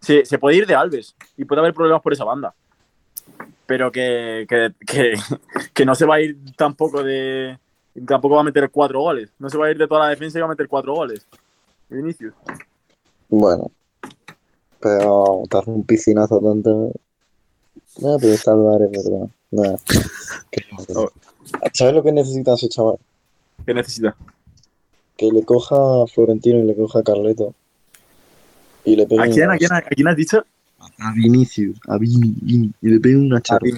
Se, 0.00 0.24
se 0.24 0.38
puede 0.38 0.56
ir 0.56 0.66
de 0.66 0.74
Alves 0.74 1.16
y 1.36 1.44
puede 1.44 1.60
haber 1.60 1.74
problemas 1.74 2.02
por 2.02 2.12
esa 2.12 2.24
banda. 2.24 2.54
Pero 3.66 3.90
que, 3.90 4.46
que, 4.48 4.72
que, 4.86 5.14
que 5.74 5.84
no 5.84 5.94
se 5.94 6.06
va 6.06 6.16
a 6.16 6.20
ir 6.20 6.38
tampoco 6.56 7.02
de. 7.02 7.58
Tampoco 8.06 8.36
va 8.36 8.42
a 8.42 8.44
meter 8.44 8.70
cuatro 8.70 9.00
goles. 9.00 9.32
No 9.38 9.50
se 9.50 9.58
va 9.58 9.66
a 9.66 9.70
ir 9.70 9.78
de 9.78 9.88
toda 9.88 10.04
la 10.04 10.10
defensa 10.10 10.38
y 10.38 10.40
va 10.40 10.46
a 10.46 10.50
meter 10.50 10.68
cuatro 10.68 10.94
goles. 10.94 11.26
Vinicius. 11.88 12.34
Bueno. 13.28 13.70
Pero 14.80 15.42
un 15.66 15.84
piscinazo 15.84 16.40
tanto. 16.40 16.92
No, 17.98 18.16
pero 18.18 18.36
salvar 18.36 18.82
es 18.82 18.90
verdad. 18.90 19.28
Nada. 19.50 19.78
¿Sabes 21.72 21.94
lo 21.94 22.02
que 22.02 22.12
necesita 22.12 22.54
ese 22.54 22.68
chaval? 22.68 22.96
¿Qué 23.64 23.74
necesita? 23.74 24.16
Que 25.16 25.30
le 25.32 25.44
coja 25.44 25.74
a 26.02 26.06
Florentino 26.06 26.58
y 26.58 26.62
le 26.64 26.76
coja 26.76 27.00
a 27.00 27.02
Carleto. 27.02 27.54
Y 28.84 28.96
le 28.96 29.06
pegue 29.06 29.22
¿A 29.22 29.26
quién, 29.28 29.46
una- 29.46 29.54
a 29.54 29.58
quién, 29.58 29.72
a 29.72 29.80
quién 29.82 30.08
has 30.08 30.16
dicho? 30.16 30.44
a 31.00 31.12
Vinicius, 31.12 31.78
a 31.88 31.98
Vini, 31.98 32.34
Vini, 32.40 32.72
y 32.80 32.88
le 32.88 33.00
pegue 33.00 33.16
una 33.16 33.40
charla. 33.42 33.76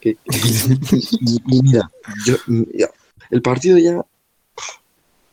Que- 0.00 0.16
y, 0.26 1.36
y 1.56 1.62
mira, 1.62 1.90
yo, 2.26 2.36
ya, 2.74 2.88
el 3.30 3.42
partido 3.42 3.78
ya 3.78 4.04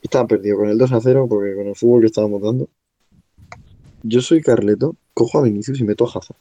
estaba 0.02 0.28
perdido 0.28 0.58
con 0.58 0.70
el 0.70 0.78
2 0.78 0.92
a 0.94 1.02
0 1.02 1.28
porque 1.30 1.56
con 1.56 1.68
el 1.68 1.76
fútbol 1.76 2.02
que 2.02 2.08
estábamos 2.08 2.42
dando. 2.42 2.70
Yo 4.04 4.22
soy 4.22 4.42
Carleto, 4.42 4.96
cojo 5.14 5.40
a 5.40 5.44
Vinicius 5.44 5.80
y 5.80 5.84
meto 5.84 6.06
a 6.06 6.10
Hazard. 6.18 6.38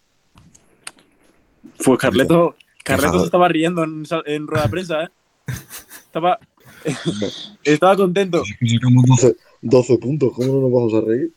Pues 1.82 1.98
Carleto, 1.98 2.56
Carleto 2.84 3.18
se 3.20 3.24
estaba 3.26 3.48
riendo 3.48 3.82
en, 3.82 4.46
rueda 4.46 4.64
de 4.64 4.68
prensa, 4.68 5.02
¿eh? 5.04 5.08
Estaba, 6.06 6.38
estaba 7.64 7.96
contento. 7.96 8.42
Sacamos 8.44 9.04
12, 9.06 9.36
12 9.62 9.98
puntos, 9.98 10.32
¿cómo 10.34 10.52
no 10.52 10.60
nos 10.60 10.72
vamos 10.72 10.94
a 10.94 11.00
reír? 11.00 11.32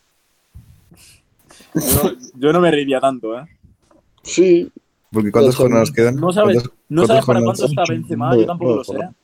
Yo, 1.74 2.12
yo 2.34 2.52
no 2.52 2.60
me 2.60 2.70
reiría 2.70 3.00
tanto, 3.00 3.38
¿eh? 3.38 3.44
Sí, 4.22 4.70
Porque 5.10 5.30
¿cuántas 5.30 5.56
jornadas 5.56 5.90
quedan? 5.90 6.16
No 6.16 6.32
sabes, 6.32 6.56
¿Cuántas- 6.62 6.78
no 6.88 7.06
sabes 7.06 7.24
para 7.24 7.40
cuánto 7.42 7.64
está 7.66 7.82
Benzema, 7.88 8.28
Nueve, 8.28 8.42
yo 8.42 8.46
tampoco 8.46 8.76
lo 8.76 8.84
sé. 8.84 8.92
jornadas. 8.92 9.14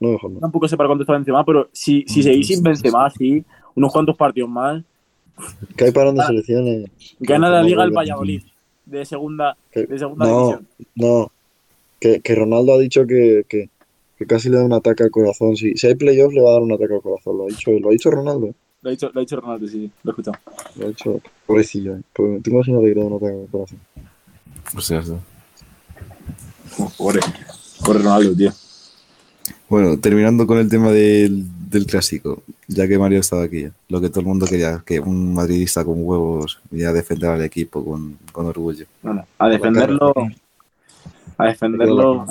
no 0.00 0.18
no. 0.28 0.40
Tampoco 0.40 0.68
sé 0.68 0.76
para 0.76 0.88
cuánto 0.88 1.02
está 1.02 1.12
Benzema, 1.14 1.44
pero 1.44 1.68
si, 1.72 2.04
si 2.06 2.22
seguís 2.22 2.46
sin 2.46 2.62
Benzema, 2.62 3.10
sí, 3.10 3.44
unos 3.74 3.92
cuantos 3.92 4.16
partidos 4.16 4.50
más, 4.50 4.82
Que 5.76 5.84
hay 5.84 5.92
parón 5.92 6.16
de 6.16 6.24
selecciones. 6.24 6.90
gana 7.18 7.48
la 7.50 7.62
no 7.62 7.68
liga 7.68 7.84
el. 7.84 7.90
Valladolid 7.92 8.42
de 8.90 9.04
segunda, 9.04 9.56
Que- 9.72 9.86
de 9.86 9.98
segunda 9.98 10.26
no, 10.26 10.38
división. 10.46 10.68
no. 10.96 11.32
Que, 12.00 12.20
que 12.20 12.34
Ronaldo 12.34 12.74
ha 12.74 12.78
dicho 12.78 13.06
que, 13.06 13.44
que, 13.48 13.68
que 14.18 14.26
casi 14.26 14.48
le 14.48 14.56
da 14.56 14.64
un 14.64 14.72
ataque 14.72 15.02
al 15.02 15.10
corazón. 15.10 15.56
Si, 15.56 15.76
si 15.76 15.86
hay 15.86 15.94
playoff, 15.94 16.32
le 16.32 16.40
va 16.42 16.50
a 16.50 16.52
dar 16.54 16.62
un 16.62 16.72
ataque 16.72 16.94
al 16.94 17.02
corazón. 17.02 17.36
Lo 17.38 17.44
ha 17.44 17.48
dicho, 17.48 17.70
lo 17.72 17.88
ha 17.88 17.92
dicho 17.92 18.10
Ronaldo. 18.10 18.54
Lo 18.82 18.88
ha 18.88 18.90
dicho, 18.92 19.10
lo 19.12 19.20
ha 19.20 19.22
dicho 19.22 19.36
Ronaldo, 19.40 19.66
sí, 19.68 19.90
lo 20.02 20.10
he 20.10 20.12
escuchado. 20.12 20.38
Lo 20.76 20.86
ha 20.86 20.88
dicho. 20.88 21.20
Pobrecillo. 21.46 21.96
¿eh? 21.96 22.00
Pues, 22.14 22.42
¿Tú 22.42 22.50
imaginas 22.50 22.80
que 22.80 22.86
le 22.88 22.94
da 22.94 23.04
un 23.06 23.12
ataque 23.14 23.40
al 23.42 23.48
corazón? 23.50 23.78
O 24.76 24.80
sea, 24.80 25.02
sí. 25.02 25.12
Corre, 26.96 27.20
corre 27.84 27.98
Ronaldo, 27.98 28.34
tío. 28.34 28.50
Bueno, 29.68 29.98
terminando 30.00 30.46
con 30.46 30.58
el 30.58 30.68
tema 30.68 30.90
del, 30.90 31.44
del 31.70 31.86
clásico, 31.86 32.42
ya 32.66 32.86
que 32.88 32.98
Mario 32.98 33.20
estaba 33.20 33.44
aquí, 33.44 33.68
lo 33.88 34.00
que 34.00 34.08
todo 34.08 34.20
el 34.20 34.26
mundo 34.26 34.46
quería, 34.46 34.82
que 34.84 34.98
un 35.00 35.32
madridista 35.34 35.84
con 35.84 35.96
huevos 36.04 36.60
y 36.70 36.82
a 36.84 36.92
defender 36.92 37.30
al 37.30 37.42
equipo 37.44 37.84
con, 37.84 38.18
con 38.32 38.46
orgullo. 38.46 38.86
Bueno, 39.02 39.24
a 39.38 39.48
defenderlo, 39.48 40.12
a 41.38 41.46
defenderlo, 41.46 42.26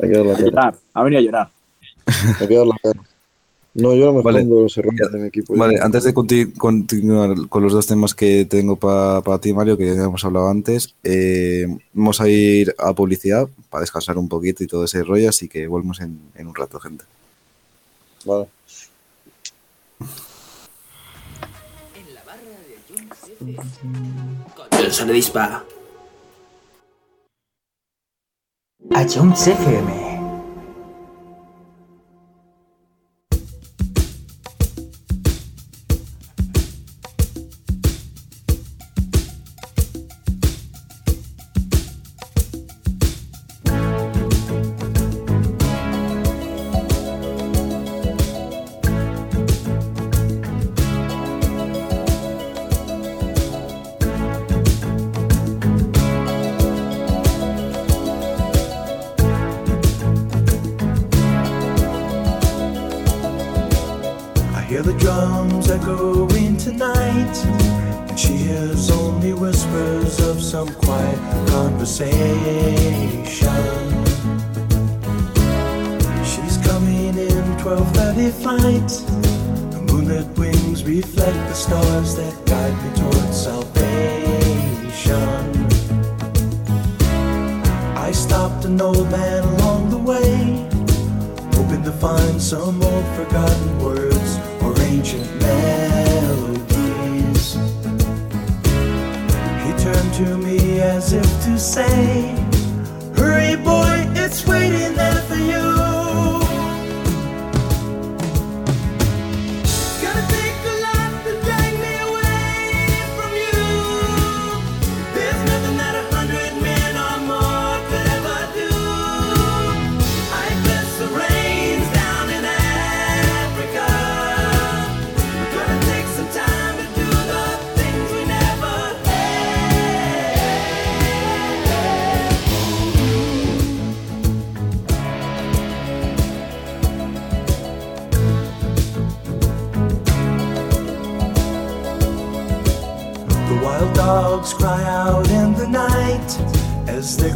Hay 0.00 0.08
que 0.10 0.16
dar 0.16 0.26
la 0.26 0.32
a 0.32 0.36
cara. 0.50 0.74
ha 0.94 1.02
venido 1.04 1.20
a 1.20 1.22
llorar. 1.22 1.50
Hay 2.40 2.48
que 2.48 2.54
dar 2.56 2.66
la 2.66 2.76
cara. 2.82 3.00
No, 3.72 3.94
yo 3.94 4.06
no 4.06 4.14
me 4.14 4.22
Vale. 4.22 4.44
los 4.44 4.76
errores 4.78 5.12
de 5.12 5.18
mi 5.20 5.28
equipo. 5.28 5.54
Vale, 5.54 5.78
antes 5.80 6.02
de 6.02 6.12
conti- 6.12 6.52
continuar 6.58 7.46
con 7.48 7.62
los 7.62 7.72
dos 7.72 7.86
temas 7.86 8.14
que 8.16 8.44
tengo 8.46 8.74
para 8.76 9.38
ti, 9.38 9.52
Mario, 9.52 9.78
que 9.78 9.94
ya 9.94 10.02
hemos 10.04 10.24
hablado 10.24 10.48
antes, 10.48 10.96
eh, 11.04 11.68
vamos 11.92 12.20
a 12.20 12.28
ir 12.28 12.74
a 12.78 12.92
publicidad 12.94 13.48
para 13.68 13.82
descansar 13.82 14.18
un 14.18 14.28
poquito 14.28 14.64
y 14.64 14.66
todo 14.66 14.84
ese 14.86 15.04
rollo, 15.04 15.28
así 15.28 15.46
que 15.48 15.68
volvemos 15.68 16.00
en, 16.00 16.18
en 16.34 16.48
un 16.48 16.54
rato, 16.56 16.80
gente. 16.80 17.04
Vale. 18.24 18.48
El 24.78 24.92
se 24.92 25.06
le 25.06 25.12
dispara. 25.12 25.64
A 28.94 29.06
Jones 29.08 29.46
FM. 29.46 30.19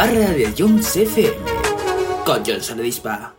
Barra 0.00 0.30
de 0.32 0.50
Jones 0.56 0.96
FM. 0.96 1.36
Con 2.24 2.42
Johnson 2.42 2.80
Dispa. 2.80 3.34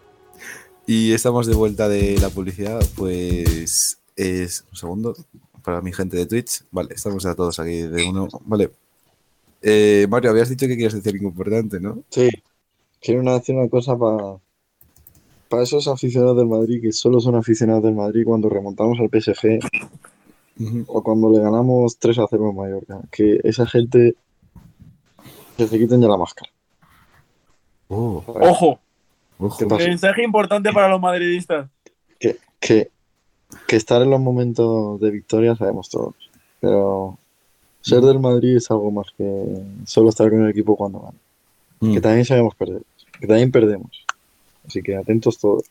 Y 0.86 1.12
estamos 1.12 1.48
de 1.48 1.56
vuelta 1.56 1.90
de 1.90 2.20
la 2.20 2.30
publicidad, 2.30 2.80
pues 2.96 4.00
es 4.16 4.64
un 4.70 4.78
segundo 4.78 5.16
para 5.64 5.82
mi 5.82 5.92
gente 5.92 6.18
de 6.18 6.28
Twitch. 6.28 6.62
Vale, 6.70 6.94
estamos 6.94 7.24
ya 7.24 7.34
todos 7.34 7.60
aquí 7.60 7.82
de 7.82 8.08
uno. 8.08 8.28
Vale. 8.46 8.70
Eh, 9.64 10.06
Mario, 10.08 10.30
habías 10.30 10.50
dicho 10.50 10.68
que 10.68 10.76
quieres 10.76 10.94
decir 10.94 11.14
algo 11.16 11.30
importante, 11.30 11.80
¿no? 11.80 12.04
Sí. 12.10 12.30
Quiero 13.02 13.22
una- 13.22 13.34
decir 13.40 13.56
una 13.56 13.68
cosa 13.68 13.98
para 13.98 14.38
para 15.50 15.64
esos 15.64 15.88
aficionados 15.88 16.38
del 16.38 16.46
Madrid 16.48 16.80
que 16.80 16.92
solo 16.94 17.20
son 17.20 17.36
aficionados 17.36 17.84
del 17.84 17.96
Madrid 17.96 18.24
cuando 18.24 18.50
remontamos 18.50 19.00
al 19.00 19.10
PSG 19.10 19.60
o 20.88 21.02
cuando 21.04 21.32
le 21.32 21.40
ganamos 21.40 21.98
3 21.98 22.20
a 22.20 22.26
0 22.30 22.52
en 22.52 22.56
Mallorca. 22.56 23.02
Que 23.12 23.40
esa 23.44 23.66
gente 23.66 24.14
que 25.58 25.68
se 25.68 25.78
quiten 25.78 26.02
ya 26.02 26.08
la 26.08 26.18
máscara. 26.18 26.50
Oh, 27.90 28.24
Ojo, 28.26 28.80
ojo. 29.40 29.68
Mensaje 29.78 30.24
importante 30.24 30.72
para 30.72 30.88
los 30.88 31.02
madridistas. 31.02 31.68
Que, 32.20 32.38
que, 32.60 32.90
que 33.68 33.76
estar 33.76 34.02
en 34.02 34.10
los 34.10 34.20
momentos 34.20 35.00
de 35.02 35.12
victoria 35.12 35.56
sabemos 35.56 35.90
todos. 35.90 36.14
Pero 36.60 37.18
ser 37.82 38.02
del 38.02 38.20
Madrid 38.20 38.58
es 38.58 38.70
algo 38.72 38.92
más 38.92 39.08
que 39.18 39.46
solo 39.86 40.10
estar 40.10 40.30
con 40.30 40.44
el 40.44 40.50
equipo 40.52 40.76
cuando 40.78 41.00
gana. 41.00 41.18
Mm. 41.80 41.94
Que 41.96 42.02
también 42.02 42.26
sabemos 42.26 42.56
perder. 42.56 42.82
Que 43.20 43.28
también 43.28 43.52
perdemos. 43.52 44.06
Así 44.68 44.82
que 44.82 44.96
atentos 44.96 45.38
todos. 45.40 45.64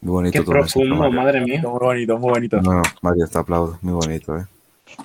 Muy 0.00 0.12
bonito 0.12 0.32
Qué 0.32 0.44
todo 0.44 0.56
eso, 0.56 0.62
profundo, 0.80 0.96
Mario. 0.96 1.20
madre 1.20 1.40
mía. 1.44 1.60
Muy 1.62 1.78
bonito, 1.78 2.18
muy 2.18 2.30
bonito. 2.30 2.60
No, 2.60 2.72
no, 2.74 2.82
Mario, 3.02 3.28
te 3.28 3.38
aplaudo. 3.38 3.78
Muy 3.82 3.92
bonito, 3.92 4.36
¿eh? 4.36 4.46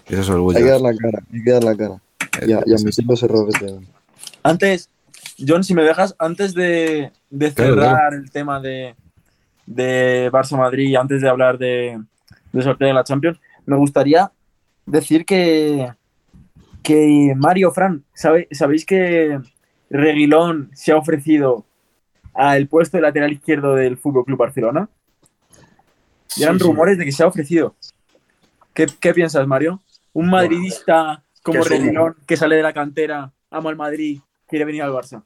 Eso 0.07 0.22
es 0.22 0.30
orgullo. 0.30 0.57
Hay 0.57 0.63
que 0.63 0.70
dar 0.72 0.82
la 0.82 0.95
cara, 0.95 1.24
hay 1.32 1.43
que 1.43 1.51
dar 1.51 1.63
la 1.63 1.76
cara. 1.76 2.01
Y, 2.47 2.51
a- 2.53 2.63
y 2.65 2.74
admitir 2.74 3.05
los 3.05 3.22
errores 3.22 3.53
de. 3.61 3.80
Antes, 4.49 4.89
John, 5.45 5.63
si 5.63 5.73
me 5.73 5.83
dejas, 5.83 6.15
antes 6.19 6.53
de, 6.53 7.11
de 7.29 7.53
Claro, 7.53 7.75
cerrar 7.75 8.13
el 8.13 8.31
tema 8.31 8.59
de, 8.59 8.95
de 9.65 10.29
Barça 10.31 10.57
Madrid, 10.57 10.95
antes 10.95 11.21
de 11.21 11.29
hablar 11.29 11.57
de, 11.57 12.01
de 12.51 12.61
sorteo 12.61 12.87
de 12.87 12.93
la 12.93 13.03
Champions, 13.03 13.39
me 13.65 13.75
gustaría 13.75 14.31
decir 14.85 15.25
que, 15.25 15.91
que 16.83 17.33
Mario 17.35 17.71
Fran, 17.71 18.03
¿sabe- 18.13 18.47
¿sabéis 18.51 18.85
que 18.85 19.39
Reguilón 19.89 20.69
se 20.73 20.91
ha 20.91 20.97
ofrecido 20.97 21.65
al 22.33 22.67
puesto 22.67 22.97
de 22.97 23.01
lateral 23.01 23.31
izquierdo 23.33 23.75
del 23.75 23.97
Fútbol 23.97 24.25
Club 24.25 24.37
Barcelona? 24.37 24.89
Y 26.35 26.43
eran 26.43 26.55
Sí, 26.55 26.59
sí. 26.65 26.67
rumores 26.69 26.97
de 26.97 27.05
que 27.05 27.11
se 27.11 27.23
ha 27.23 27.27
ofrecido. 27.27 27.75
¿Qué, 28.73 28.85
qué 28.99 29.13
piensas, 29.13 29.47
Mario? 29.47 29.81
Un 30.13 30.29
madridista 30.29 31.23
como 31.41 31.63
Reguilón, 31.63 32.15
que 32.27 32.37
sale 32.37 32.55
de 32.57 32.61
la 32.63 32.73
cantera, 32.73 33.31
ama 33.49 33.69
al 33.71 33.75
Madrid, 33.75 34.19
quiere 34.47 34.65
venir 34.65 34.83
al 34.83 34.91
Barça. 34.91 35.21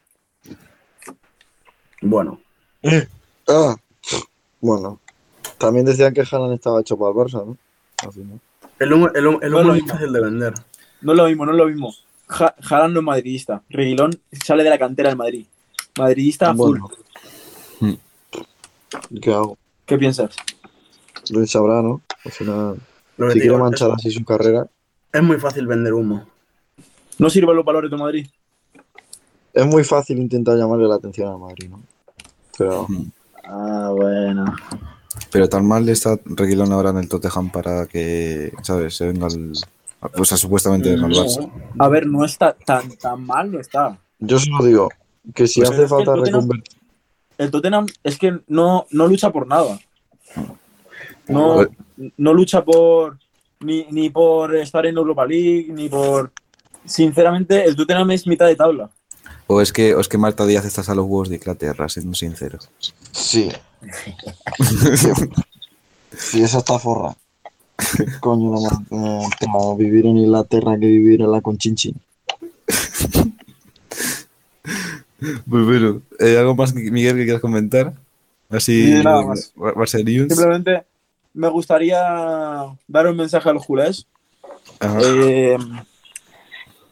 Bueno, 2.01 2.39
Ah, 3.47 3.75
bueno. 4.59 4.99
También 5.57 5.85
decían 5.85 6.13
que 6.13 6.21
Haaland 6.21 6.53
estaba 6.53 6.79
hecho 6.81 6.97
para 6.97 7.11
el 7.11 7.15
Barça, 7.17 7.45
¿no? 7.45 7.57
Al 8.03 8.13
final. 8.13 8.39
el 8.79 8.93
humo, 8.93 9.09
el 9.13 9.27
humo- 9.27 9.39
el 9.41 9.51
No 9.51 9.57
humo 9.59 9.67
lo 9.67 9.75
es 9.75 9.83
mismo. 9.83 9.93
fácil 9.97 10.13
de 10.13 10.21
vender. 10.21 10.53
No 11.01 11.11
es 11.11 11.17
lo 11.17 11.25
mismo, 11.27 11.45
no 11.45 11.51
es 11.51 11.57
lo 11.57 11.65
mismo. 11.67 11.93
Ja 12.27 12.55
Haaland 12.69 12.93
no 12.95 12.99
es 13.01 13.05
madridista. 13.05 13.61
Reguilón 13.69 14.19
sale 14.43 14.63
de 14.63 14.69
la 14.71 14.79
cantera 14.79 15.09
del 15.09 15.17
Madrid. 15.17 15.45
Madridista. 15.97 16.53
Bueno. 16.53 16.89
¿Y 19.09 19.19
¿Qué 19.19 19.31
hago? 19.33 19.57
¿Qué 19.85 19.97
piensas? 19.97 20.35
Lo 21.29 21.45
sabrá, 21.45 21.81
¿no? 21.81 22.01
Al 22.25 22.31
final, 22.31 22.77
Lo 23.17 23.27
que 23.27 23.33
si 23.33 23.39
quiere 23.41 23.57
manchar 23.57 23.89
es, 23.89 23.95
así 23.95 24.11
su 24.11 24.23
carrera, 24.23 24.67
es 25.11 25.21
muy 25.23 25.37
fácil 25.37 25.67
vender 25.67 25.93
humo. 25.93 26.25
¿No 27.19 27.29
sirven 27.29 27.55
los 27.55 27.65
valores 27.65 27.91
de 27.91 27.97
Madrid? 27.97 28.27
Es 29.53 29.65
muy 29.65 29.83
fácil 29.83 30.19
intentar 30.19 30.57
llamarle 30.57 30.87
la 30.87 30.95
atención 30.95 31.29
al 31.29 31.39
Madrid, 31.39 31.69
¿no? 31.69 31.81
Pero 32.57 32.87
Ah, 33.43 33.91
bueno. 33.93 34.45
Pero 35.31 35.49
tan 35.49 35.65
mal 35.65 35.87
está 35.89 36.17
Reguilón 36.23 36.71
ahora 36.71 36.91
en 36.91 36.97
el 36.97 37.09
Tottenham 37.09 37.51
para 37.51 37.85
que, 37.85 38.53
¿sabes? 38.61 38.95
Se 38.95 39.07
venga 39.07 39.27
al. 39.27 39.51
O 40.17 40.25
sea, 40.25 40.37
supuestamente 40.37 40.89
venga 40.89 41.07
al 41.07 41.11
Barça. 41.11 41.51
A 41.77 41.87
ver, 41.89 42.07
no 42.07 42.23
está 42.23 42.53
tan, 42.53 42.89
tan 42.97 43.25
mal, 43.25 43.51
no 43.51 43.59
está. 43.59 43.99
yo 44.19 44.39
solo 44.39 44.63
digo 44.63 44.89
que 45.35 45.47
si 45.47 45.59
Pues 45.59 45.71
hace 45.71 45.87
falta 45.87 46.15
reconvertir. 46.15 46.79
El 47.37 47.51
Tottenham 47.51 47.87
es 48.03 48.17
que 48.17 48.39
no, 48.47 48.85
no 48.91 49.07
lucha 49.07 49.31
por 49.31 49.47
nada. 49.47 49.79
No, 51.27 51.65
no 52.17 52.33
lucha 52.33 52.63
por 52.63 53.17
ni, 53.59 53.85
ni 53.91 54.09
por 54.09 54.55
estar 54.55 54.85
en 54.85 54.97
Europa 54.97 55.25
League, 55.25 55.67
ni 55.73 55.89
por... 55.89 56.31
Sinceramente, 56.85 57.65
el 57.65 57.75
Tottenham 57.75 58.11
es 58.11 58.27
mitad 58.27 58.47
de 58.47 58.55
tabla. 58.55 58.89
O 59.47 59.59
es 59.61 59.73
que, 59.73 59.95
o 59.95 59.99
es 59.99 60.07
que 60.07 60.17
Marta 60.17 60.45
Díaz 60.45 60.65
estás 60.65 60.87
a 60.89 60.95
los 60.95 61.05
huevos 61.05 61.29
de 61.29 61.35
Inglaterra, 61.35 61.89
siendo 61.89 62.13
sincero. 62.15 62.59
Sí. 63.11 63.49
sí, 66.17 66.41
esa 66.41 66.59
está 66.59 66.79
forra. 66.79 67.15
¿Qué 67.97 68.05
coño 68.19 68.51
no 68.51 68.61
más 68.61 68.79
eh, 68.91 69.75
vivir 69.77 70.05
en 70.05 70.17
Inglaterra 70.19 70.73
que 70.79 70.85
vivir 70.85 71.21
en 71.21 71.31
la 71.31 71.41
Conchinchín? 71.41 71.95
Pues 75.19 75.65
bueno, 75.65 76.01
eh, 76.19 76.37
¿algo 76.37 76.55
más, 76.55 76.73
Miguel, 76.73 77.15
que 77.15 77.23
quieras 77.25 77.41
comentar? 77.41 77.93
Así, 78.49 78.97
Sí, 78.97 79.03
nada 79.03 79.23
más. 79.23 79.51
Bar- 79.55 79.75
Barça 79.75 80.03
News. 80.03 80.27
Simplemente 80.33 80.83
me 81.33 81.47
gustaría 81.49 81.99
dar 82.87 83.07
un 83.07 83.15
mensaje 83.17 83.49
a 83.49 83.53
los 83.53 83.65
culés. 83.65 84.07
Ajá. 84.79 84.97
eh, 85.03 85.57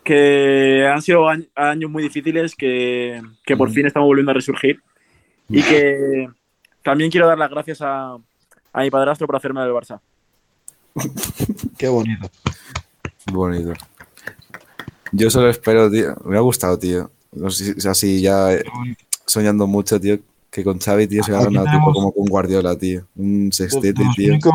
que 0.10 0.88
han 0.92 1.04
sido 1.04 1.26
añ- 1.30 1.48
años 1.54 1.92
muy 1.92 2.02
difíciles, 2.02 2.56
que, 2.56 3.22
que 3.46 3.56
por 3.56 3.70
fin 3.70 3.86
estamos 3.86 4.08
volviendo 4.08 4.32
a 4.32 4.34
resurgir. 4.34 4.82
Y 5.48 5.62
que 5.62 6.28
también 6.82 7.12
quiero 7.12 7.28
dar 7.28 7.38
las 7.38 7.52
gracias 7.52 7.80
a, 7.84 8.14
a 8.74 8.82
mi 8.82 8.90
padrastro 8.90 9.28
por 9.28 9.36
hacerme 9.36 9.62
del 9.62 9.70
Barça. 9.72 10.00
Qué 11.78 11.88
bonito. 11.88 12.28
Bonito. 13.32 13.74
Yo 15.12 15.30
solo 15.30 15.50
espero, 15.50 15.92
tío. 15.92 16.16
Me 16.26 16.38
ha 16.38 16.42
gustado, 16.42 16.80
tío. 16.80 17.12
No 17.32 17.52
sé 17.52 17.66
si- 17.66 17.72
o 17.78 17.80
sea, 17.80 17.94
si 17.94 18.20
ya 18.20 18.52
eh, 18.54 18.64
soñando 19.28 19.68
mucho, 19.68 20.00
tío, 20.02 20.18
que 20.50 20.64
con 20.64 20.80
Xavi, 20.80 21.08
tío, 21.08 21.22
se 21.24 21.34
una 21.34 21.72
tipo 21.72 21.94
como 21.94 22.12
con 22.12 22.26
Guardiola, 22.26 22.76
tío. 22.76 23.06
Un 23.16 23.50
De, 23.50 23.56
sextete, 23.56 23.94
de 23.94 24.06
los 24.06 24.16
tío. 24.16 24.30
únicos, 24.34 24.54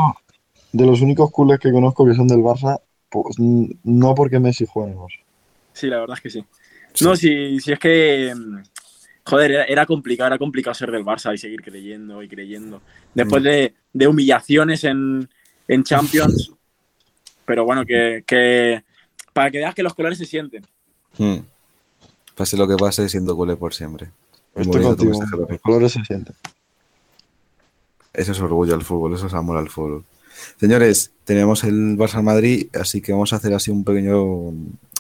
de 0.73 0.87
los 0.87 1.01
únicos 1.01 1.31
culés 1.31 1.61
que 1.61 1.71
conozco 1.71 2.05
que 2.05 2.15
son 2.15 2.27
del 2.27 2.41
Barça, 2.41 2.81
pues, 3.09 3.37
no 3.39 4.15
porque 4.17 4.41
Messi 4.41 4.67
juegue 4.67 4.91
en 4.91 4.99
el 4.99 5.01
Barça. 5.05 5.24
Sí, 5.75 5.89
la 5.89 6.01
verdad 6.01 6.17
es 6.17 6.23
que 6.23 6.31
sí. 6.31 6.45
No, 7.03 7.15
si, 7.15 7.61
si 7.61 7.73
es 7.73 7.79
que. 7.79 8.33
mm, 8.35 8.63
Joder, 9.27 9.51
era, 9.53 9.65
era 9.65 9.87
complicado, 9.87 10.29
era 10.29 10.39
complicado 10.39 10.75
ser 10.75 10.91
del 10.91 11.05
Barça 11.05 11.35
y 11.35 11.39
seguir 11.39 11.63
creyendo 11.63 12.23
y 12.23 12.29
creyendo. 12.29 12.83
Después 13.15 13.43
de, 13.43 13.75
de 13.93 14.07
humillaciones 14.07 14.85
en, 14.85 15.29
en 15.67 15.83
Champions. 15.83 16.53
Pero 17.47 17.65
bueno, 17.65 17.85
que, 17.85 18.23
que. 18.27 18.85
Para 19.33 19.51
que 19.51 19.59
veas 19.59 19.75
que 19.75 19.83
los 19.83 19.95
colores 19.95 20.19
se 20.19 20.27
sienten. 20.27 20.65
Mm. 21.19 21.39
Pase 22.35 22.57
lo 22.57 22.69
que 22.69 22.77
pase, 22.77 23.09
siendo 23.09 23.35
culé 23.37 23.57
por 23.57 23.75
siempre. 23.75 24.11
Estoy 24.55 24.83
contigo. 24.83 25.21
Los 25.49 25.61
colores 25.61 25.93
se 25.93 26.05
sienten. 26.05 26.35
Eso 28.13 28.33
es 28.33 28.41
orgullo 28.41 28.75
al 28.75 28.83
fútbol, 28.83 29.15
eso 29.15 29.27
es 29.27 29.35
amor 29.35 29.57
al 29.57 29.69
fútbol. 29.69 30.05
Señores, 30.59 31.13
tenemos 31.25 31.65
el 31.65 31.97
Barça 31.97 32.23
Madrid, 32.23 32.69
así 32.75 33.01
que 33.01 33.13
vamos 33.13 33.33
a 33.33 33.37
hacer 33.37 33.53
así 33.55 33.71
un 33.71 33.85
pequeño 33.85 34.53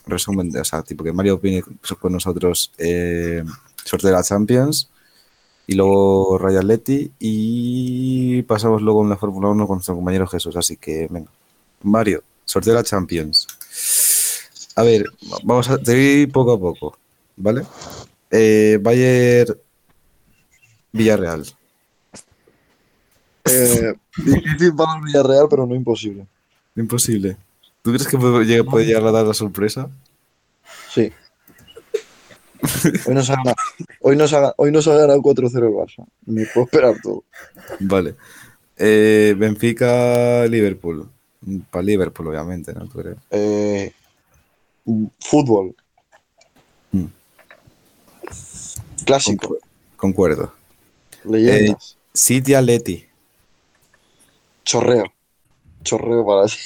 resumen, 0.06 0.50
de, 0.50 0.60
o 0.60 0.64
sea, 0.64 0.82
tipo 0.82 1.04
que 1.04 1.12
Mario 1.12 1.34
opine 1.34 1.62
con 2.00 2.12
nosotros 2.12 2.72
eh, 2.78 3.42
sorteo 3.84 4.10
de 4.10 4.16
la 4.16 4.22
Champions 4.22 4.90
y 5.66 5.74
luego 5.74 6.38
Royal 6.38 6.66
Leti 6.66 7.10
y 7.18 8.42
pasamos 8.42 8.82
luego 8.82 9.02
en 9.02 9.10
la 9.10 9.16
Fórmula 9.16 9.48
1 9.48 9.66
con 9.66 9.76
nuestro 9.76 9.94
compañero 9.94 10.26
Jesús, 10.26 10.56
así 10.56 10.76
que 10.76 11.08
venga. 11.10 11.30
Mario, 11.82 12.22
sorteo 12.44 12.74
de 12.74 12.80
la 12.80 12.84
Champions. 12.84 13.46
A 14.76 14.82
ver, 14.82 15.04
vamos 15.44 15.68
a 15.70 15.76
voy 15.76 16.26
poco 16.26 16.52
a 16.52 16.58
poco, 16.58 16.98
¿vale? 17.36 17.64
Eh, 18.30 18.78
Bayern 18.80 19.56
Villarreal. 20.92 21.44
Eh, 23.44 23.94
difícil 24.16 24.74
para 24.74 24.98
el 24.98 25.04
Villarreal, 25.04 25.46
pero 25.48 25.66
no 25.66 25.74
imposible. 25.74 26.26
Imposible. 26.76 27.36
¿Tú 27.84 27.90
crees 27.90 28.08
que 28.08 28.16
puede 28.16 28.46
llegar, 28.46 28.64
puede 28.64 28.86
llegar 28.86 29.04
a 29.04 29.12
dar 29.12 29.26
la 29.26 29.34
sorpresa? 29.34 29.90
Sí. 30.90 31.12
Hoy 33.06 33.14
nos 33.14 33.28
ha 33.28 33.36
ganado, 33.36 33.56
hoy 34.00 34.16
nos 34.16 34.32
ha, 34.32 34.54
hoy 34.56 34.72
nos 34.72 34.88
ha 34.88 34.96
ganado 34.96 35.20
4-0 35.20 35.54
el 35.54 35.64
Barça. 35.64 36.06
Me 36.24 36.46
puedo 36.46 36.64
esperar 36.64 36.94
todo. 37.02 37.24
Vale. 37.80 38.14
Eh, 38.78 39.34
Benfica, 39.36 40.46
Liverpool. 40.46 41.10
Para 41.70 41.82
Liverpool, 41.82 42.28
obviamente, 42.28 42.72
¿no? 42.72 42.88
¿Tú 42.88 43.00
crees? 43.00 43.18
Eh, 43.30 43.92
fútbol. 45.20 45.76
Mm. 46.90 47.04
Clásico. 49.04 49.58
Concuerdo. 49.98 50.54
Leyendas. 51.24 51.98
City, 52.14 52.54
Atleti. 52.54 53.04
Chorreo. 54.64 55.04
Chorreo 55.82 56.24
para 56.24 56.46
ti. 56.46 56.56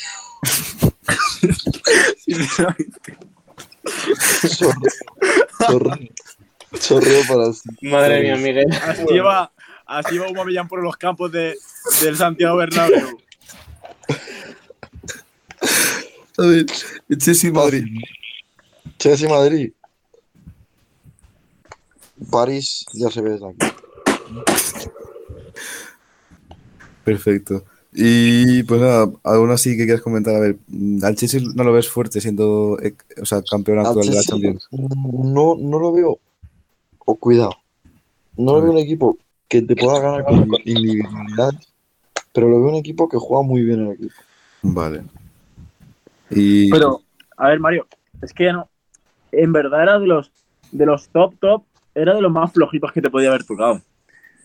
Chorreo. 4.57 4.75
Chorreo. 5.67 6.09
Chorreo 6.79 7.23
para. 7.27 7.51
Madre 7.83 8.23
mía, 8.23 8.37
Miguel. 8.37 8.73
Así 8.83 9.19
va, 9.19 9.53
así 9.87 10.19
va 10.19 10.27
Aubameyang 10.27 10.69
por 10.69 10.83
los 10.83 10.97
campos 10.97 11.33
de, 11.33 11.55
del 12.03 12.17
Santiago 12.17 12.57
Bernabéu. 12.57 13.19
A 16.39 16.43
ver, 16.43 16.67
Chelsea, 17.19 17.51
Madrid. 17.51 17.85
Chelsea 18.99 19.29
Madrid. 19.29 19.73
París 22.31 22.85
ya 22.93 23.11
se 23.11 23.21
ve 23.23 23.31
desde 23.31 23.49
aquí. 23.49 23.67
Perfecto. 27.05 27.65
Y 27.93 28.63
pues 28.65 28.81
nada, 28.81 29.11
aún 29.25 29.51
así 29.51 29.77
que 29.77 29.85
quieras 29.85 30.03
comentar, 30.03 30.35
a 30.35 30.41
ver, 30.41 30.57
al 31.03 31.17
Chelsea 31.17 31.41
no 31.55 31.65
lo 31.65 31.73
ves 31.73 31.89
fuerte 31.89 32.21
siendo 32.21 32.79
eh, 32.83 32.95
o 33.21 33.25
sea, 33.25 33.43
campeón 33.43 33.79
Al 33.79 33.87
actual 33.87 34.09
de 34.09 34.15
la 34.15 34.23
Champions. 34.23 34.69
no, 34.71 35.57
no 35.59 35.79
lo 35.79 35.93
veo. 35.93 36.19
O 37.07 37.15
cuidado. 37.17 37.53
No 38.37 38.53
lo 38.53 38.63
veo 38.63 38.73
un 38.73 38.79
equipo 38.79 39.17
que 39.49 39.63
te 39.63 39.75
pueda 39.75 40.01
ganar 40.01 40.25
con 40.25 40.47
individualidades, 40.65 41.73
pero 42.33 42.49
lo 42.49 42.61
veo 42.61 42.69
un 42.69 42.77
equipo 42.77 43.09
que 43.09 43.17
juega 43.17 43.43
muy 43.43 43.63
bien 43.63 43.87
el 43.87 43.93
equipo. 43.93 44.15
Vale. 44.63 45.03
Y 46.31 46.71
Pero, 46.71 47.01
a 47.37 47.49
ver, 47.49 47.59
Mario, 47.59 47.87
es 48.21 48.35
que 48.35 48.53
no. 48.53 48.69
En 49.33 49.53
verdad 49.53 49.83
era 49.83 49.99
de 49.99 50.07
los, 50.07 50.31
de 50.71 50.85
los 50.85 51.09
top 51.09 51.35
top, 51.41 51.63
era 51.95 52.15
de 52.15 52.21
los 52.21 52.31
más 52.31 52.53
flojitos 52.53 52.93
que 52.93 53.01
te 53.01 53.11
podía 53.11 53.31
haber 53.31 53.45
tocado. 53.45 53.81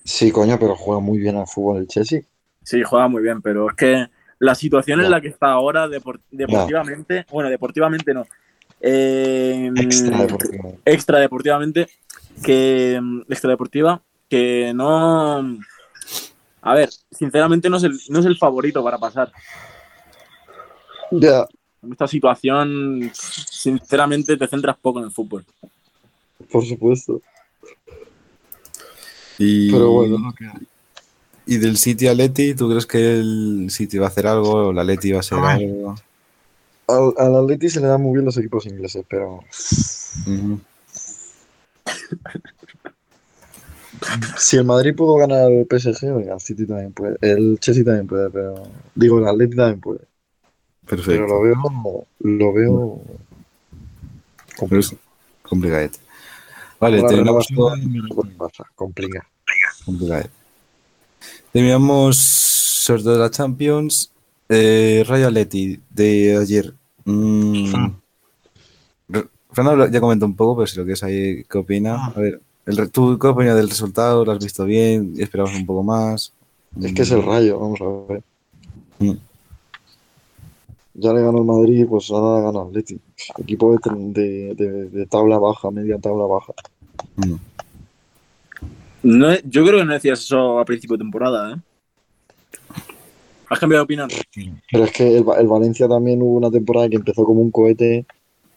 Sí, 0.06 0.32
coño, 0.32 0.58
pero 0.60 0.76
juega 0.76 1.02
muy 1.02 1.18
bien 1.18 1.36
al 1.36 1.48
fútbol 1.48 1.78
el 1.78 1.88
Chelsea. 1.88 2.22
Sí, 2.64 2.82
juega 2.84 3.08
muy 3.08 3.22
bien, 3.22 3.42
pero 3.42 3.70
es 3.70 3.76
que 3.76 4.08
la 4.40 4.56
situación 4.56 5.00
en 5.02 5.12
la 5.12 5.22
que 5.22 5.28
está 5.30 5.52
ahora 5.52 5.88
depor- 5.88 6.20
deportivamente, 6.32 7.26
bueno, 7.32 7.50
deportivamente 7.50 8.14
no, 8.14 8.26
eh, 8.82 9.70
Extra 9.76 10.22
deportivo. 10.22 10.80
extra 10.86 11.20
deportivamente, 11.20 11.88
que 12.42 13.00
mm, 13.02 13.22
extra 13.30 13.50
deportiva, 13.52 14.02
que 14.30 14.74
no, 14.74 15.58
a 16.62 16.74
ver, 16.74 16.90
sinceramente 17.12 17.70
no 17.70 17.78
es 17.78 17.84
el, 17.84 18.00
no 18.10 18.20
es 18.20 18.26
el 18.26 18.38
favorito 18.38 18.84
para 18.84 18.98
pasar. 18.98 19.32
Ya, 21.12 21.46
En 21.84 21.92
esta 21.92 22.08
situación, 22.08 23.12
sinceramente, 23.14 24.36
te 24.36 24.48
centras 24.48 24.76
poco 24.82 25.00
en 25.00 25.06
el 25.06 25.12
fútbol. 25.12 25.46
por 26.52 26.66
supuesto. 26.66 27.22
Y, 29.38 29.72
Pero 29.72 29.92
bueno, 29.92 30.16
es 30.16 30.22
lo 30.22 30.34
que 30.34 30.46
hay. 30.46 30.68
Y 31.46 31.58
del 31.58 31.78
City 31.78 32.08
a 32.08 32.14
Leti, 32.14 32.54
¿tú 32.56 32.70
crees 32.70 32.86
que 32.86 33.16
el 33.20 33.68
City 33.70 33.98
va 33.98 34.06
a 34.06 34.10
hacer 34.10 34.28
algo 34.28 34.68
o 34.68 34.74
la 34.74 34.84
Leti 34.84 35.12
va 35.12 35.20
a 35.20 35.24
Ah. 35.32 35.54
algo? 35.54 35.96
Al, 36.88 37.14
al 37.18 37.36
Atleti 37.36 37.70
se 37.70 37.80
le 37.80 37.88
dan 37.88 38.02
muy 38.02 38.14
bien 38.14 38.26
los 38.26 38.38
equipos 38.38 38.66
ingleses, 38.66 39.06
pero 39.10 39.40
si 44.38 44.58
el 44.58 44.66
Madrid 44.66 44.94
pudo 44.96 45.16
ganar 45.16 45.50
el 45.52 45.66
PSG, 45.66 46.04
el 46.04 46.40
City 46.42 46.66
también 46.66 46.92
puede. 46.92 47.18
El 47.22 47.58
Chelsea 47.60 47.84
también 47.86 48.08
puede, 48.08 48.30
pero. 48.30 48.64
Digo, 48.96 49.20
el 49.20 49.28
Atleti 49.28 49.56
también 49.56 49.80
puede. 49.80 50.02
Pero 50.86 51.04
Perfecto. 51.04 51.28
lo 51.28 51.42
veo. 51.42 52.06
Lo 52.20 52.54
veo. 52.54 53.02
Pero 54.70 54.82
complicado. 55.44 55.90
Vale, 56.80 57.02
la 57.02 57.08
terminamos 57.08 57.48
renovación 57.48 58.10
con, 58.10 58.38
Barça, 58.38 58.66
complica. 58.76 59.26
Terminamos 61.54 62.18
sobre 62.18 63.04
todo 63.04 63.20
la 63.20 63.30
Champions. 63.30 64.12
Eh, 64.50 65.04
Rayo 65.08 65.28
Atleti 65.28 65.80
de 65.90 66.38
ayer. 66.38 66.74
Mm, 67.06 67.72
Fernando 69.52 69.88
ya 69.88 70.02
comentó 70.02 70.26
un 70.26 70.36
poco, 70.36 70.58
pero 70.58 70.68
si 70.68 70.78
lo 70.78 70.86
que 70.86 70.94
es 70.94 71.04
ahí, 71.04 71.44
¿qué 71.44 71.58
opina? 71.60 72.08
A 72.08 72.20
ver, 72.20 72.42
el, 72.66 72.90
¿tú 72.92 73.18
qué 73.20 73.28
opinas 73.28 73.56
del 73.56 73.70
resultado? 73.70 74.26
¿Lo 74.26 74.32
has 74.32 74.44
visto 74.44 74.66
bien? 74.66 75.14
¿Esperabas 75.18 75.56
un 75.56 75.66
poco 75.66 75.84
más? 75.84 76.34
Es 76.82 76.92
que 76.94 77.04
es 77.04 77.12
el 77.12 77.24
rayo, 77.24 77.60
vamos 77.60 77.80
a 77.82 78.12
ver. 78.14 78.24
Mm. 79.00 79.12
Ya 80.96 81.14
le 81.14 81.22
ganó 81.22 81.38
el 81.40 81.46
Madrid, 81.46 81.86
pues 81.88 82.10
ahora 82.12 82.44
gana 82.46 82.62
el 82.64 82.68
Atleti. 82.70 83.00
Equipo 83.38 83.78
de, 83.78 83.80
de- 84.14 84.56
de- 84.56 84.90
de 84.90 85.06
tabla 85.06 85.38
baja, 85.38 85.70
media 85.72 85.98
tabla 86.00 86.26
baja. 86.26 86.54
Mm. 87.18 87.34
No, 89.04 89.34
yo 89.44 89.66
creo 89.66 89.80
que 89.80 89.86
no 89.86 89.94
decías 89.94 90.20
eso 90.22 90.60
a 90.60 90.66
principio 90.66 90.96
de 90.98 91.04
temporada, 91.04 91.54
¿eh? 91.54 91.58
¿Has 93.50 93.60
cambiado 93.60 93.82
de 93.82 93.84
opinión? 93.84 94.10
Pero 94.72 94.86
es 94.86 94.92
que 94.92 95.18
el, 95.18 95.28
Va- 95.28 95.38
el 95.40 95.48
Valencia 95.48 95.88
también 95.88 96.22
hubo 96.22 96.38
una 96.38 96.50
temporada 96.50 96.90
que 96.90 96.96
empezó 96.96 97.24
como 97.24 97.42
un 97.42 97.52
cohete 97.52 98.06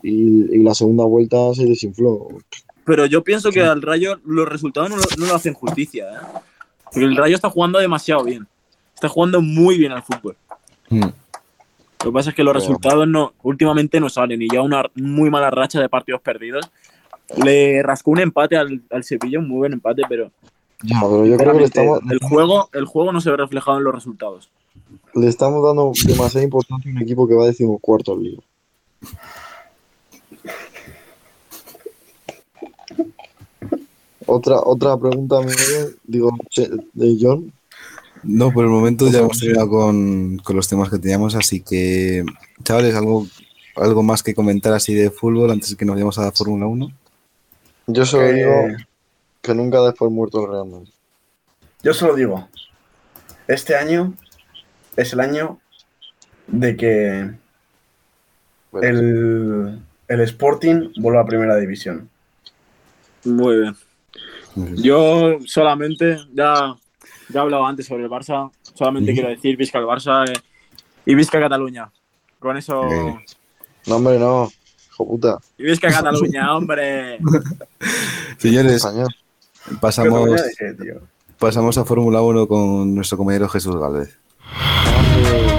y, 0.03 0.55
y 0.57 0.63
la 0.63 0.75
segunda 0.75 1.05
vuelta 1.05 1.37
se 1.55 1.67
desinfló. 1.67 2.29
Pero 2.85 3.05
yo 3.07 3.23
pienso 3.23 3.51
que 3.51 3.61
al 3.63 3.83
Rayo 3.83 4.21
los 4.25 4.49
resultados 4.49 4.89
no 4.89 4.97
lo, 4.97 5.03
no 5.19 5.27
lo 5.27 5.35
hacen 5.35 5.55
justicia, 5.55 6.09
¿eh? 6.09 6.39
Porque 6.85 7.05
el 7.05 7.17
Rayo 7.17 7.35
está 7.35 7.51
jugando 7.51 7.79
demasiado 7.81 8.25
bien. 8.25 8.47
Está 8.95 9.09
jugando 9.09 9.43
muy 9.43 9.77
bien 9.77 9.93
al 9.93 10.03
fútbol. 10.03 10.37
Mm. 10.89 11.01
Lo 11.01 12.11
que 12.11 12.13
pasa 12.13 12.31
es 12.31 12.37
que 12.37 12.45
los 12.45 12.55
resultados 12.55 13.09
no, 13.09 13.35
últimamente 13.43 13.99
no 13.99 14.09
salen 14.09 14.41
y 14.41 14.49
ya 14.51 14.63
una 14.63 14.85
muy 14.95 15.29
mala 15.29 15.51
racha 15.51 15.81
de 15.81 15.89
partidos 15.89 16.21
perdidos. 16.23 16.71
Le 17.45 17.83
rascó 17.83 18.11
un 18.13 18.21
empate 18.21 18.57
al, 18.57 18.83
al 18.91 19.05
Sevilla, 19.05 19.39
un 19.39 19.49
muy 19.49 19.59
buen 19.59 19.73
empate, 19.73 20.03
pero 20.09 20.31
Ya, 20.83 21.01
pero 21.01 21.27
yo 21.27 21.37
creo 21.37 21.53
que 21.55 21.59
le 21.61 21.67
sinceramente, 21.67 21.99
estamos, 22.01 22.01
el, 22.13 22.19
juego, 22.21 22.69
el 22.73 22.85
juego 22.85 23.13
no 23.13 23.21
se 23.21 23.31
ve 23.31 23.37
reflejado 23.37 23.79
en 23.79 23.85
los 23.85 23.95
resultados. 23.95 24.49
le 25.15 25.29
estamos 25.29 25.65
dando 25.65 25.93
demasiada 26.07 26.45
importancia 26.45 26.91
a 26.91 26.95
un 26.95 27.03
equipo 27.03 27.27
que 27.27 27.35
va 27.35 27.45
a 27.45 27.47
decimocuarto 27.49 28.13
al 28.13 28.23
liga. 28.23 28.43
Otra, 34.27 34.61
otra 34.61 34.97
pregunta, 34.97 35.41
Miguel, 35.41 35.97
digo, 36.05 36.31
che- 36.51 36.71
de 36.95 37.17
John. 37.21 37.53
No, 38.25 38.51
por 38.51 38.65
el 38.65 38.71
momento 38.71 39.09
ya 39.09 39.21
hemos 39.21 39.39
terminado 39.39 39.69
con, 39.69 40.39
con 40.39 40.57
los 40.57 40.69
temas 40.69 40.91
que 40.91 40.99
teníamos, 40.99 41.35
así 41.37 41.61
que, 41.61 42.25
chavales, 42.65 42.95
¿algo, 42.97 43.27
algo 43.77 44.03
más 44.03 44.23
que 44.25 44.35
comentar 44.35 44.73
así 44.73 44.95
de 44.95 45.11
fútbol 45.11 45.51
antes 45.53 45.71
de 45.71 45.77
que 45.77 45.85
nos 45.85 45.95
vayamos 45.95 46.19
a 46.19 46.23
la 46.23 46.33
Fórmula 46.33 46.67
1? 46.67 46.91
Yo 47.87 48.05
solo 48.05 48.33
digo 48.33 48.51
que 49.43 49.55
nunca 49.55 49.81
después 49.81 50.11
muerto 50.11 50.45
el 50.45 50.51
Real 50.51 50.67
Madrid. 50.67 50.93
Yo 51.83 51.95
solo 51.95 52.15
digo, 52.15 52.49
este 53.47 53.77
año 53.77 54.15
es 54.97 55.13
el 55.13 55.21
año 55.21 55.61
de 56.49 56.77
que 56.77 57.31
Bueno, 58.73 58.89
el, 58.89 59.83
el 60.09 60.21
Sporting 60.23 60.93
vuelva 60.97 61.21
a 61.21 61.27
Primera 61.27 61.57
División. 61.57 62.09
Muy 63.25 63.61
bien. 63.61 63.77
Yo 64.77 65.39
solamente, 65.45 66.19
ya, 66.33 66.75
ya 67.29 67.41
he 67.41 67.43
hablado 67.43 67.67
antes 67.67 67.87
sobre 67.87 68.05
el 68.05 68.11
Barça, 68.11 68.51
solamente 68.75 69.13
quiero 69.13 69.29
decir 69.29 69.57
Visca 69.57 69.79
el 69.79 69.85
Barça 69.85 70.29
eh, 70.29 70.41
y 71.05 71.15
Visca 71.15 71.39
Cataluña. 71.39 71.91
Con 72.39 72.57
eso. 72.57 72.83
No, 73.87 73.97
hombre, 73.97 74.19
no. 74.19 74.51
Hijo 74.97 75.07
puta. 75.07 75.39
Y 75.59 75.65
Visca 75.65 75.91
Cataluña, 75.91 76.57
hombre. 76.57 77.19
Señores, 78.39 78.83
pasamos, 79.79 80.31
tío. 80.81 81.03
pasamos 81.39 81.77
a 81.77 81.85
Fórmula 81.85 82.23
1 82.23 82.49
con 82.49 82.95
nuestro 82.95 83.19
compañero 83.19 83.47
Jesús 83.47 83.77
Galvez. 83.77 84.17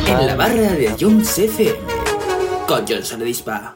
En 0.07 0.25
la 0.25 0.35
barra 0.35 0.73
de 0.73 0.95
Jones 0.99 1.37
FM. 1.37 1.77
Con 2.67 2.87
Johnson 2.87 3.23
Dispa. 3.23 3.75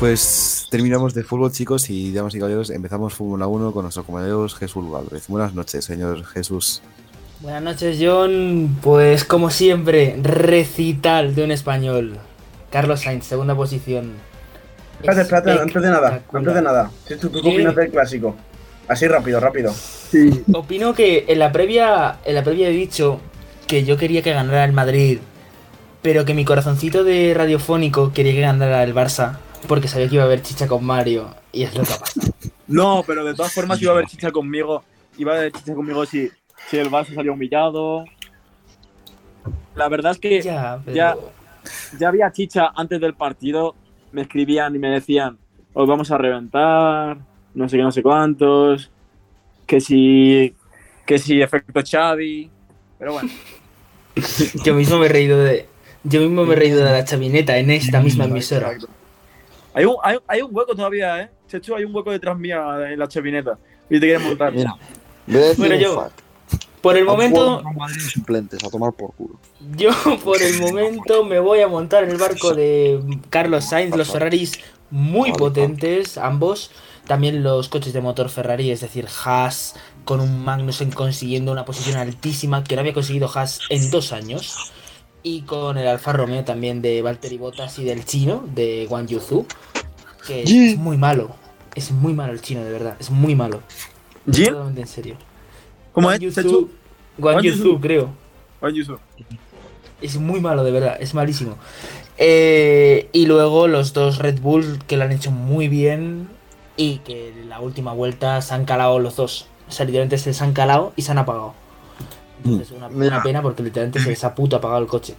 Pues 0.00 0.66
terminamos 0.70 1.12
de 1.12 1.22
fútbol, 1.22 1.52
chicos, 1.52 1.90
y 1.90 2.10
damas 2.10 2.34
y 2.34 2.38
caballeros, 2.38 2.70
empezamos 2.70 3.12
Fórmula 3.12 3.46
1 3.46 3.70
con 3.70 3.82
nuestro 3.82 4.02
compañero 4.02 4.48
Jesús 4.48 4.90
Galvez. 4.90 5.28
Buenas 5.28 5.52
noches, 5.52 5.84
señor 5.84 6.24
Jesús. 6.24 6.80
Buenas 7.40 7.62
noches, 7.62 7.98
John. 8.00 8.78
Pues 8.80 9.26
como 9.26 9.50
siempre, 9.50 10.16
recital 10.22 11.34
de 11.34 11.44
un 11.44 11.50
español. 11.50 12.16
Carlos 12.70 13.02
Sainz, 13.02 13.26
segunda 13.26 13.54
posición. 13.54 14.12
Espérate, 14.94 15.20
espérate, 15.20 15.50
antes 15.50 15.82
de 15.82 15.90
nada, 15.90 16.22
antes 16.32 16.54
de 16.54 16.62
nada. 16.62 16.90
¿Qué 17.06 17.16
tú 17.16 17.30
¿Qué? 17.30 17.38
opinas 17.40 17.76
del 17.76 17.90
clásico? 17.90 18.36
Así 18.88 19.06
rápido, 19.06 19.38
rápido. 19.38 19.74
Opino 20.54 20.94
que 20.94 21.26
en 21.28 21.38
la 21.38 21.52
previa, 21.52 22.20
en 22.24 22.36
la 22.36 22.42
previa 22.42 22.70
he 22.70 22.72
dicho 22.72 23.20
que 23.66 23.84
yo 23.84 23.98
quería 23.98 24.22
que 24.22 24.32
ganara 24.32 24.64
el 24.64 24.72
Madrid, 24.72 25.18
pero 26.00 26.24
que 26.24 26.32
mi 26.32 26.46
corazoncito 26.46 27.04
de 27.04 27.34
radiofónico 27.36 28.14
quería 28.14 28.32
que 28.32 28.40
ganara 28.40 28.82
el 28.82 28.94
Barça, 28.94 29.36
porque 29.68 29.88
sabía 29.88 30.08
que 30.08 30.14
iba 30.14 30.24
a 30.24 30.26
haber 30.26 30.42
chicha 30.42 30.66
con 30.66 30.84
Mario, 30.84 31.34
y 31.52 31.62
es 31.64 31.74
lo 31.74 31.84
que 31.84 31.92
ha 31.92 31.98
pasado. 31.98 32.32
No, 32.66 33.02
pero 33.04 33.24
de 33.24 33.34
todas 33.34 33.52
formas 33.52 33.82
iba 33.82 33.90
a 33.90 33.94
haber 33.96 34.06
chicha 34.06 34.30
conmigo. 34.30 34.84
Iba 35.18 35.32
a 35.34 35.38
haber 35.38 35.50
chicha 35.50 35.74
conmigo 35.74 36.06
si, 36.06 36.30
si 36.68 36.78
el 36.78 36.88
Barça 36.88 37.12
salió 37.12 37.32
humillado. 37.32 38.04
La 39.74 39.88
verdad 39.88 40.12
es 40.12 40.18
que 40.18 40.40
Ya, 40.40 40.80
pero... 40.84 40.96
Ya. 40.96 41.16
ya 41.98 42.08
había 42.08 42.30
chicha 42.30 42.70
antes 42.76 43.00
del 43.00 43.14
partido. 43.14 43.74
Me 44.12 44.22
escribían 44.22 44.76
y 44.76 44.78
me 44.78 44.88
decían, 44.88 45.36
os 45.72 45.88
vamos 45.88 46.12
a 46.12 46.18
reventar, 46.18 47.18
no 47.54 47.68
sé 47.68 47.76
qué, 47.76 47.82
no 47.82 47.90
sé 47.90 48.02
cuántos. 48.04 48.88
Que 49.66 49.80
si, 49.80 50.54
que 51.04 51.18
si 51.18 51.42
efecto 51.42 51.80
Xavi. 51.84 52.48
Pero 53.00 53.14
bueno, 53.14 53.30
Yo 54.64 54.74
mismo 54.74 54.98
me 54.98 55.06
he 55.06 55.08
reído 55.08 55.42
de... 55.42 55.66
Yo 56.04 56.20
mismo 56.20 56.44
me 56.44 56.52
he 56.54 56.56
reído 56.56 56.84
de 56.84 56.92
la 56.92 57.04
chavineta 57.04 57.58
en 57.58 57.70
esta 57.70 58.00
misma 58.00 58.26
emisora. 58.26 58.72
exacto. 58.72 58.99
Hay 59.74 59.84
un, 59.84 59.96
hay, 60.02 60.18
hay 60.26 60.42
un 60.42 60.54
hueco 60.54 60.74
todavía, 60.74 61.20
¿eh? 61.22 61.30
Chechu, 61.48 61.74
hay 61.74 61.84
un 61.84 61.94
hueco 61.94 62.10
detrás 62.10 62.36
mía 62.38 62.62
en 62.90 62.98
la 62.98 63.08
chavineta. 63.08 63.58
Y 63.88 63.94
te 64.00 64.06
quieren 64.06 64.22
montar. 64.22 64.52
Mira, 64.52 64.74
voy 65.26 65.36
a 65.36 65.40
decir 65.40 65.56
Bueno, 65.58 65.74
un 65.76 65.80
yo- 65.80 65.94
fact. 66.00 66.20
Por 66.80 66.96
el 66.96 67.04
jugado 67.04 67.18
momento, 67.62 67.62
suplentes, 68.10 68.64
a 68.64 68.70
tomar 68.70 68.92
por 68.94 69.12
culo. 69.14 69.38
Yo 69.76 69.90
por 70.24 70.40
el 70.40 70.58
momento 70.60 71.24
me 71.24 71.38
voy 71.38 71.60
a 71.60 71.68
montar 71.68 72.04
en 72.04 72.10
el 72.10 72.16
barco 72.16 72.54
de 72.54 73.00
Carlos 73.28 73.66
Sainz. 73.66 73.94
Los 73.94 74.10
Ferraris 74.10 74.52
muy 74.90 75.30
potentes, 75.32 76.16
ambos. 76.16 76.70
También 77.06 77.42
los 77.42 77.68
coches 77.68 77.92
de 77.92 78.00
motor 78.00 78.30
Ferrari, 78.30 78.70
es 78.70 78.80
decir, 78.80 79.06
Haas 79.24 79.74
con 80.06 80.20
un 80.20 80.42
Magnussen 80.42 80.90
consiguiendo 80.90 81.52
una 81.52 81.64
posición 81.66 81.98
altísima 81.98 82.64
que 82.64 82.76
no 82.76 82.80
había 82.80 82.94
conseguido 82.94 83.28
Haas 83.34 83.60
en 83.68 83.90
dos 83.90 84.12
años. 84.14 84.72
Y 85.22 85.42
con 85.42 85.76
el 85.76 85.86
Alfa 85.86 86.12
Romeo 86.12 86.44
también 86.44 86.80
de 86.82 87.02
Valtteri 87.02 87.36
Bottas 87.36 87.78
y 87.78 87.84
del 87.84 88.04
chino, 88.04 88.44
de 88.54 88.86
Wang 88.88 89.06
Yuzu, 89.06 89.46
que 90.26 90.44
Yeah. 90.44 90.72
es 90.72 90.78
muy 90.78 90.96
malo. 90.96 91.30
Es 91.74 91.90
muy 91.90 92.14
malo 92.14 92.32
el 92.32 92.40
chino, 92.40 92.64
de 92.64 92.70
verdad. 92.72 92.96
Es 92.98 93.10
muy 93.10 93.34
malo. 93.34 93.60
En 94.26 94.86
serio. 94.86 95.16
¿Cómo 95.92 96.08
Wang 96.08 96.22
es? 96.22 96.36
Yuzu-? 96.36 96.68
Wang 97.18 97.34
Wang 97.36 97.44
Yuzu, 97.44 97.56
Yuzu. 97.64 97.80
creo. 97.80 98.10
Juan 98.60 98.74
Yusu. 98.74 98.98
Es 100.00 100.16
muy 100.16 100.40
malo, 100.40 100.64
de 100.64 100.70
verdad, 100.70 100.96
es 101.00 101.14
malísimo. 101.14 101.56
Eh, 102.16 103.08
y 103.12 103.26
luego 103.26 103.66
los 103.68 103.92
dos 103.92 104.18
Red 104.18 104.40
Bull 104.40 104.78
que 104.86 104.96
lo 104.96 105.04
han 105.04 105.12
hecho 105.12 105.30
muy 105.30 105.68
bien 105.68 106.28
y 106.76 106.98
que 106.98 107.28
en 107.30 107.48
la 107.48 107.60
última 107.60 107.92
vuelta 107.92 108.40
se 108.42 108.54
han 108.54 108.64
calado 108.64 108.98
los 108.98 109.16
dos. 109.16 109.46
O 109.68 109.72
sea, 109.72 109.86
literalmente 109.86 110.18
se 110.18 110.44
han 110.44 110.52
calado 110.52 110.92
y 110.96 111.02
se 111.02 111.12
han 111.12 111.18
apagado. 111.18 111.54
Entonces, 112.44 112.70
una, 112.72 112.88
Mira. 112.88 113.16
una 113.16 113.22
pena 113.22 113.42
porque 113.42 113.62
literalmente 113.62 114.00
se 114.00 114.08
les 114.08 114.24
ha 114.24 114.34
puto 114.34 114.56
apagado 114.56 114.80
el 114.80 114.86
coche. 114.88 115.14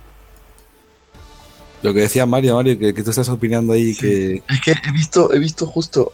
Lo 1.84 1.94
que 1.94 2.02
decía 2.02 2.26
Mario, 2.26 2.56
Mario, 2.56 2.78
que, 2.78 2.94
que 2.94 3.04
tú 3.04 3.10
estás 3.10 3.30
opinando 3.30 3.74
ahí 3.74 3.96
que. 3.96 4.44
Es 4.50 4.62
que 4.62 4.72
he 4.72 4.92
visto, 4.92 5.34
he 5.34 5.40
visto 5.40 5.66
justo. 5.66 6.12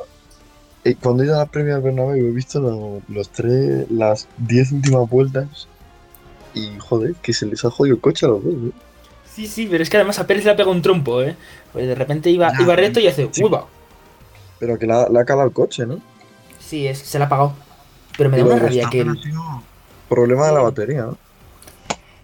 eh, 0.86 0.96
cuando 1.02 1.24
he 1.24 1.26
ido 1.26 1.36
a 1.36 1.40
la 1.40 1.46
premia 1.46 1.74
del 1.74 1.84
Bernabéu 1.84 2.28
he 2.28 2.32
visto 2.32 2.60
lo- 2.62 3.02
los 3.10 3.30
tres, 3.30 3.90
las 3.92 4.28
diez 4.38 4.72
últimas 4.72 5.10
vueltas. 5.10 5.68
Y 6.54 6.72
joder, 6.80 7.14
que 7.16 7.34
se 7.34 7.46
les 7.46 7.64
ha 7.66 7.70
jodido 7.70 7.96
el 7.96 8.02
coche 8.02 8.26
a 8.26 8.30
los 8.30 8.44
dos, 8.44 8.54
¿eh? 8.54 8.72
Sí, 9.36 9.46
sí, 9.48 9.68
pero 9.70 9.84
es 9.84 9.90
que 9.90 9.98
además 9.98 10.18
a 10.20 10.26
Pérez 10.26 10.46
le 10.46 10.52
ha 10.52 10.56
pegado 10.56 10.72
un 10.72 10.82
trompo, 10.82 11.22
¿eh? 11.22 11.36
Pues 11.74 11.86
de 11.86 11.94
repente 11.94 12.30
iba, 12.32 12.52
iba 12.60 12.76
recto 12.76 13.00
y 13.00 13.08
hace 13.08 13.30
sí. 13.32 13.44
¡Uva! 13.44 13.68
Pero 14.60 14.80
que 14.80 14.88
le 14.88 14.94
ha, 14.94 15.26
calado 15.26 15.48
el 15.48 15.54
coche, 15.54 15.86
¿no? 15.86 16.00
Sí, 16.60 16.88
es, 16.88 16.98
se 17.00 17.20
le 17.20 17.26
ha 17.26 17.28
apagado. 17.28 17.54
Pero 18.18 18.30
me 18.32 18.38
da 18.38 18.46
una 18.46 18.56
rabia 18.58 18.90
que 18.90 19.04
sido 19.04 19.62
Problema 20.10 20.48
de 20.48 20.54
la 20.54 20.62
batería, 20.62 21.02
¿no? 21.04 21.18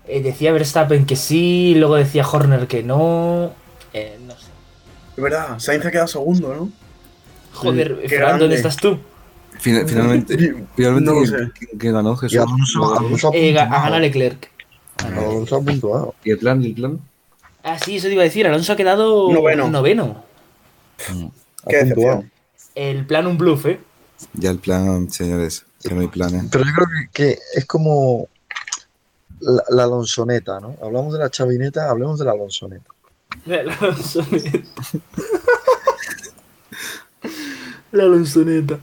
eh, 0.08 0.22
decía 0.22 0.52
Verstappen 0.52 1.06
que 1.06 1.16
sí, 1.16 1.76
luego 1.76 1.96
decía 1.96 2.28
Horner 2.28 2.68
que 2.68 2.84
no. 2.84 3.52
Eh, 3.94 4.18
no 4.26 4.34
sé. 4.34 4.48
Es 5.16 5.24
verdad, 5.24 5.60
Sainz 5.60 5.86
ha 5.86 5.92
quedado 5.92 6.08
segundo, 6.08 6.54
¿no? 6.56 6.70
Joder, 7.54 8.08
Fran, 8.10 8.40
¿dónde 8.40 8.56
estás 8.56 8.76
tú? 8.78 8.98
fin- 9.60 9.88
finalmente. 9.88 10.36
finalmente 10.76 11.12
No 11.12 11.22
que- 11.54 11.78
que, 11.78 11.92
ganó 11.92 12.14
Y 12.14 12.18
Jesús. 12.18 12.40
Alonso, 12.40 12.98
Alonso 12.98 13.30
ha 13.30 13.36
Eh, 13.36 13.58
a 13.58 13.66
ganar 13.66 14.02
Leclerc. 14.02 14.50
Alonso 14.98 15.58
ha 15.58 15.62
puntuado. 15.62 16.16
¿Y 16.24 16.32
el 16.32 16.38
plan? 16.40 16.62
¿Y 16.64 16.68
el 16.68 16.74
plan? 16.74 17.00
Ah, 17.64 17.78
sí, 17.80 17.98
eso 17.98 18.08
te 18.08 18.14
iba 18.14 18.24
a 18.24 18.26
decir. 18.26 18.46
Alonso 18.48 18.74
ha 18.74 18.76
quedado 18.76 19.32
Noveno. 19.32 19.70
noveno. 19.70 20.24
Ha 21.66 21.70
Qué. 21.70 21.94
El 22.76 23.06
plan 23.06 23.28
un 23.28 23.38
bluff, 23.38 23.66
¿eh? 23.68 23.80
Ya 24.34 24.50
el 24.50 24.58
plan, 24.60 25.10
señores, 25.12 25.66
que 25.84 25.94
no 25.94 26.02
hay 26.02 26.08
plan, 26.08 26.36
¿eh? 26.36 26.48
Pero 26.52 26.64
yo 26.66 26.72
creo 26.74 26.88
que, 26.88 27.10
que 27.12 27.40
es 27.56 27.66
como 27.66 28.28
la, 29.40 29.64
la 29.70 29.84
Alonsoneta, 29.84 30.60
¿no? 30.60 30.76
Hablamos 30.82 31.14
de 31.14 31.20
la 31.20 31.30
chavineta, 31.30 31.90
hablemos 31.90 32.20
de 32.20 32.26
la 32.26 32.32
Alonsoneta. 32.32 32.90
La 33.46 33.62
Alonsoneta. 33.62 34.60
La 37.92 38.04
Alonsoneta. 38.04 38.80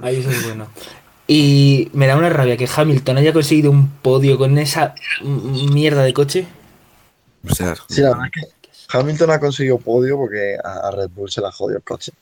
Ahí 0.00 0.16
eso 0.16 0.30
es 0.30 0.44
bueno. 0.44 0.68
Y 1.26 1.90
me 1.92 2.06
da 2.06 2.16
una 2.16 2.30
rabia 2.30 2.56
que 2.56 2.68
Hamilton 2.74 3.18
haya 3.18 3.32
conseguido 3.32 3.70
un 3.70 3.88
podio 3.88 4.38
con 4.38 4.56
esa 4.58 4.94
mierda 5.22 6.02
de 6.02 6.14
coche. 6.14 6.46
O 7.48 7.54
sea, 7.54 7.74
Sí, 7.88 8.00
la 8.00 8.10
verdad 8.10 8.26
es 8.26 8.32
que 8.32 8.96
Hamilton 8.96 9.30
ha 9.30 9.40
conseguido 9.40 9.78
podio 9.78 10.16
porque 10.16 10.56
a, 10.62 10.88
a 10.88 10.90
Red 10.90 11.10
Bull 11.10 11.30
se 11.30 11.40
la 11.40 11.52
jodió 11.52 11.76
el 11.76 11.82
coche. 11.82 12.12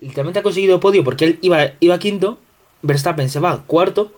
Literalmente 0.00 0.40
ha 0.40 0.42
conseguido 0.42 0.80
podio 0.80 1.04
porque 1.04 1.24
él 1.24 1.38
iba, 1.42 1.70
iba 1.80 1.98
quinto, 1.98 2.38
Verstappen 2.82 3.28
se 3.28 3.40
va 3.40 3.62
cuarto, 3.66 4.12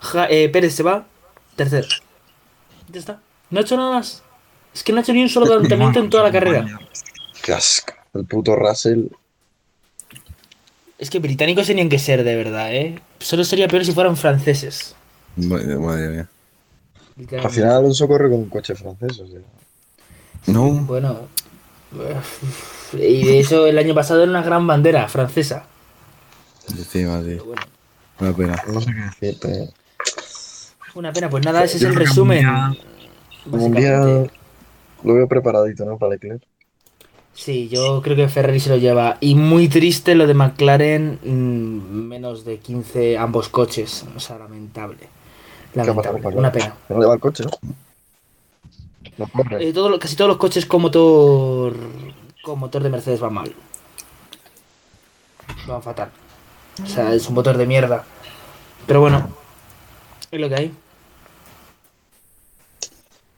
Ja- 0.00 0.28
eh, 0.30 0.48
Pérez 0.48 0.74
se 0.74 0.82
va 0.82 1.06
tercero. 1.56 1.88
Ya 2.92 3.00
está. 3.00 3.20
No 3.50 3.58
ha 3.60 3.62
hecho 3.62 3.76
nada 3.76 3.92
más. 3.92 4.22
Es 4.74 4.82
que 4.82 4.92
no 4.92 4.98
ha 4.98 5.02
hecho 5.02 5.12
ni 5.12 5.22
un 5.22 5.28
solo 5.28 5.46
adelantamiento 5.46 5.98
en 6.00 6.10
toda 6.10 6.24
la 6.24 6.32
carrera. 6.32 6.80
Qué 7.42 7.52
asco. 7.52 7.92
El 8.14 8.24
puto 8.26 8.56
Russell. 8.56 9.06
Es 10.98 11.10
que 11.10 11.18
británicos 11.18 11.66
tenían 11.66 11.88
que 11.88 11.98
ser, 11.98 12.22
de 12.24 12.36
verdad, 12.36 12.72
¿eh? 12.74 13.00
Solo 13.18 13.44
sería 13.44 13.66
peor 13.68 13.84
si 13.84 13.92
fueran 13.92 14.16
franceses. 14.16 14.94
madre, 15.36 15.76
madre 15.76 16.08
mía. 16.08 16.28
Al 17.42 17.50
final 17.50 17.70
Alonso 17.72 18.06
corre 18.08 18.30
con 18.30 18.38
un 18.40 18.48
coche 18.48 18.74
francés. 18.74 19.18
O 19.20 19.26
sea. 19.26 19.40
No, 20.46 20.70
Bueno. 20.84 21.20
Y 22.94 23.24
de 23.26 23.40
eso 23.40 23.66
el 23.66 23.76
año 23.78 23.94
pasado 23.94 24.22
era 24.22 24.30
una 24.30 24.42
gran 24.42 24.66
bandera 24.66 25.08
francesa. 25.08 25.66
encima, 26.70 27.18
sí. 27.20 27.26
Pero 27.30 27.44
bueno, 27.46 27.62
Una 28.22 28.32
pena. 28.32 28.56
No 28.72 28.80
sé 28.80 28.92
qué 28.94 29.00
decirte. 29.00 29.68
una 30.94 31.12
pena. 31.12 31.28
Pues 31.28 31.44
nada, 31.44 31.64
ese 31.64 31.78
es 31.78 31.82
el 31.82 31.96
resumen. 31.96 32.46
Mundial 33.46 34.30
lo 35.02 35.14
veo 35.14 35.26
preparadito, 35.26 35.84
¿no? 35.84 35.98
Para 35.98 36.12
Leclerc. 36.12 36.40
Sí, 37.34 37.68
yo 37.68 38.00
creo 38.02 38.14
que 38.14 38.28
Ferrari 38.28 38.60
se 38.60 38.70
lo 38.70 38.76
lleva. 38.76 39.16
Y 39.18 39.34
muy 39.34 39.68
triste 39.68 40.14
lo 40.14 40.28
de 40.28 40.34
McLaren, 40.34 41.18
mm, 41.24 42.08
menos 42.08 42.44
de 42.44 42.58
15 42.58 43.18
ambos 43.18 43.48
coches. 43.48 44.04
O 44.14 44.20
sea, 44.20 44.38
lamentable. 44.38 45.08
¿Qué 45.72 45.80
ha 45.80 45.84
pasado 45.84 46.04
Lamentable, 46.04 46.38
una 46.38 46.52
pena. 46.52 46.76
No 46.88 47.00
lleva 47.00 47.14
el 47.14 47.20
coche, 47.20 47.42
¿no? 47.42 47.50
No 49.18 49.26
corre. 49.26 49.68
Eh, 49.68 49.72
todo 49.72 49.98
casi 49.98 50.14
todos 50.14 50.28
los 50.28 50.36
coches 50.36 50.64
con 50.64 50.82
motor 50.82 51.74
con 52.42 52.58
motor 52.60 52.84
de 52.84 52.90
Mercedes 52.90 53.18
van 53.18 53.34
mal. 53.34 53.52
Van 55.66 55.82
fatal. 55.82 56.10
O 56.82 56.86
sea, 56.86 57.12
es 57.14 57.28
un 57.28 57.34
motor 57.34 57.56
de 57.56 57.66
mierda. 57.66 58.04
Pero 58.86 59.00
bueno, 59.00 59.28
es 60.30 60.40
lo 60.40 60.48
que 60.48 60.54
hay. 60.54 60.74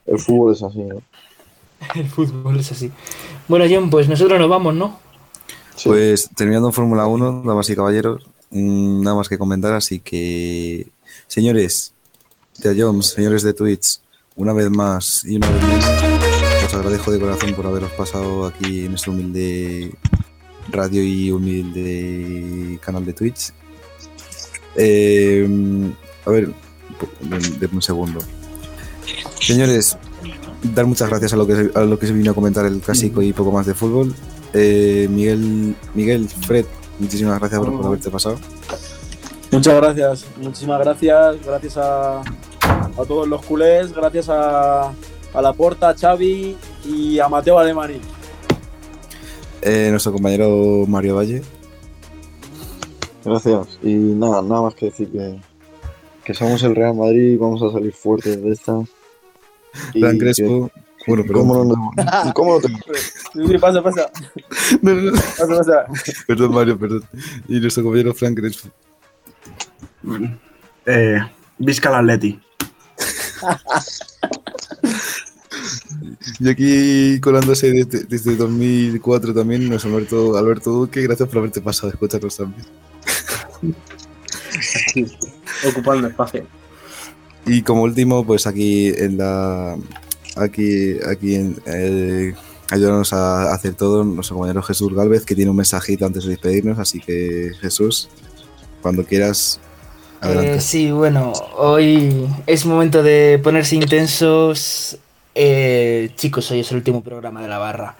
El 0.06 0.18
fútbol 0.18 0.52
es 0.52 0.62
así, 0.62 0.78
¿no? 0.78 1.02
El 1.94 2.08
fútbol 2.08 2.60
es 2.60 2.72
así. 2.72 2.90
Bueno, 3.48 3.64
John, 3.68 3.90
pues 3.90 4.08
nosotros 4.08 4.38
nos 4.38 4.48
vamos, 4.48 4.74
¿no? 4.74 4.98
Sí. 5.76 5.88
Pues 5.88 6.30
terminando 6.34 6.68
en 6.68 6.74
Fórmula 6.74 7.06
1, 7.06 7.42
damas 7.44 7.68
y 7.68 7.76
caballeros, 7.76 8.26
mm, 8.50 9.02
nada 9.02 9.16
más 9.16 9.28
que 9.28 9.38
comentar, 9.38 9.72
así 9.72 9.98
que, 10.00 10.86
señores 11.26 11.92
de 12.58 12.80
Jones, 12.80 13.06
señores 13.06 13.42
de 13.42 13.54
Twitch, 13.54 13.98
una 14.36 14.52
vez 14.52 14.70
más 14.70 15.24
y 15.24 15.36
una 15.36 15.50
vez 15.50 15.62
más, 15.62 16.04
os 16.66 16.74
agradezco 16.74 17.10
de 17.10 17.20
corazón 17.20 17.54
por 17.54 17.66
haberos 17.66 17.90
pasado 17.92 18.46
aquí 18.46 18.86
en 18.86 18.94
este 18.94 19.10
humilde 19.10 19.94
radio 20.74 21.02
y 21.02 21.30
humilde 21.30 22.78
canal 22.82 23.04
de 23.04 23.12
Twitch. 23.12 23.52
Eh, 24.76 25.48
a 26.26 26.30
ver, 26.30 26.50
de, 27.60 27.68
un 27.72 27.82
segundo. 27.82 28.20
Señores, 29.40 29.96
dar 30.62 30.86
muchas 30.86 31.08
gracias 31.08 31.32
a 31.32 31.36
lo 31.36 31.46
que, 31.46 31.70
a 31.74 31.80
lo 31.80 31.98
que 31.98 32.06
se 32.06 32.12
vino 32.12 32.30
a 32.30 32.34
comentar 32.34 32.66
el 32.66 32.80
clásico 32.80 33.22
y 33.22 33.32
poco 33.32 33.52
más 33.52 33.66
de 33.66 33.74
fútbol. 33.74 34.14
Eh, 34.52 35.08
Miguel, 35.10 35.74
Miguel, 35.94 36.28
Fred, 36.28 36.66
muchísimas 36.98 37.38
gracias 37.38 37.60
por, 37.60 37.86
haberte 37.86 38.10
pasado. 38.10 38.38
Muchas 39.50 39.74
gracias, 39.74 40.26
muchísimas 40.40 40.80
gracias. 40.80 41.36
Gracias 41.44 41.76
a, 41.76 42.20
a 42.20 43.04
todos 43.06 43.28
los 43.28 43.44
culés, 43.44 43.92
gracias 43.92 44.28
a, 44.28 44.92
a 45.34 45.42
la 45.42 45.52
Porta, 45.52 45.90
a 45.90 45.94
Xavi 45.94 46.56
y 46.84 47.18
a 47.18 47.28
Mateo 47.28 47.58
Alemani. 47.58 48.00
Eh, 49.66 49.88
nuestro 49.90 50.12
compañero 50.12 50.84
Mario 50.86 51.16
Valle. 51.16 51.42
Gracias. 53.24 53.78
Y 53.82 53.94
nada, 53.94 54.42
nada 54.42 54.62
más 54.62 54.74
que 54.74 54.86
decir 54.86 55.08
que, 55.10 55.40
que 56.24 56.34
somos 56.34 56.62
el 56.62 56.76
Real 56.76 56.94
Madrid 56.94 57.32
y 57.32 57.36
vamos 57.36 57.62
a 57.62 57.72
salir 57.72 57.92
fuertes 57.92 58.42
de 58.42 58.50
esta. 58.52 58.74
Que- 59.92 60.18
Crespo. 60.18 60.70
Bueno, 61.06 61.22
¿y 61.24 61.26
perdón. 61.28 61.48
¿Cómo 61.48 61.64
no, 61.64 61.90
y 62.28 62.32
cómo 62.32 62.54
no 62.54 62.60
te- 62.60 62.68
Sí, 62.68 63.46
sí, 63.48 63.58
pasa, 63.58 63.82
pasa, 63.82 64.10
No, 64.80 64.94
no, 64.94 65.10
no. 65.10 65.12
pasa, 65.12 65.46
pasa. 65.48 65.86
Perdón, 66.26 66.52
Mario, 66.54 66.78
perdón. 66.78 67.04
Y 67.48 67.58
nuestro 67.60 67.82
compañero 67.82 68.14
Frank 68.14 68.38
Crespo. 68.38 68.68
Eh, 70.86 71.18
Visca 71.58 71.88
el 71.90 71.94
Atleti. 71.96 72.40
Y 76.40 76.48
aquí 76.48 77.20
colándose 77.20 77.72
desde, 77.72 78.04
desde 78.04 78.36
2004 78.36 79.34
también, 79.34 79.68
nuestro 79.68 79.90
Alberto, 79.90 80.36
Alberto 80.36 80.70
Duque. 80.70 81.02
Gracias 81.02 81.28
por 81.28 81.38
haberte 81.38 81.60
pasado 81.60 81.88
a 81.88 81.92
escucharnos 81.92 82.36
también. 82.36 82.66
Ocupando 85.68 86.08
espacio. 86.08 86.46
Y 87.46 87.62
como 87.62 87.82
último, 87.82 88.24
pues 88.24 88.46
aquí 88.46 88.88
en 88.88 89.18
la. 89.18 89.76
Aquí, 90.36 90.96
aquí 91.08 91.34
en. 91.34 92.34
Ayudarnos 92.70 93.12
a 93.12 93.52
hacer 93.52 93.74
todo 93.74 94.02
nuestro 94.04 94.36
compañero 94.36 94.62
Jesús 94.62 94.94
Galvez, 94.94 95.26
que 95.26 95.34
tiene 95.34 95.50
un 95.50 95.56
mensajito 95.56 96.06
antes 96.06 96.24
de 96.24 96.30
despedirnos. 96.30 96.78
Así 96.78 96.98
que, 96.98 97.52
Jesús, 97.60 98.08
cuando 98.80 99.04
quieras, 99.04 99.60
adelante. 100.20 100.56
Eh, 100.56 100.60
sí, 100.60 100.90
bueno, 100.90 101.32
hoy 101.58 102.26
es 102.46 102.64
momento 102.64 103.02
de 103.02 103.38
ponerse 103.42 103.76
intensos. 103.76 104.98
Eh, 105.34 106.12
chicos, 106.16 106.50
hoy 106.50 106.60
es 106.60 106.70
el 106.70 106.78
último 106.78 107.02
programa 107.02 107.42
de 107.42 107.48
la 107.48 107.58
barra. 107.58 107.96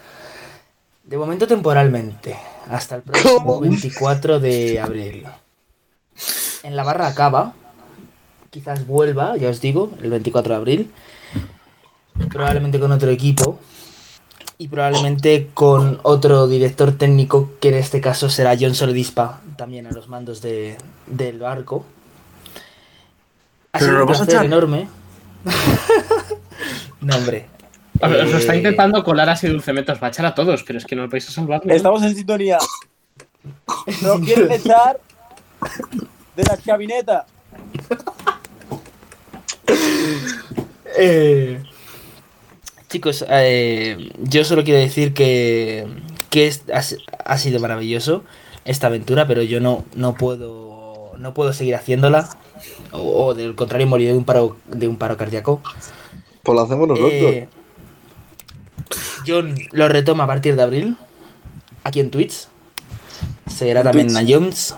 De 1.05 1.17
momento 1.19 1.47
temporalmente, 1.47 2.37
hasta 2.71 2.97
el 2.97 3.03
próximo 3.03 3.61
24 3.61 4.41
de 4.41 4.81
abril. 4.81 5.27
En 6.63 6.77
la 6.77 6.85
barra 6.85 7.09
acaba, 7.09 7.53
quizás 8.51 8.87
vuelva, 8.87 9.37
ya 9.37 9.49
os 9.51 9.61
digo, 9.61 9.91
el 10.03 10.11
24 10.11 10.55
de 10.55 10.57
abril. 10.57 10.91
Probablemente 12.31 12.79
con 12.79 12.93
otro 12.93 13.11
equipo. 13.11 13.59
Y 14.57 14.69
probablemente 14.69 15.51
con 15.53 15.99
otro 16.05 16.47
director 16.47 16.93
técnico, 16.97 17.51
que 17.61 17.71
en 17.71 17.75
este 17.75 18.01
caso 18.01 18.31
será 18.31 18.57
John 18.59 18.75
Soledispa, 18.77 19.41
también 19.57 19.89
a 19.89 19.91
los 19.91 20.09
mandos 20.09 20.41
de- 20.41 20.77
del 21.09 21.41
barco. 21.41 21.85
Ha 23.73 23.81
Pero 23.81 23.87
sido 23.87 23.99
lo 23.99 24.07
un 24.07 24.13
placer 24.13 24.45
enorme. 24.45 24.89
no, 27.05 27.17
hombre. 27.17 27.47
A 28.01 28.09
ver, 28.09 28.25
Os 28.25 28.33
lo 28.33 28.39
está 28.39 28.55
Eh, 28.55 28.59
intentando 28.59 29.05
colar 29.05 29.29
así 29.29 29.47
dulcemente, 29.49 29.93
os 29.93 30.03
va 30.03 30.09
a 30.09 30.11
echar 30.11 30.27
a 30.27 30.35
todos, 30.35 30.63
pero 30.65 30.79
es 30.79 30.85
que 30.85 30.97
no 30.97 31.09
vais 31.09 31.29
a 31.29 31.33
salvarlo. 31.33 31.67
¿no? 31.69 31.75
Estamos 31.75 32.03
en 32.03 32.15
sintonía. 32.17 32.59
Nos 34.03 34.21
quieren 34.21 34.51
echar 34.51 34.99
de 36.37 36.43
la 36.43 36.57
chavineta. 36.57 37.27
Eh, 40.99 41.63
chicos, 42.89 43.25
eh, 43.29 44.11
yo 44.23 44.45
solo 44.45 44.65
quiero 44.65 44.81
decir 44.81 45.15
que, 45.15 45.87
que 46.31 46.47
es- 46.47 46.63
ha, 46.73 46.83
si- 46.83 46.97
ha 47.25 47.39
sido 47.39 47.61
maravilloso 47.61 48.25
esta 48.65 48.87
aventura, 48.87 49.27
pero 49.27 49.43
yo 49.43 49.61
no, 49.61 49.85
no 49.95 50.15
puedo 50.15 51.13
no 51.19 51.33
puedo 51.33 51.53
seguir 51.53 51.75
haciéndola. 51.77 52.29
O, 52.93 53.27
o 53.27 53.35
del 53.35 53.55
contrario, 53.55 53.87
morir 53.87 54.09
de 54.13 54.19
un 54.19 54.25
paro, 54.25 54.57
de 54.67 54.89
un 54.89 54.97
paro 54.97 55.17
cardíaco. 55.17 55.63
Pues 56.45 56.55
lo 56.57 56.63
hacemos 56.63 56.87
nosotros. 56.89 57.13
Eh, 57.13 57.49
John 59.27 59.55
lo 59.73 59.89
retoma 59.89 60.25
a 60.25 60.27
partir 60.27 60.55
de 60.57 60.63
abril. 60.63 60.97
Aquí 61.83 62.01
en 62.01 62.11
Twitch. 62.11 62.49
Será 63.49 63.83
también 63.83 64.15
en 64.17 64.29
Jones. 64.29 64.75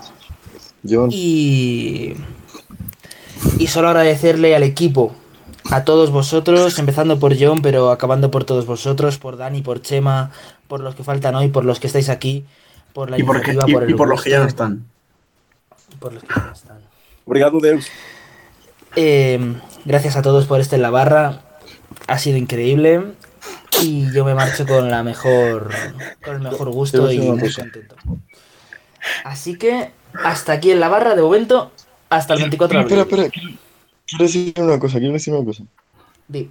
John, 0.87 1.09
Y. 1.11 2.15
Y 3.59 3.67
solo 3.67 3.89
agradecerle 3.89 4.55
al 4.55 4.63
equipo, 4.63 5.13
a 5.69 5.83
todos 5.83 6.09
vosotros, 6.11 6.79
empezando 6.79 7.19
por 7.19 7.35
John, 7.39 7.61
pero 7.61 7.91
acabando 7.91 8.31
por 8.31 8.43
todos 8.45 8.65
vosotros, 8.65 9.17
por 9.19 9.37
Dani, 9.37 9.61
por 9.61 9.81
Chema, 9.81 10.31
por 10.67 10.79
los 10.79 10.95
que 10.95 11.03
faltan 11.03 11.35
hoy, 11.35 11.49
por 11.49 11.63
los 11.65 11.79
que 11.79 11.87
estáis 11.87 12.09
aquí, 12.09 12.45
por 12.93 13.09
la 13.11 13.19
Y 13.19 13.23
por, 13.23 13.41
que- 13.41 13.53
y- 13.53 13.73
por 13.73 13.83
el 13.83 13.89
y 13.91 13.93
por 13.93 14.07
los 14.07 14.23
que 14.23 14.31
ya 14.31 14.39
no 14.39 14.47
están. 14.47 14.85
por 15.99 16.13
los 16.13 16.23
que 16.23 16.29
ya 16.35 16.43
no 16.47 16.51
están. 16.53 16.77
Obrigado, 17.25 17.59
Deus. 17.59 17.87
Eh, 18.95 19.55
gracias 19.85 20.15
a 20.15 20.21
todos 20.21 20.45
por 20.45 20.59
este 20.59 20.75
en 20.77 20.81
la 20.81 20.89
barra. 20.89 21.41
Ha 22.07 22.17
sido 22.19 22.37
increíble. 22.37 23.13
Y 23.81 24.11
yo 24.11 24.25
me 24.25 24.33
marcho 24.33 24.65
con 24.65 24.89
la 24.89 25.03
mejor. 25.03 25.71
con 26.23 26.35
el 26.35 26.41
mejor 26.41 26.71
gusto 26.71 27.11
y 27.11 27.19
muy 27.19 27.53
contento. 27.53 27.95
Así 29.23 29.57
que 29.57 29.91
hasta 30.23 30.53
aquí 30.53 30.71
en 30.71 30.79
la 30.79 30.89
barra 30.89 31.15
de 31.15 31.21
momento. 31.21 31.71
Hasta 32.09 32.33
el 32.33 32.39
24 32.41 32.77
de 32.79 32.83
espera, 32.85 33.01
abril. 33.01 33.19
espera. 33.25 33.31
Quiero- 33.31 33.57
Quiero 34.07 34.23
decir 34.23 34.53
una 34.57 34.79
cosa, 34.79 34.99
quiero 34.99 35.13
decir 35.13 35.33
una 35.33 35.45
cosa. 35.45 35.63
Di. 36.29 36.49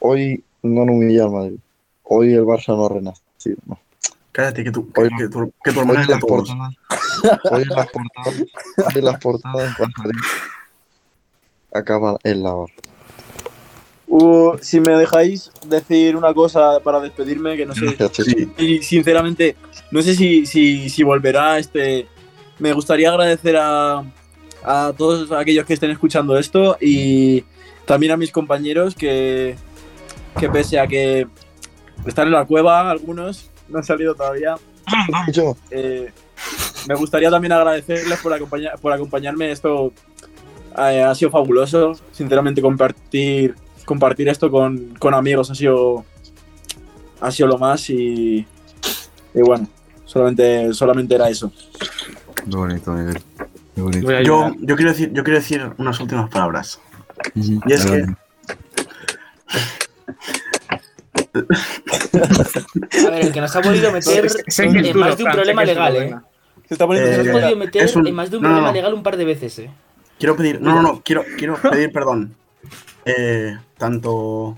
Hoy 0.00 0.44
no 0.62 0.82
han 0.82 0.90
humillado 0.90 1.28
al 1.28 1.32
Madrid. 1.34 1.58
Hoy 2.04 2.34
el 2.34 2.42
Barça 2.44 2.76
no 2.76 2.84
ha 2.84 2.88
renacido. 2.90 3.56
No. 3.66 3.78
Cállate, 4.32 4.62
que 4.64 4.70
tu, 4.70 4.92
que, 4.92 5.00
Hoy- 5.00 5.08
que 5.18 5.28
tu, 5.28 5.52
que 5.64 5.72
tu 5.72 5.78
Hoy 5.80 5.86
hermana 5.86 6.00
de 6.02 6.06
las 6.12 6.20
todos. 6.20 6.48
portadas. 6.50 6.74
Hoy 7.50 7.62
en 7.62 7.68
las 7.70 7.86
portadas. 7.88 8.34
Hoy 8.76 8.92
en 8.98 9.04
las 9.04 9.18
portadas. 9.20 9.76
Acaba 11.72 12.18
en 12.22 12.42
la 12.42 12.52
barra. 12.52 12.72
Uh, 14.08 14.56
si 14.62 14.80
me 14.80 14.96
dejáis 14.96 15.50
decir 15.66 16.16
una 16.16 16.32
cosa 16.32 16.80
para 16.80 17.00
despedirme, 17.00 17.56
que 17.56 17.66
no 17.66 17.74
sé. 17.74 17.96
Sí. 18.12 18.50
Y 18.56 18.82
sinceramente, 18.82 19.56
no 19.90 20.02
sé 20.02 20.14
si, 20.14 20.46
si, 20.46 20.88
si 20.88 21.02
volverá 21.02 21.58
este. 21.58 22.06
Me 22.58 22.72
gustaría 22.72 23.10
agradecer 23.10 23.56
a, 23.56 24.02
a 24.64 24.92
todos 24.96 25.30
aquellos 25.32 25.64
que 25.64 25.74
estén 25.74 25.90
escuchando 25.90 26.36
esto 26.38 26.76
y 26.80 27.44
también 27.84 28.12
a 28.12 28.16
mis 28.16 28.32
compañeros 28.32 28.94
que, 28.94 29.56
que 30.38 30.48
pese 30.48 30.80
a 30.80 30.86
que 30.86 31.28
están 32.06 32.26
en 32.26 32.34
la 32.34 32.44
cueva, 32.44 32.90
algunos 32.90 33.50
no 33.68 33.78
han 33.78 33.84
salido 33.84 34.14
todavía. 34.14 34.56
Eh, 35.70 36.10
me 36.86 36.94
gustaría 36.94 37.30
también 37.30 37.52
agradecerles 37.52 38.18
por, 38.20 38.32
acompañar, 38.32 38.78
por 38.78 38.92
acompañarme. 38.92 39.50
Esto 39.50 39.92
eh, 40.78 41.02
ha 41.02 41.14
sido 41.14 41.30
fabuloso. 41.30 41.92
Sinceramente, 42.12 42.62
compartir, 42.62 43.54
compartir 43.88 44.28
esto 44.28 44.50
con, 44.50 44.94
con 44.98 45.14
amigos 45.14 45.50
ha 45.50 45.54
sido, 45.54 46.04
ha 47.22 47.30
sido 47.30 47.48
lo 47.48 47.56
más. 47.58 47.88
Y, 47.88 48.46
y 49.34 49.40
bueno, 49.40 49.66
solamente, 50.04 50.74
solamente 50.74 51.14
era 51.14 51.28
eso. 51.30 51.50
Qué 52.48 52.54
bonito, 52.56 52.92
Miguel. 52.92 53.22
Qué 53.74 53.80
bonito. 53.80 54.20
Yo, 54.20 54.52
yo, 54.60 54.76
quiero 54.76 54.90
decir, 54.92 55.10
yo 55.14 55.24
quiero 55.24 55.38
decir 55.38 55.70
unas 55.78 55.98
últimas 56.00 56.28
palabras. 56.28 56.78
Y 57.34 57.58
es 57.72 57.86
que-. 57.86 58.06
A 63.06 63.10
ver, 63.10 63.24
el 63.26 63.32
que 63.32 63.40
nos 63.40 63.54
ha 63.56 63.60
podido 63.62 63.90
meter 63.92 64.26
en 64.58 64.98
más 64.98 65.16
de 65.16 65.24
un 65.24 65.30
problema 65.32 65.64
legal, 65.64 65.96
eh. 65.96 66.14
Se 66.66 66.74
está 66.74 66.86
poniendo 66.86 67.10
Eh, 67.10 67.32
podido 67.32 67.56
meter 67.56 67.90
un- 67.96 68.06
en 68.06 68.14
más 68.14 68.30
de 68.30 68.36
un 68.36 68.42
no, 68.42 68.48
no, 68.50 68.54
problema 68.56 68.68
no. 68.68 68.74
legal 68.74 68.94
un 68.94 69.02
par 69.02 69.16
de 69.16 69.24
veces, 69.24 69.58
eh. 69.60 69.70
Quiero 70.18 70.36
pedir, 70.36 70.60
no, 70.60 70.74
no, 70.74 70.82
no, 70.82 71.02
quiero, 71.02 71.24
quiero 71.38 71.56
pedir 71.56 71.90
perdón. 71.92 72.34
Eh, 73.16 73.58
tanto 73.78 74.56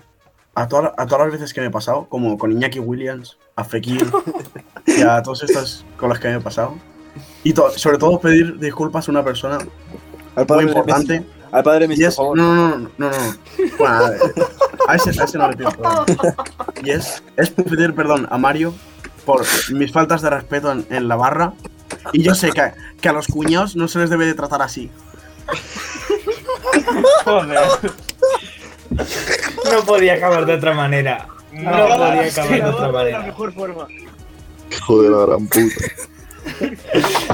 a, 0.55 0.67
toda- 0.69 0.93
a 0.97 1.07
todas 1.07 1.27
las 1.27 1.33
veces 1.33 1.55
que 1.55 1.61
me 1.61 1.69
he 1.69 1.71
pasado, 1.71 2.07
como 2.09 2.37
con 2.39 2.53
Iñaki 2.53 2.81
Williams, 2.81 3.39
a 3.57 3.65
Fekir 3.65 4.05
y 4.87 5.03
a 5.03 5.23
todas 5.23 5.43
estas 5.45 5.85
con 5.97 6.09
las 6.09 6.19
que 6.19 6.29
me 6.29 6.35
he 6.37 6.41
pasado. 6.41 6.75
Y 7.45 7.53
to- 7.53 7.71
sobre 7.77 7.99
todo 7.99 8.21
pedir 8.21 8.59
disculpas 8.59 9.09
a 9.09 9.11
una 9.13 9.25
persona 9.25 9.57
Al 9.59 9.67
muy 10.37 10.45
padre 10.47 10.65
de 10.67 10.71
importante. 10.73 11.21
Messi. 11.21 11.33
Al 11.53 11.63
padre 11.65 11.89
Messi, 11.89 12.03
Y 12.03 12.05
por 12.05 12.11
es, 12.11 12.19
no, 12.19 12.23
favor. 12.25 12.37
no, 12.39 12.55
no, 12.55 12.79
no, 12.79 12.91
no, 12.99 13.11
no. 13.11 13.17
Bueno, 13.79 13.95
a, 13.95 14.13
a 14.93 14.95
ese, 14.97 15.11
a 15.21 15.25
ese 15.25 15.39
no 15.39 15.49
le 15.51 15.57
pido 15.57 15.71
perdón. 15.73 16.05
Y 16.85 16.91
es, 16.91 17.23
es 17.37 17.51
pedir 17.51 17.95
perdón 17.95 18.29
a 18.31 18.39
Mario 18.39 18.73
por 19.27 19.45
mis 19.73 19.93
faltas 19.93 20.23
de 20.23 20.31
respeto 20.31 20.71
en, 20.73 20.87
en 20.91 21.09
la 21.09 21.17
barra. 21.17 21.53
Y 22.13 22.23
yo 22.23 22.35
sé 22.35 22.53
que, 22.53 22.73
que 23.01 23.09
a 23.09 23.13
los 23.13 23.27
cuñados 23.27 23.75
no 23.77 23.89
se 23.89 23.99
les 23.99 24.11
debe 24.11 24.27
de 24.27 24.35
tratar 24.35 24.63
así. 24.63 24.91
No 29.71 29.85
podía 29.85 30.15
acabar 30.15 30.47
de 30.47 30.55
otra 30.55 30.75
manera. 30.75 31.27
No, 31.53 31.71
podía 31.71 32.23
acabar 32.27 32.51
de 32.51 32.63
otra 32.65 32.87
la 32.87 32.93
manera. 32.93 33.23
mejor 33.23 33.53
forma. 33.53 33.87
joder, 34.87 35.11
la 35.11 35.27
gran 35.27 35.47
puta. 35.47 35.75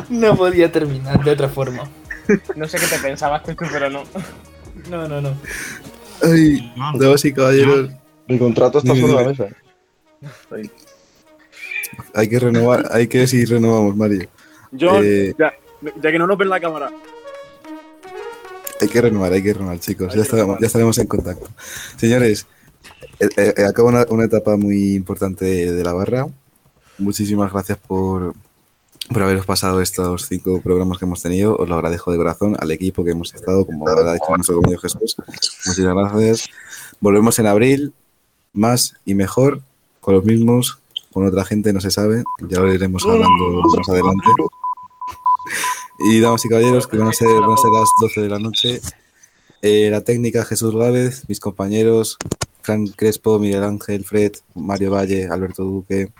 No 0.08 0.36
podía 0.36 0.70
terminar 0.72 1.22
de 1.22 1.30
otra 1.30 1.48
forma. 1.48 1.88
No 2.56 2.66
sé 2.68 2.78
qué 2.78 2.86
te 2.86 2.98
pensabas, 2.98 3.42
Chechu, 3.44 3.66
pero 3.70 3.88
no. 3.90 4.02
No, 4.90 5.06
no, 5.08 5.20
no. 5.20 5.34
Ay, 6.22 6.72
damas 6.98 7.24
y 7.24 7.32
caballeros, 7.32 7.90
Mi 8.26 8.38
contrato 8.38 8.78
está 8.78 8.94
sobre 8.96 9.12
la 9.12 9.24
mesa. 9.24 9.46
hay 12.14 12.28
que 12.28 12.38
renovar, 12.38 12.88
hay 12.90 13.06
que 13.06 13.18
ver 13.18 13.28
si 13.28 13.44
renovamos, 13.44 13.96
Mario. 13.96 14.28
John, 14.78 15.02
Eh, 15.04 15.34
ya, 15.38 15.52
ya 16.02 16.10
que 16.12 16.18
no 16.18 16.26
nos 16.26 16.36
ven 16.38 16.48
la 16.48 16.60
cámara. 16.60 16.90
Hay 18.80 18.88
que 18.88 19.00
renovar, 19.00 19.32
hay 19.32 19.42
que 19.42 19.54
renovar, 19.54 19.78
chicos. 19.80 20.10
Hay 20.10 20.16
Ya 20.16 20.22
estaremos, 20.22 20.58
ya 20.60 20.66
estaremos 20.66 20.98
en 20.98 21.06
contacto. 21.06 21.48
Señores, 21.96 22.46
eh, 23.20 23.28
eh, 23.56 23.64
acaba 23.64 23.88
una, 23.88 24.06
una 24.10 24.24
etapa 24.24 24.56
muy 24.56 24.94
importante 24.94 25.44
de, 25.44 25.72
de 25.72 25.84
la 25.84 25.92
barra. 25.92 26.26
Muchísimas 26.98 27.52
gracias 27.52 27.78
por, 27.78 28.34
por 29.12 29.22
haberos 29.22 29.46
pasado 29.46 29.80
estos 29.80 30.26
cinco 30.26 30.60
programas 30.60 30.98
que 30.98 31.04
hemos 31.04 31.22
tenido. 31.22 31.56
Os 31.56 31.68
lo 31.68 31.74
agradezco 31.74 32.10
de 32.12 32.18
corazón 32.18 32.56
al 32.58 32.70
equipo 32.70 33.04
que 33.04 33.12
hemos 33.12 33.34
estado, 33.34 33.66
como 33.66 33.88
ha 33.88 34.12
dicho 34.12 34.24
nuestro 34.28 34.56
compañero 34.56 34.80
Jesús. 34.80 35.16
Muchísimas 35.66 35.94
gracias. 35.94 36.48
Volvemos 37.00 37.38
en 37.38 37.46
abril, 37.46 37.92
más 38.52 38.96
y 39.04 39.14
mejor, 39.14 39.60
con 40.00 40.14
los 40.14 40.24
mismos, 40.24 40.78
con 41.12 41.26
otra 41.26 41.44
gente, 41.44 41.72
no 41.72 41.80
se 41.80 41.90
sabe. 41.90 42.24
Ya 42.48 42.60
lo 42.60 42.72
iremos 42.72 43.04
hablando 43.04 43.62
más 43.76 43.88
adelante. 43.88 44.26
Y 45.98 46.20
damas 46.20 46.44
y 46.44 46.48
caballeros, 46.48 46.86
que 46.86 46.98
van 46.98 47.08
a 47.08 47.12
ser, 47.12 47.28
van 47.28 47.52
a 47.52 47.56
ser 47.56 47.70
las 47.70 47.88
12 48.00 48.20
de 48.22 48.28
la 48.28 48.38
noche. 48.38 48.80
Eh, 49.62 49.88
la 49.90 50.02
técnica 50.02 50.44
Jesús 50.44 50.74
Gávez, 50.74 51.24
mis 51.28 51.40
compañeros 51.40 52.18
Fran 52.60 52.88
Crespo, 52.88 53.38
Miguel 53.38 53.64
Ángel, 53.64 54.04
Fred, 54.04 54.32
Mario 54.54 54.90
Valle, 54.90 55.28
Alberto 55.28 55.64
Duque 55.64 56.12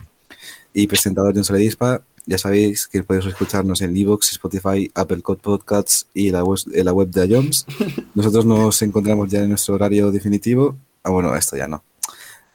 y 0.73 0.87
presentador 0.87 1.35
John 1.35 1.45
Soledispa. 1.45 2.03
Ya 2.25 2.39
sabéis 2.39 2.87
que 2.87 3.03
podéis 3.03 3.27
escucharnos 3.27 3.81
en 3.83 3.97
Evox, 3.97 4.33
Spotify, 4.33 4.91
Apple 4.95 5.23
Podcasts 5.43 6.07
y 6.15 6.31
la 6.31 6.43
web, 6.43 7.09
de 7.09 7.35
Jones. 7.35 7.67
Nosotros 8.15 8.47
nos 8.47 8.81
encontramos 8.83 9.29
ya 9.31 9.41
en 9.41 9.51
nuestro 9.51 9.75
horario 9.75 10.11
definitivo. 10.11 10.77
Ah, 11.03 11.11
bueno, 11.11 11.35
esto 11.37 11.57
ya 11.57 11.69
no. 11.69 11.85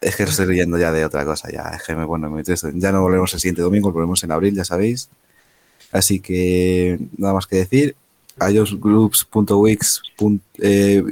Es 0.01 0.15
que 0.15 0.23
estoy 0.23 0.47
leyendo 0.47 0.77
ya 0.77 0.91
de 0.91 1.05
otra 1.05 1.23
cosa, 1.25 1.49
ya, 1.51 1.63
es 1.75 1.83
que 1.83 1.95
me, 1.95 2.05
bueno, 2.05 2.29
me. 2.29 2.43
Ya 2.43 2.91
no 2.91 3.01
volvemos 3.01 3.33
el 3.33 3.39
siguiente 3.39 3.61
domingo, 3.61 3.91
volvemos 3.91 4.23
en 4.23 4.31
abril, 4.31 4.55
ya 4.55 4.65
sabéis. 4.65 5.09
Así 5.91 6.19
que 6.19 6.99
nada 7.17 7.33
más 7.33 7.47
que 7.47 7.57
decir. 7.57 7.95
iosgroups.wix 8.39 10.01
eh, 10.59 11.03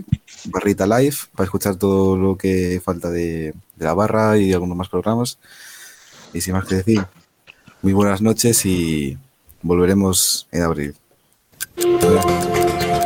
live 0.53 1.15
para 1.35 1.45
escuchar 1.45 1.75
todo 1.75 2.17
lo 2.17 2.37
que 2.37 2.81
falta 2.83 3.09
de, 3.09 3.53
la 3.77 3.93
barra 3.93 4.37
y 4.37 4.53
algunos 4.53 4.77
más 4.77 4.89
programas. 4.89 5.37
Y 6.33 6.41
sin 6.41 6.53
más 6.53 6.65
que 6.65 6.75
decir, 6.75 7.05
muy 7.81 7.93
buenas 7.93 8.21
noches 8.21 8.65
y 8.65 9.17
volveremos 9.61 10.47
en 10.51 10.61
abril. 10.61 10.95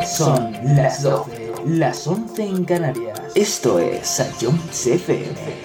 Son 0.06 0.52
las 0.76 1.04
12, 1.04 1.54
las 1.68 2.06
11 2.08 2.44
en 2.44 2.66
Canarias. 2.66 3.20
Esto 3.36 3.80
es 3.80 4.08
Sayom 4.08 4.60
FM. 4.86 5.63